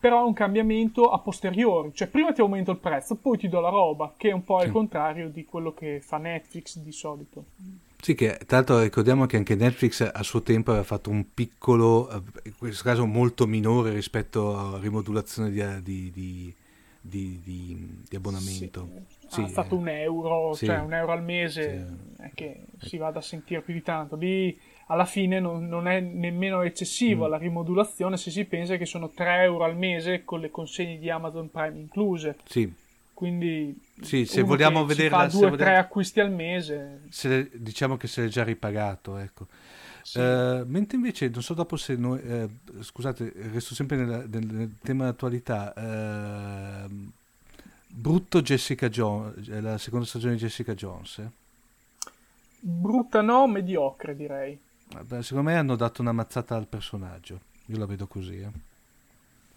però 0.00 0.22
è 0.22 0.24
un 0.24 0.32
cambiamento 0.32 1.10
a 1.10 1.18
posteriori, 1.18 1.90
cioè 1.92 2.08
prima 2.08 2.32
ti 2.32 2.40
aumento 2.40 2.70
il 2.70 2.78
prezzo, 2.78 3.16
poi 3.16 3.36
ti 3.36 3.50
do 3.50 3.60
la 3.60 3.68
roba, 3.68 4.14
che 4.16 4.30
è 4.30 4.32
un 4.32 4.42
po' 4.42 4.58
sì. 4.60 4.66
il 4.66 4.72
contrario 4.72 5.28
di 5.28 5.44
quello 5.44 5.74
che 5.74 6.00
fa 6.00 6.16
Netflix 6.16 6.78
di 6.78 6.90
solito. 6.90 7.44
Sì, 8.00 8.14
che 8.14 8.38
tra 8.46 8.56
l'altro 8.56 8.80
ricordiamo 8.80 9.26
che 9.26 9.36
anche 9.36 9.54
Netflix 9.54 10.00
a 10.10 10.22
suo 10.22 10.40
tempo 10.40 10.70
aveva 10.70 10.86
fatto 10.86 11.10
un 11.10 11.34
piccolo, 11.34 12.08
in 12.44 12.56
questo 12.56 12.82
caso 12.82 13.04
molto 13.04 13.46
minore 13.46 13.92
rispetto 13.92 14.56
a 14.56 14.78
rimodulazione 14.80 15.50
di, 15.50 16.10
di, 16.10 16.54
di, 16.98 17.40
di 18.08 18.16
abbonamento. 18.16 18.88
Sì. 18.90 19.18
Sì, 19.30 19.42
ha 19.42 19.48
fatto 19.48 19.76
un 19.76 19.86
euro, 19.86 20.54
cioè 20.56 20.78
un 20.78 20.94
euro 20.94 21.12
al 21.12 21.22
mese, 21.22 21.86
sì. 22.16 22.22
è 22.22 22.30
che 22.34 22.64
si 22.80 22.96
vada 22.96 23.18
a 23.18 23.22
sentire 23.22 23.60
più 23.60 23.74
di 23.74 23.82
tanto. 23.82 24.16
Lì 24.16 24.58
alla 24.90 25.04
fine 25.04 25.38
non, 25.38 25.68
non 25.68 25.86
è 25.86 26.00
nemmeno 26.00 26.62
eccessivo 26.62 27.26
mm. 27.26 27.30
la 27.30 27.38
rimodulazione 27.38 28.16
se 28.16 28.30
si 28.30 28.44
pensa 28.44 28.76
che 28.76 28.86
sono 28.86 29.08
3 29.08 29.42
euro 29.44 29.64
al 29.64 29.76
mese 29.76 30.24
con 30.24 30.40
le 30.40 30.50
consegne 30.50 30.98
di 30.98 31.08
Amazon 31.08 31.50
Prime 31.50 31.78
incluse. 31.78 32.36
Sì. 32.44 32.72
Quindi 33.14 33.78
sì, 34.00 34.24
se 34.24 34.42
vogliamo 34.42 34.84
vedere 34.86 35.10
fa 35.10 35.26
due 35.26 35.46
o 35.46 35.56
tre 35.56 35.76
acquisti 35.76 36.20
al 36.20 36.30
mese. 36.30 37.02
Le, 37.22 37.50
diciamo 37.52 37.98
che 37.98 38.06
se 38.06 38.22
l'è 38.22 38.28
già 38.28 38.42
ripagato, 38.42 39.18
ecco. 39.18 39.46
Sì. 40.02 40.18
Uh, 40.18 40.64
mentre 40.66 40.96
invece, 40.96 41.28
non 41.28 41.42
so 41.42 41.52
dopo 41.52 41.76
se 41.76 41.96
noi, 41.96 42.18
eh, 42.22 42.48
scusate, 42.80 43.30
resto 43.52 43.74
sempre 43.74 43.98
nel, 43.98 44.26
nel, 44.26 44.46
nel 44.46 44.74
tema 44.80 45.02
dell'attualità. 45.04 45.74
Uh, 45.76 47.10
brutto 47.88 48.40
Jessica 48.40 48.88
Jones, 48.88 49.46
la 49.60 49.76
seconda 49.76 50.06
stagione 50.06 50.34
di 50.34 50.40
Jessica 50.40 50.72
Jones. 50.72 51.18
Eh? 51.18 51.28
Brutta 52.58 53.20
no, 53.20 53.46
mediocre 53.46 54.16
direi. 54.16 54.58
Secondo 55.20 55.50
me 55.50 55.56
hanno 55.56 55.76
dato 55.76 56.00
una 56.00 56.12
mazzata 56.12 56.56
al 56.56 56.66
personaggio. 56.66 57.40
Io 57.66 57.78
la 57.78 57.86
vedo 57.86 58.06
così. 58.06 58.40
Eh. 58.40 58.50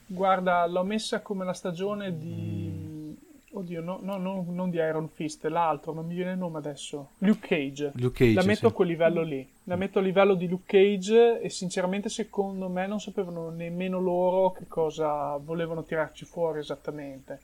Guarda, 0.06 0.66
l'ho 0.68 0.84
messa 0.84 1.22
come 1.22 1.44
la 1.44 1.54
stagione 1.54 2.18
di. 2.18 2.70
Mm. 2.72 3.14
Oddio, 3.56 3.82
no, 3.82 4.00
no, 4.02 4.18
no, 4.18 4.44
non 4.48 4.72
di 4.72 4.78
Iron 4.78 5.08
Fist, 5.10 5.46
l'altro, 5.46 5.94
non 5.94 6.08
mi 6.08 6.16
viene 6.16 6.32
il 6.32 6.40
nome 6.40 6.58
adesso. 6.58 7.12
Luke 7.20 7.48
Cage. 7.48 7.92
Luke 7.96 8.26
Cage 8.26 8.34
la 8.34 8.44
metto 8.44 8.60
sì. 8.60 8.66
a 8.66 8.72
quel 8.72 8.88
livello 8.88 9.22
lì. 9.22 9.48
La 9.66 9.76
metto 9.76 10.00
a 10.00 10.02
livello 10.02 10.34
di 10.34 10.48
Luke 10.48 10.66
Cage 10.66 11.40
e 11.40 11.50
sinceramente 11.50 12.10
secondo 12.10 12.68
me 12.68 12.88
non 12.88 13.00
sapevano 13.00 13.50
nemmeno 13.52 14.00
loro 14.00 14.52
che 14.52 14.68
cosa 14.68 15.38
volevano 15.38 15.84
tirarci 15.84 16.26
fuori 16.26 16.60
esattamente. 16.60 17.40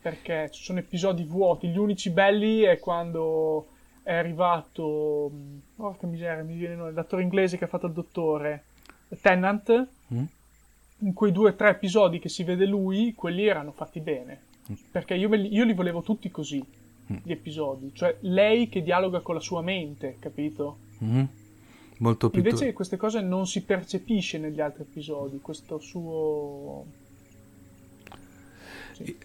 Perché 0.00 0.48
ci 0.52 0.62
sono 0.62 0.78
episodi 0.78 1.24
vuoti. 1.24 1.68
Gli 1.68 1.76
unici 1.76 2.08
belli 2.08 2.62
è 2.62 2.78
quando 2.78 3.66
è 4.08 4.14
arrivato. 4.14 5.30
Porca 5.76 6.06
miseria, 6.06 6.42
mi 6.42 6.56
viene 6.56 6.76
nome. 6.76 6.92
L'attore 6.92 7.22
inglese 7.22 7.58
che 7.58 7.64
ha 7.64 7.68
fatto 7.68 7.88
il 7.88 7.92
dottore. 7.92 8.64
Tennant. 9.20 9.86
Mm? 10.14 10.24
In 11.00 11.12
quei 11.12 11.30
due 11.30 11.50
o 11.50 11.54
tre 11.54 11.68
episodi 11.68 12.18
che 12.18 12.30
si 12.30 12.42
vede 12.42 12.64
lui, 12.64 13.12
quelli 13.14 13.46
erano 13.46 13.70
fatti 13.70 14.00
bene. 14.00 14.40
Mm. 14.72 14.74
Perché 14.90 15.14
io, 15.14 15.28
li, 15.28 15.52
io 15.52 15.64
li 15.64 15.74
volevo 15.74 16.00
tutti 16.00 16.30
così. 16.30 16.64
Mm. 17.12 17.16
Gli 17.22 17.32
episodi. 17.32 17.90
Cioè, 17.92 18.16
lei 18.20 18.70
che 18.70 18.82
dialoga 18.82 19.20
con 19.20 19.34
la 19.34 19.42
sua 19.42 19.60
mente, 19.60 20.16
capito? 20.18 20.78
Mm. 21.04 21.24
Molto 21.98 22.30
più. 22.30 22.42
Invece 22.42 22.72
queste 22.72 22.96
cose 22.96 23.20
non 23.20 23.46
si 23.46 23.62
percepisce 23.62 24.38
negli 24.38 24.62
altri 24.62 24.84
episodi. 24.84 25.38
Questo 25.42 25.78
suo. 25.80 26.86
Sì. 28.92 29.18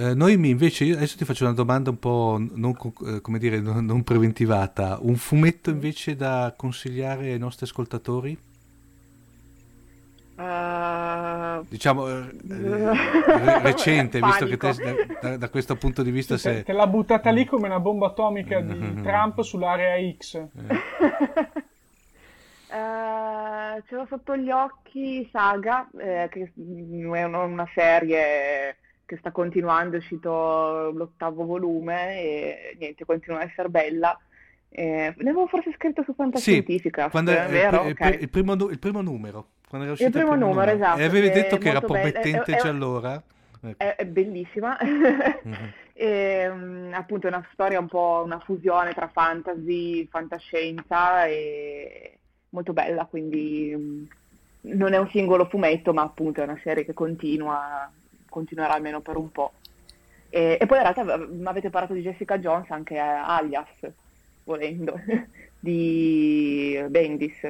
Eh, 0.00 0.14
noi 0.14 0.34
invece, 0.34 0.92
adesso 0.92 1.16
ti 1.16 1.24
faccio 1.24 1.42
una 1.42 1.54
domanda 1.54 1.90
un 1.90 1.98
po' 1.98 2.38
non, 2.38 2.72
eh, 3.04 3.20
come 3.20 3.40
dire, 3.40 3.58
non, 3.58 3.84
non, 3.84 4.04
preventivata. 4.04 4.98
Un 5.00 5.16
fumetto 5.16 5.70
invece 5.70 6.14
da 6.14 6.54
consigliare 6.56 7.32
ai 7.32 7.38
nostri 7.38 7.64
ascoltatori? 7.64 8.38
Uh, 10.36 11.66
diciamo 11.68 12.06
eh, 12.08 12.30
recente, 13.60 14.20
visto 14.20 14.46
che 14.46 14.56
te, 14.56 15.18
da, 15.20 15.36
da, 15.36 15.48
questo 15.48 15.74
punto 15.74 16.04
di 16.04 16.12
vista 16.12 16.36
sì, 16.36 16.42
sei... 16.42 16.62
Te 16.62 16.72
l'ha 16.72 16.86
buttata 16.86 17.30
lì 17.30 17.44
come 17.44 17.66
una 17.66 17.80
bomba 17.80 18.06
atomica 18.06 18.60
di 18.60 19.02
Trump 19.02 19.40
sull'area 19.40 19.96
X. 20.16 20.34
Eh. 20.36 20.48
Uh, 22.68 23.82
ce 23.88 23.96
l'ho 23.96 24.06
sotto 24.08 24.36
gli 24.36 24.50
occhi 24.50 25.28
Saga, 25.32 25.88
eh, 25.98 26.28
che 26.30 26.52
è 26.54 27.24
una 27.24 27.68
serie 27.74 28.76
che 29.08 29.16
sta 29.16 29.30
continuando, 29.30 29.96
è 29.96 30.00
uscito 30.00 30.90
l'ottavo 30.90 31.46
volume 31.46 32.20
e 32.20 32.76
niente, 32.78 33.06
continua 33.06 33.40
a 33.40 33.44
essere 33.44 33.70
bella. 33.70 34.14
Eh, 34.68 35.14
ne 35.16 35.30
avevo 35.30 35.46
forse 35.46 35.72
scritto 35.74 36.02
su 36.02 36.12
Fantascientifica, 36.12 37.04
sì, 37.04 37.10
quando 37.10 37.30
è, 37.30 37.48
vero? 37.48 37.84
Il, 37.84 37.92
okay. 37.92 38.18
il, 38.20 38.28
primo, 38.28 38.52
il, 38.52 38.78
primo, 38.78 39.00
numero. 39.00 39.52
Quando 39.66 39.86
era 39.86 39.94
il 39.94 40.10
primo, 40.10 40.10
il 40.10 40.12
primo 40.12 40.34
numero, 40.34 40.50
numero, 40.50 40.70
esatto. 40.72 41.00
E 41.00 41.04
avevi 41.04 41.30
detto 41.30 41.56
che 41.56 41.70
era 41.70 41.80
promettente 41.80 42.56
già 42.56 42.68
allora. 42.68 43.22
Ecco. 43.62 43.82
È, 43.82 43.96
è, 43.96 44.04
bellissima. 44.04 44.76
mm-hmm. 44.84 45.68
e, 45.94 46.48
um, 46.50 46.90
appunto 46.92 47.28
è 47.28 47.30
una 47.30 47.48
storia 47.54 47.80
un 47.80 47.88
po' 47.88 48.20
una 48.26 48.40
fusione 48.40 48.92
tra 48.92 49.08
fantasy, 49.08 50.06
fantascienza 50.06 51.24
e 51.24 52.18
molto 52.50 52.74
bella, 52.74 53.06
quindi 53.06 53.72
um, 53.72 54.06
non 54.76 54.92
è 54.92 54.98
un 54.98 55.08
singolo 55.08 55.46
fumetto, 55.46 55.94
ma 55.94 56.02
appunto 56.02 56.42
è 56.42 56.44
una 56.44 56.60
serie 56.62 56.84
che 56.84 56.92
continua 56.92 57.90
continuerà 58.28 58.74
almeno 58.74 59.00
per 59.00 59.16
un 59.16 59.30
po'. 59.30 59.52
E, 60.30 60.58
e 60.60 60.66
poi 60.66 60.78
in 60.78 60.82
realtà 60.82 61.16
mi 61.16 61.46
avete 61.46 61.70
parlato 61.70 61.94
di 61.94 62.02
Jessica 62.02 62.38
Jones 62.38 62.70
anche 62.70 62.98
Alias, 62.98 63.68
volendo, 64.44 65.00
di 65.58 66.82
Bendis, 66.88 67.48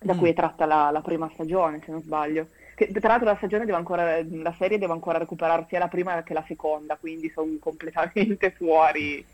da 0.00 0.14
mm. 0.14 0.18
cui 0.18 0.30
è 0.30 0.34
tratta 0.34 0.66
la, 0.66 0.90
la, 0.90 1.00
prima 1.00 1.28
stagione, 1.32 1.80
se 1.84 1.90
non 1.90 2.02
sbaglio. 2.02 2.48
Che, 2.74 2.90
tra 2.92 3.08
l'altro 3.08 3.28
la, 3.28 3.36
stagione 3.36 3.64
deve 3.64 3.76
ancora, 3.76 4.22
la 4.22 4.54
serie 4.54 4.78
deve 4.78 4.92
ancora 4.92 5.18
recuperare 5.18 5.66
sia 5.68 5.78
la 5.78 5.88
prima 5.88 6.22
che 6.22 6.34
la 6.34 6.44
seconda, 6.46 6.96
quindi 6.96 7.28
sono 7.30 7.50
completamente 7.58 8.50
fuori. 8.56 9.24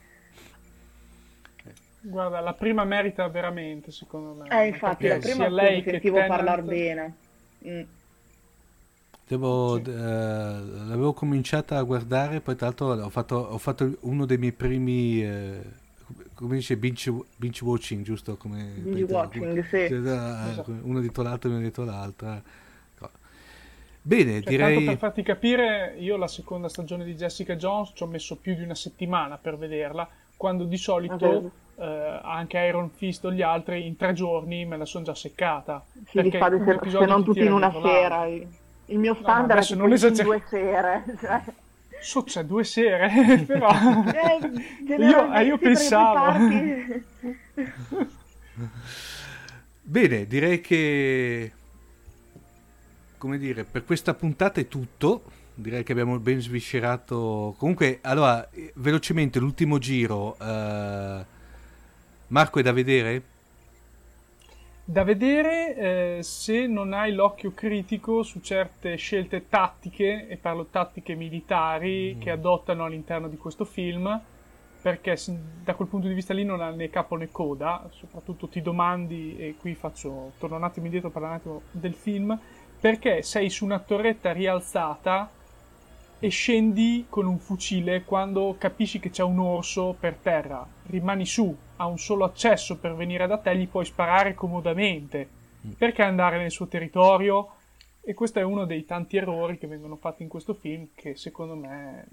Guarda, 2.03 2.41
la 2.41 2.55
prima 2.55 2.85
merita 2.85 3.29
veramente, 3.29 3.91
secondo 3.91 4.43
me. 4.43 4.49
Eh, 4.49 4.69
infatti, 4.69 5.07
la 5.07 5.19
prima 5.19 5.49
lei 5.49 5.83
sentivo 5.83 6.25
parlare 6.27 6.63
bene. 6.63 7.15
Mm. 7.67 7.83
Devo, 9.31 9.77
sì. 9.77 9.89
eh, 9.89 9.95
l'avevo 9.95 11.13
cominciata 11.13 11.79
a 11.79 11.83
guardare, 11.85 12.41
poi 12.41 12.57
tra 12.57 12.67
l'altro 12.67 12.87
ho 12.89 13.09
fatto, 13.11 13.37
ho 13.37 13.59
fatto 13.59 13.97
uno 14.01 14.27
dei 14.27 14.39
miei 14.39 14.51
primi, 14.51 15.23
eh, 15.23 15.63
come 16.35 16.57
dice, 16.57 16.77
binge, 16.77 17.15
binge, 17.37 17.65
watching, 17.65 18.03
giusto? 18.03 18.37
Come, 18.37 18.73
binge 18.75 19.05
watching, 19.05 19.65
sì. 19.67 19.87
Cioè. 19.87 20.65
Uno 20.83 20.99
dietro 20.99 21.23
l'altro, 21.23 21.49
uno 21.49 21.61
dietro 21.61 21.85
l'altra. 21.85 22.43
Bene, 24.03 24.41
cioè, 24.41 24.51
direi... 24.51 24.75
Tanto 24.75 24.91
per 24.91 24.99
farti 24.99 25.23
capire, 25.23 25.95
io 25.99 26.17
la 26.17 26.27
seconda 26.27 26.69
stagione 26.69 27.05
di 27.05 27.15
Jessica 27.15 27.55
Jones 27.55 27.93
ci 27.95 28.03
ho 28.03 28.07
messo 28.07 28.35
più 28.35 28.57
di 28.57 28.65
una 28.65 28.75
settimana 28.75 29.39
per 29.39 29.57
vederla, 29.57 30.09
quando 30.37 30.65
di 30.65 30.77
solito 30.77 31.15
okay. 31.15 31.51
eh, 31.77 32.21
anche 32.25 32.59
Iron 32.59 32.91
Fist 32.91 33.25
o 33.27 33.31
gli 33.31 33.43
altri 33.43 33.87
in 33.87 33.95
tre 33.95 34.13
giorni 34.13 34.65
me 34.65 34.77
la 34.77 34.87
sono 34.87 35.05
già 35.05 35.15
seccata. 35.15 35.85
Sì, 36.09 36.21
perché 36.21 36.41
se, 36.83 36.91
se 36.91 37.05
non 37.05 37.23
tutti 37.23 37.45
in 37.45 37.53
una 37.53 37.71
sera. 37.71 38.27
Il 38.91 38.99
mio 38.99 39.15
standard 39.15 39.69
no, 39.69 39.75
è 39.75 39.79
non 39.79 39.93
esager- 39.93 40.25
due 40.25 40.43
sere. 40.49 41.05
Cioè. 41.21 41.43
So, 42.01 42.23
c'è 42.23 42.45
due 42.45 42.65
sere, 42.65 43.45
però 43.47 43.69
eh, 43.69 44.39
io, 44.97 45.35
eh, 45.35 45.45
io 45.45 45.59
pensavo. 45.59 46.39
Bene, 49.83 50.27
direi 50.27 50.61
che 50.63 51.53
come 53.21 53.37
dire, 53.37 53.65
per 53.65 53.85
questa 53.85 54.15
puntata 54.15 54.63
è 54.63 54.67
tutto. 54.67 55.25
Direi 55.55 55.83
che 55.83 55.93
abbiamo 55.93 56.19
ben 56.19 56.41
sviscerato. 56.41 57.55
Comunque, 57.59 57.99
allora, 58.01 58.49
velocemente 58.77 59.39
l'ultimo 59.39 59.77
giro. 59.77 60.37
Uh, 60.41 61.23
Marco 62.29 62.59
è 62.59 62.63
da 62.63 62.73
vedere? 62.73 63.23
Da 64.91 65.05
vedere 65.05 65.77
eh, 65.77 66.23
se 66.25 66.67
non 66.67 66.93
hai 66.93 67.13
l'occhio 67.13 67.53
critico 67.53 68.25
su 68.25 68.41
certe 68.41 68.97
scelte 68.97 69.49
tattiche, 69.49 70.27
e 70.27 70.37
parlo 70.37 70.67
tattiche 70.67 71.15
militari, 71.15 72.17
mm. 72.17 72.21
che 72.21 72.31
adottano 72.33 72.83
all'interno 72.83 73.29
di 73.29 73.37
questo 73.37 73.65
film, 73.65 74.21
perché 74.83 75.17
da 75.63 75.77
quel 75.77 75.87
punto 75.87 76.09
di 76.09 76.15
vista 76.15 76.35
lì 76.35 76.43
non 76.43 76.61
ha 76.61 76.71
né 76.71 76.91
capo 76.91 77.15
né 77.15 77.31
coda, 77.31 77.89
soprattutto 77.91 78.49
ti 78.49 78.63
domandi, 78.63 79.37
e 79.39 79.55
qui 79.61 79.77
faccio, 79.77 80.33
torno 80.41 80.57
un 80.57 80.65
attimo 80.65 80.87
indietro 80.87 81.11
per 81.11 81.23
un 81.23 81.31
attimo 81.31 81.63
del 81.71 81.95
film, 81.95 82.37
perché 82.81 83.23
sei 83.23 83.49
su 83.49 83.65
una 83.65 83.79
torretta 83.79 84.33
rialzata 84.33 85.31
e 86.21 86.29
scendi 86.29 87.07
con 87.09 87.27
un 87.27 87.39
fucile 87.39 88.05
quando 88.05 88.55
capisci 88.59 89.01
che 89.01 89.09
c'è 89.09 89.23
un 89.23 89.39
orso 89.39 89.97
per 89.99 90.17
terra, 90.17 90.67
rimani 90.87 91.25
su, 91.25 91.57
ha 91.77 91.87
un 91.87 91.99
solo 91.99 92.25
accesso 92.25 92.77
per 92.77 92.95
venire 92.95 93.27
da 93.27 93.39
te, 93.39 93.57
gli 93.57 93.67
puoi 93.67 93.87
sparare 93.87 94.35
comodamente, 94.35 95.29
mm. 95.67 95.71
perché 95.73 96.03
andare 96.03 96.37
nel 96.37 96.51
suo 96.51 96.67
territorio? 96.67 97.55
E 98.03 98.13
questo 98.13 98.39
è 98.39 98.43
uno 98.43 98.67
dei 98.67 98.85
tanti 98.85 99.17
errori 99.17 99.57
che 99.57 99.67
vengono 99.67 99.97
fatti 99.97 100.23
in 100.23 100.29
questo 100.29 100.53
film 100.53 100.89
che 100.95 101.17
secondo 101.17 101.55
me 101.55 102.07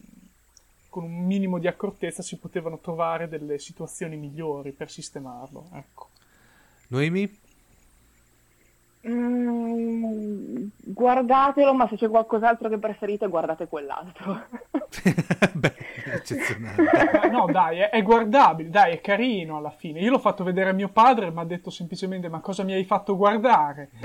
con 0.89 1.03
un 1.03 1.25
minimo 1.25 1.59
di 1.59 1.67
accortezza 1.67 2.21
si 2.21 2.37
potevano 2.37 2.79
trovare 2.79 3.27
delle 3.27 3.59
situazioni 3.59 4.15
migliori 4.15 4.71
per 4.71 4.89
sistemarlo. 4.89 5.69
Ecco. 5.73 6.09
Noemi? 6.87 7.29
Mm, 9.09 10.67
guardatelo, 10.83 11.73
ma 11.73 11.87
se 11.87 11.95
c'è 11.95 12.09
qualcos'altro 12.09 12.67
che 12.67 12.77
preferite, 12.77 13.27
guardate 13.27 13.67
quell'altro. 13.67 14.43
Beh, 15.53 15.73
eccezionale. 16.13 17.29
no, 17.29 17.47
dai, 17.51 17.79
è, 17.79 17.89
è, 17.89 18.01
guardabile, 18.01 18.69
dai, 18.69 18.93
è 18.93 19.01
carino 19.01 19.57
alla 19.57 19.69
fine. 19.69 19.99
Io 19.99 20.11
l'ho 20.11 20.19
fatto 20.19 20.43
vedere 20.43 20.69
a 20.69 20.73
mio 20.73 20.89
padre 20.89 21.27
e 21.27 21.31
mi 21.31 21.39
ha 21.39 21.45
detto 21.45 21.69
semplicemente: 21.69 22.29
Ma 22.29 22.39
cosa 22.39 22.63
mi 22.63 22.73
hai 22.73 22.85
fatto 22.85 23.15
guardare? 23.15 23.89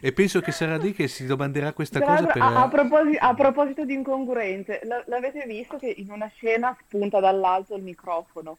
e 0.00 0.12
penso 0.12 0.40
che 0.40 0.52
sarà 0.52 0.76
lì 0.76 0.92
che 0.92 1.08
si 1.08 1.26
domanderà 1.26 1.72
questa 1.72 1.98
Tra 1.98 2.16
cosa. 2.16 2.26
Per... 2.26 2.42
A, 2.42 2.62
a, 2.62 2.68
proposito, 2.68 3.18
a, 3.20 3.34
proposito, 3.34 3.84
di 3.84 3.94
incongruenze, 3.94 4.80
l- 4.84 5.04
l'avete 5.06 5.44
visto 5.46 5.76
che 5.76 5.92
in 5.96 6.10
una 6.10 6.30
scena 6.34 6.76
spunta 6.86 7.20
dall'alto 7.20 7.74
il 7.74 7.82
microfono? 7.82 8.58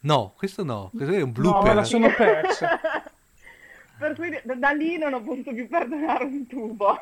No, 0.00 0.34
questo 0.36 0.64
no, 0.64 0.90
questo 0.94 1.14
è 1.14 1.22
un 1.22 1.32
blooper. 1.32 1.60
No, 1.60 1.66
me 1.68 1.74
la 1.74 1.84
sono 1.84 2.08
persa. 2.14 2.80
per 3.98 4.14
cui 4.14 4.30
da, 4.42 4.54
da, 4.54 4.70
lì 4.70 4.96
non 4.96 5.12
ho 5.12 5.20
potuto 5.20 5.52
più 5.52 5.68
perdonare 5.68 6.24
un 6.24 6.46
tubo. 6.46 6.98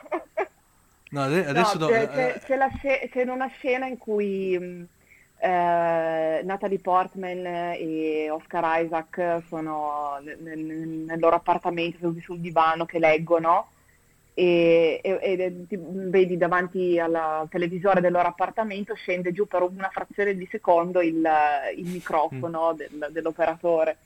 no, 1.11 1.23
adesso 1.23 1.79
no, 1.79 1.87
c'è, 1.89 2.09
c'è, 2.09 2.41
c'è, 2.41 2.69
sc- 2.77 3.09
c'è, 3.11 3.23
una 3.31 3.49
scena 3.49 3.87
in 3.87 3.99
cui 3.99 4.59
mm, 4.59 4.83
eh, 5.39 6.41
Natalie 6.43 6.79
Portman 6.79 7.45
e 7.45 8.31
Oscar 8.31 8.83
Isaac 8.83 9.43
sono 9.47 10.19
nel, 10.23 10.59
nel 10.59 11.19
loro 11.19 11.37
appartamento 11.37 11.99
seduti 11.99 12.23
sul 12.23 12.41
divano 12.41 12.87
che 12.87 12.99
leggono 12.99 13.69
e, 14.39 15.01
e, 15.03 15.19
e 15.23 15.67
ti, 15.67 15.79
vedi 15.81 16.37
davanti 16.37 16.99
al 16.99 17.47
televisore 17.49 18.03
del 18.03 18.13
loro 18.13 18.29
appartamento 18.29 18.95
scende 18.95 19.33
giù 19.33 19.47
per 19.47 19.63
una 19.63 19.89
frazione 19.91 20.37
di 20.37 20.47
secondo 20.51 21.01
il, 21.01 21.27
il 21.75 21.87
microfono 21.87 22.75
mm. 22.75 22.77
del, 22.77 23.09
dell'operatore. 23.13 23.97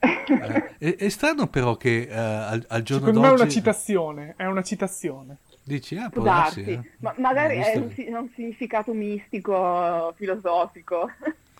Eh, 0.00 0.76
è, 0.76 0.96
è, 0.96 1.08
strano 1.08 1.46
però 1.46 1.78
che 1.78 2.06
uh, 2.10 2.14
al, 2.14 2.64
al, 2.68 2.82
giorno 2.82 3.06
Secondo 3.06 3.20
d'oggi... 3.20 3.20
me 3.20 3.28
è 3.28 3.32
una 3.32 3.48
citazione, 3.48 4.34
è 4.36 4.44
una 4.44 4.62
citazione. 4.62 5.36
Dici, 5.62 5.96
ah, 5.96 6.10
può 6.10 6.22
darsi. 6.22 6.60
Eh. 6.60 6.80
Ma 6.98 7.14
magari 7.16 7.56
è 7.56 7.76
un, 7.78 7.90
un 8.16 8.28
significato 8.34 8.92
mistico, 8.92 10.12
filosofico. 10.14 11.10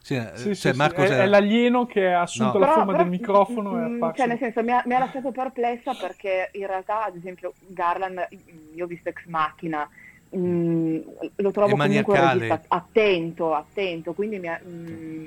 Sì, 0.04 0.16
eh, 0.16 0.32
sì, 0.34 0.54
cioè, 0.54 0.72
sì, 0.72 0.76
Marco 0.76 1.02
sì. 1.06 1.12
È, 1.12 1.20
è, 1.20 1.26
l'alieno 1.26 1.86
che 1.86 2.12
ha 2.12 2.20
assunto 2.20 2.58
no. 2.58 2.66
la 2.66 2.72
forma 2.72 2.92
però, 2.92 2.98
del 2.98 3.08
microfono 3.10 3.72
mh, 3.72 3.78
e 3.78 3.88
mm, 3.88 4.10
Cioè, 4.14 4.26
nel 4.26 4.36
senso, 4.36 4.62
mi 4.62 4.72
ha, 4.72 4.82
mi 4.84 4.92
ha, 4.92 4.98
lasciato 4.98 5.30
perplessa 5.30 5.94
perché 5.94 6.50
in 6.52 6.66
realtà, 6.66 7.06
ad 7.06 7.16
esempio, 7.16 7.54
Garland, 7.68 8.28
io 8.74 8.84
ho 8.84 8.86
visto 8.86 9.08
Ex 9.08 9.24
Machina, 9.24 9.88
mh, 10.28 10.38
mm, 10.38 10.98
lo 11.36 11.50
trovo 11.52 11.74
comunque 11.74 12.18
un 12.18 12.32
regista 12.32 12.60
attento, 12.68 13.54
attento, 13.54 14.12
quindi 14.12 14.38
mi 14.38 14.48
ha, 14.48 14.60
mh, 14.62 14.68
mm, 14.68 15.24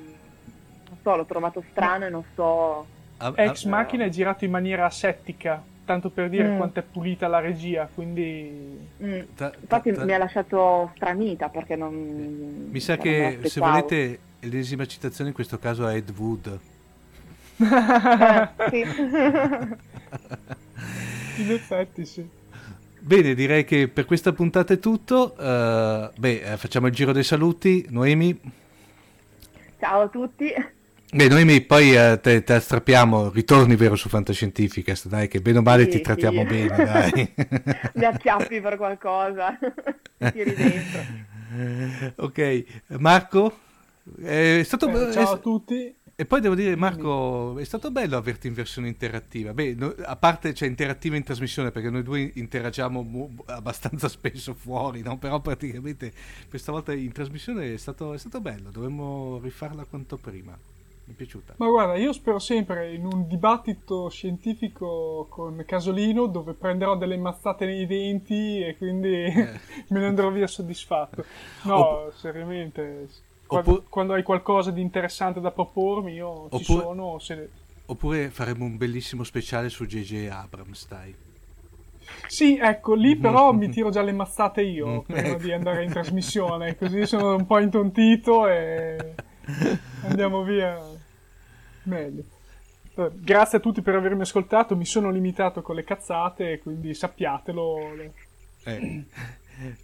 non 0.90 0.98
so, 1.02 1.16
l'ho 1.16 1.26
trovato 1.26 1.64
strano 1.72 2.06
e 2.06 2.10
non 2.10 2.24
so... 2.36 2.86
Ex 3.34 3.66
Machina 3.66 4.06
è 4.06 4.10
girato 4.10 4.46
in 4.46 4.52
maniera 4.52 4.86
asettica, 4.86 5.60
tanto 5.86 6.12
per 6.12 6.30
dire 6.30 6.50
mm. 6.50 6.58
quanto 6.58 6.82
è 6.82 6.84
pulita 6.84 7.28
la 7.28 7.40
regia, 7.40 7.90
quindi... 7.92 8.78
Mm. 9.02 9.22
Infatti 9.60 9.90
mi 9.90 10.14
ha 10.14 10.20
lasciato 10.20 10.92
stranita 10.94 11.50
perché 11.50 11.76
non... 11.76 12.68
Mi 12.70 12.80
sa 12.80 12.96
che 12.96 13.40
se 13.42 13.60
volete 13.60 14.20
l'ennesima 14.40 14.86
citazione 14.86 15.30
in 15.30 15.36
questo 15.36 15.58
caso 15.60 15.88
è 15.88 15.96
Ed 15.96 16.14
Wood. 16.16 16.60
eh, 17.58 18.50
sì. 18.70 18.86
in 21.42 21.52
effetti 21.52 22.06
sì. 22.06 22.28
Bene, 23.00 23.36
direi 23.36 23.64
che 23.64 23.88
per 23.88 24.06
questa 24.06 24.34
puntata 24.34 24.74
è 24.74 24.80
tutto. 24.80 25.34
Uh, 25.38 26.12
beh, 26.20 26.42
eh, 26.42 26.58
facciamo 26.58 26.88
il 26.88 26.94
giro 26.94 27.14
dei 27.14 27.24
saluti. 27.24 27.86
Noemi. 27.90 28.38
Ciao 29.80 30.02
a 30.02 30.08
tutti. 30.10 30.54
Beh, 31.10 31.28
Noemi, 31.30 31.62
poi 31.62 31.96
uh, 31.96 32.20
te, 32.20 32.44
te 32.44 32.60
strappiamo, 32.60 33.30
ritorni 33.30 33.78
vero 33.78 33.96
su 33.96 34.10
Fantascientificast, 34.10 35.08
dai, 35.08 35.30
che 35.30 35.40
bene 35.40 35.60
o 35.60 35.62
male 35.62 35.84
sì, 35.84 35.92
ti 35.92 36.02
trattiamo 36.02 36.42
sì. 36.42 36.48
bene, 36.48 36.76
dai. 36.84 37.34
Mi 37.94 38.04
acchiappi 38.04 38.60
per 38.60 38.76
qualcosa, 38.76 39.58
tiri 40.34 40.54
dentro. 40.54 41.02
Ok, 42.18 42.66
Marco? 42.98 43.60
È 44.16 44.62
stato, 44.64 45.10
eh, 45.10 45.12
ciao 45.12 45.34
a 45.34 45.38
tutti. 45.38 45.96
E 46.20 46.26
poi 46.26 46.42
devo 46.42 46.56
dire, 46.56 46.76
Marco, 46.76 47.60
è 47.60 47.64
stato 47.64 47.92
bello 47.92 48.18
averti 48.18 48.48
in 48.48 48.56
versione 48.56 48.88
interattiva. 48.88 49.54
Beh, 49.54 49.76
no, 49.76 49.94
a 50.04 50.16
parte 50.16 50.52
cioè, 50.56 50.68
interattiva 50.68 51.16
in 51.16 51.24
trasmissione, 51.24 51.70
perché 51.70 51.92
noi 51.92 52.02
due 52.02 52.32
interagiamo 52.34 53.04
mu- 53.04 53.36
abbastanza 53.46 54.08
spesso 54.10 54.56
fuori, 54.56 55.04
no? 55.04 55.20
però 55.20 55.40
praticamente 55.42 56.12
questa 56.50 56.72
volta 56.72 56.92
in 56.92 57.12
trasmissione 57.12 57.72
è 57.72 57.78
stato, 57.78 58.14
è 58.14 58.18
stato 58.18 58.42
bello. 58.42 58.72
Dovremmo 58.72 59.40
rifarla 59.44 59.86
quanto 59.86 60.18
prima. 60.18 60.58
Mi 61.04 61.14
è 61.14 61.16
piaciuta. 61.16 61.54
Ma 61.58 61.68
guarda, 61.68 61.96
io 61.98 62.12
spero 62.14 62.40
sempre 62.40 62.96
in 62.96 63.06
un 63.06 63.28
dibattito 63.28 64.10
scientifico 64.10 65.28
con 65.30 65.64
Casolino 65.68 66.26
dove 66.26 66.54
prenderò 66.54 66.98
delle 66.98 67.18
mazzate 67.18 67.68
nei 67.68 67.86
denti 67.86 68.60
e 68.62 68.76
quindi 68.76 69.14
eh. 69.14 69.60
me 69.90 70.00
ne 70.00 70.06
andrò 70.08 70.32
via 70.32 70.48
soddisfatto. 70.48 71.24
No, 71.64 72.06
Opp- 72.06 72.14
seriamente 72.16 73.08
Oppure... 73.48 73.84
quando, 73.90 74.14
hai 74.14 74.24
qualcosa 74.24 74.72
di 74.72 74.82
interessante 74.82 75.40
da 75.40 75.52
propormi, 75.52 76.14
io 76.14 76.30
Oppure... 76.30 76.64
ci 76.64 76.74
sono. 76.74 77.20
Se... 77.20 77.50
Oppure 77.86 78.30
faremo 78.30 78.66
un 78.66 78.78
bellissimo 78.78 79.24
speciale 79.24 79.70
su 79.70 79.86
JJ 79.86 80.28
Abrams, 80.30 80.88
dai. 80.88 81.16
Sì, 82.28 82.58
ecco, 82.58 82.94
lì 82.94 83.16
però 83.20 83.52
mi 83.52 83.70
tiro 83.70 83.90
già 83.90 84.02
le 84.02 84.14
mazzate 84.14 84.62
io 84.62 85.02
prima 85.02 85.22
ecco. 85.22 85.42
di 85.42 85.52
andare 85.52 85.84
in 85.84 85.92
trasmissione, 85.92 86.78
così 86.78 87.06
sono 87.06 87.36
un 87.36 87.46
po' 87.46 87.60
intontito 87.60 88.48
e 88.48 89.16
andiamo 90.04 90.44
via 90.44 90.80
meglio. 91.84 92.24
Grazie 93.14 93.60
a 93.60 93.62
tutti 93.62 93.82
per 93.82 93.96
avermi 93.96 94.22
ascoltato, 94.22 94.76
mi 94.76 94.86
sono 94.86 95.12
limitato 95.12 95.62
con 95.62 95.76
le 95.76 95.84
cazzate, 95.84 96.60
quindi 96.60 96.96
sappiatelo. 96.96 97.78
Eh. 98.64 99.06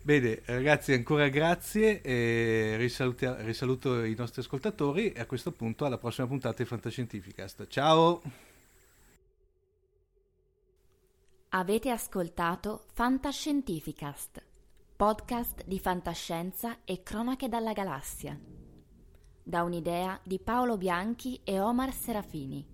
Bene, 0.04 0.44
ragazzi, 0.46 0.94
ancora 0.94 1.30
grazie. 1.30 2.02
E 2.02 2.76
risaluto 2.78 4.04
i 4.04 4.14
nostri 4.16 4.42
ascoltatori. 4.42 5.12
E 5.12 5.20
a 5.20 5.26
questo 5.26 5.52
punto, 5.52 5.86
alla 5.86 5.98
prossima 5.98 6.28
puntata 6.28 6.58
di 6.58 6.66
Fantascientificast. 6.66 7.68
Ciao! 7.68 8.22
Avete 11.50 11.90
ascoltato 11.90 12.86
Fantascientificast, 12.94 14.44
podcast 14.96 15.64
di 15.66 15.80
fantascienza 15.80 16.80
e 16.84 17.02
cronache 17.04 17.48
dalla 17.48 17.74
galassia. 17.74 18.40
Da 19.44 19.64
un'idea 19.64 20.20
di 20.24 20.40
Paolo 20.40 20.78
Bianchi 20.78 21.42
e 21.44 21.60
Omar 21.60 21.94
Serafini, 21.94 22.66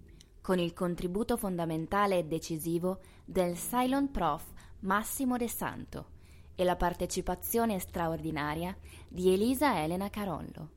con 0.42 0.60
il 0.60 0.74
contributo 0.74 1.36
fondamentale 1.36 2.20
e 2.20 2.26
decisivo 2.26 3.00
del 3.26 3.56
Cylon 3.56 4.12
Prof 4.12 4.46
Massimo 4.80 5.36
De 5.36 5.50
Santo 5.50 6.18
e 6.60 6.64
la 6.66 6.76
partecipazione 6.76 7.80
straordinaria 7.80 8.78
di 9.08 9.32
Elisa 9.32 9.82
Elena 9.82 10.10
Carollo. 10.10 10.70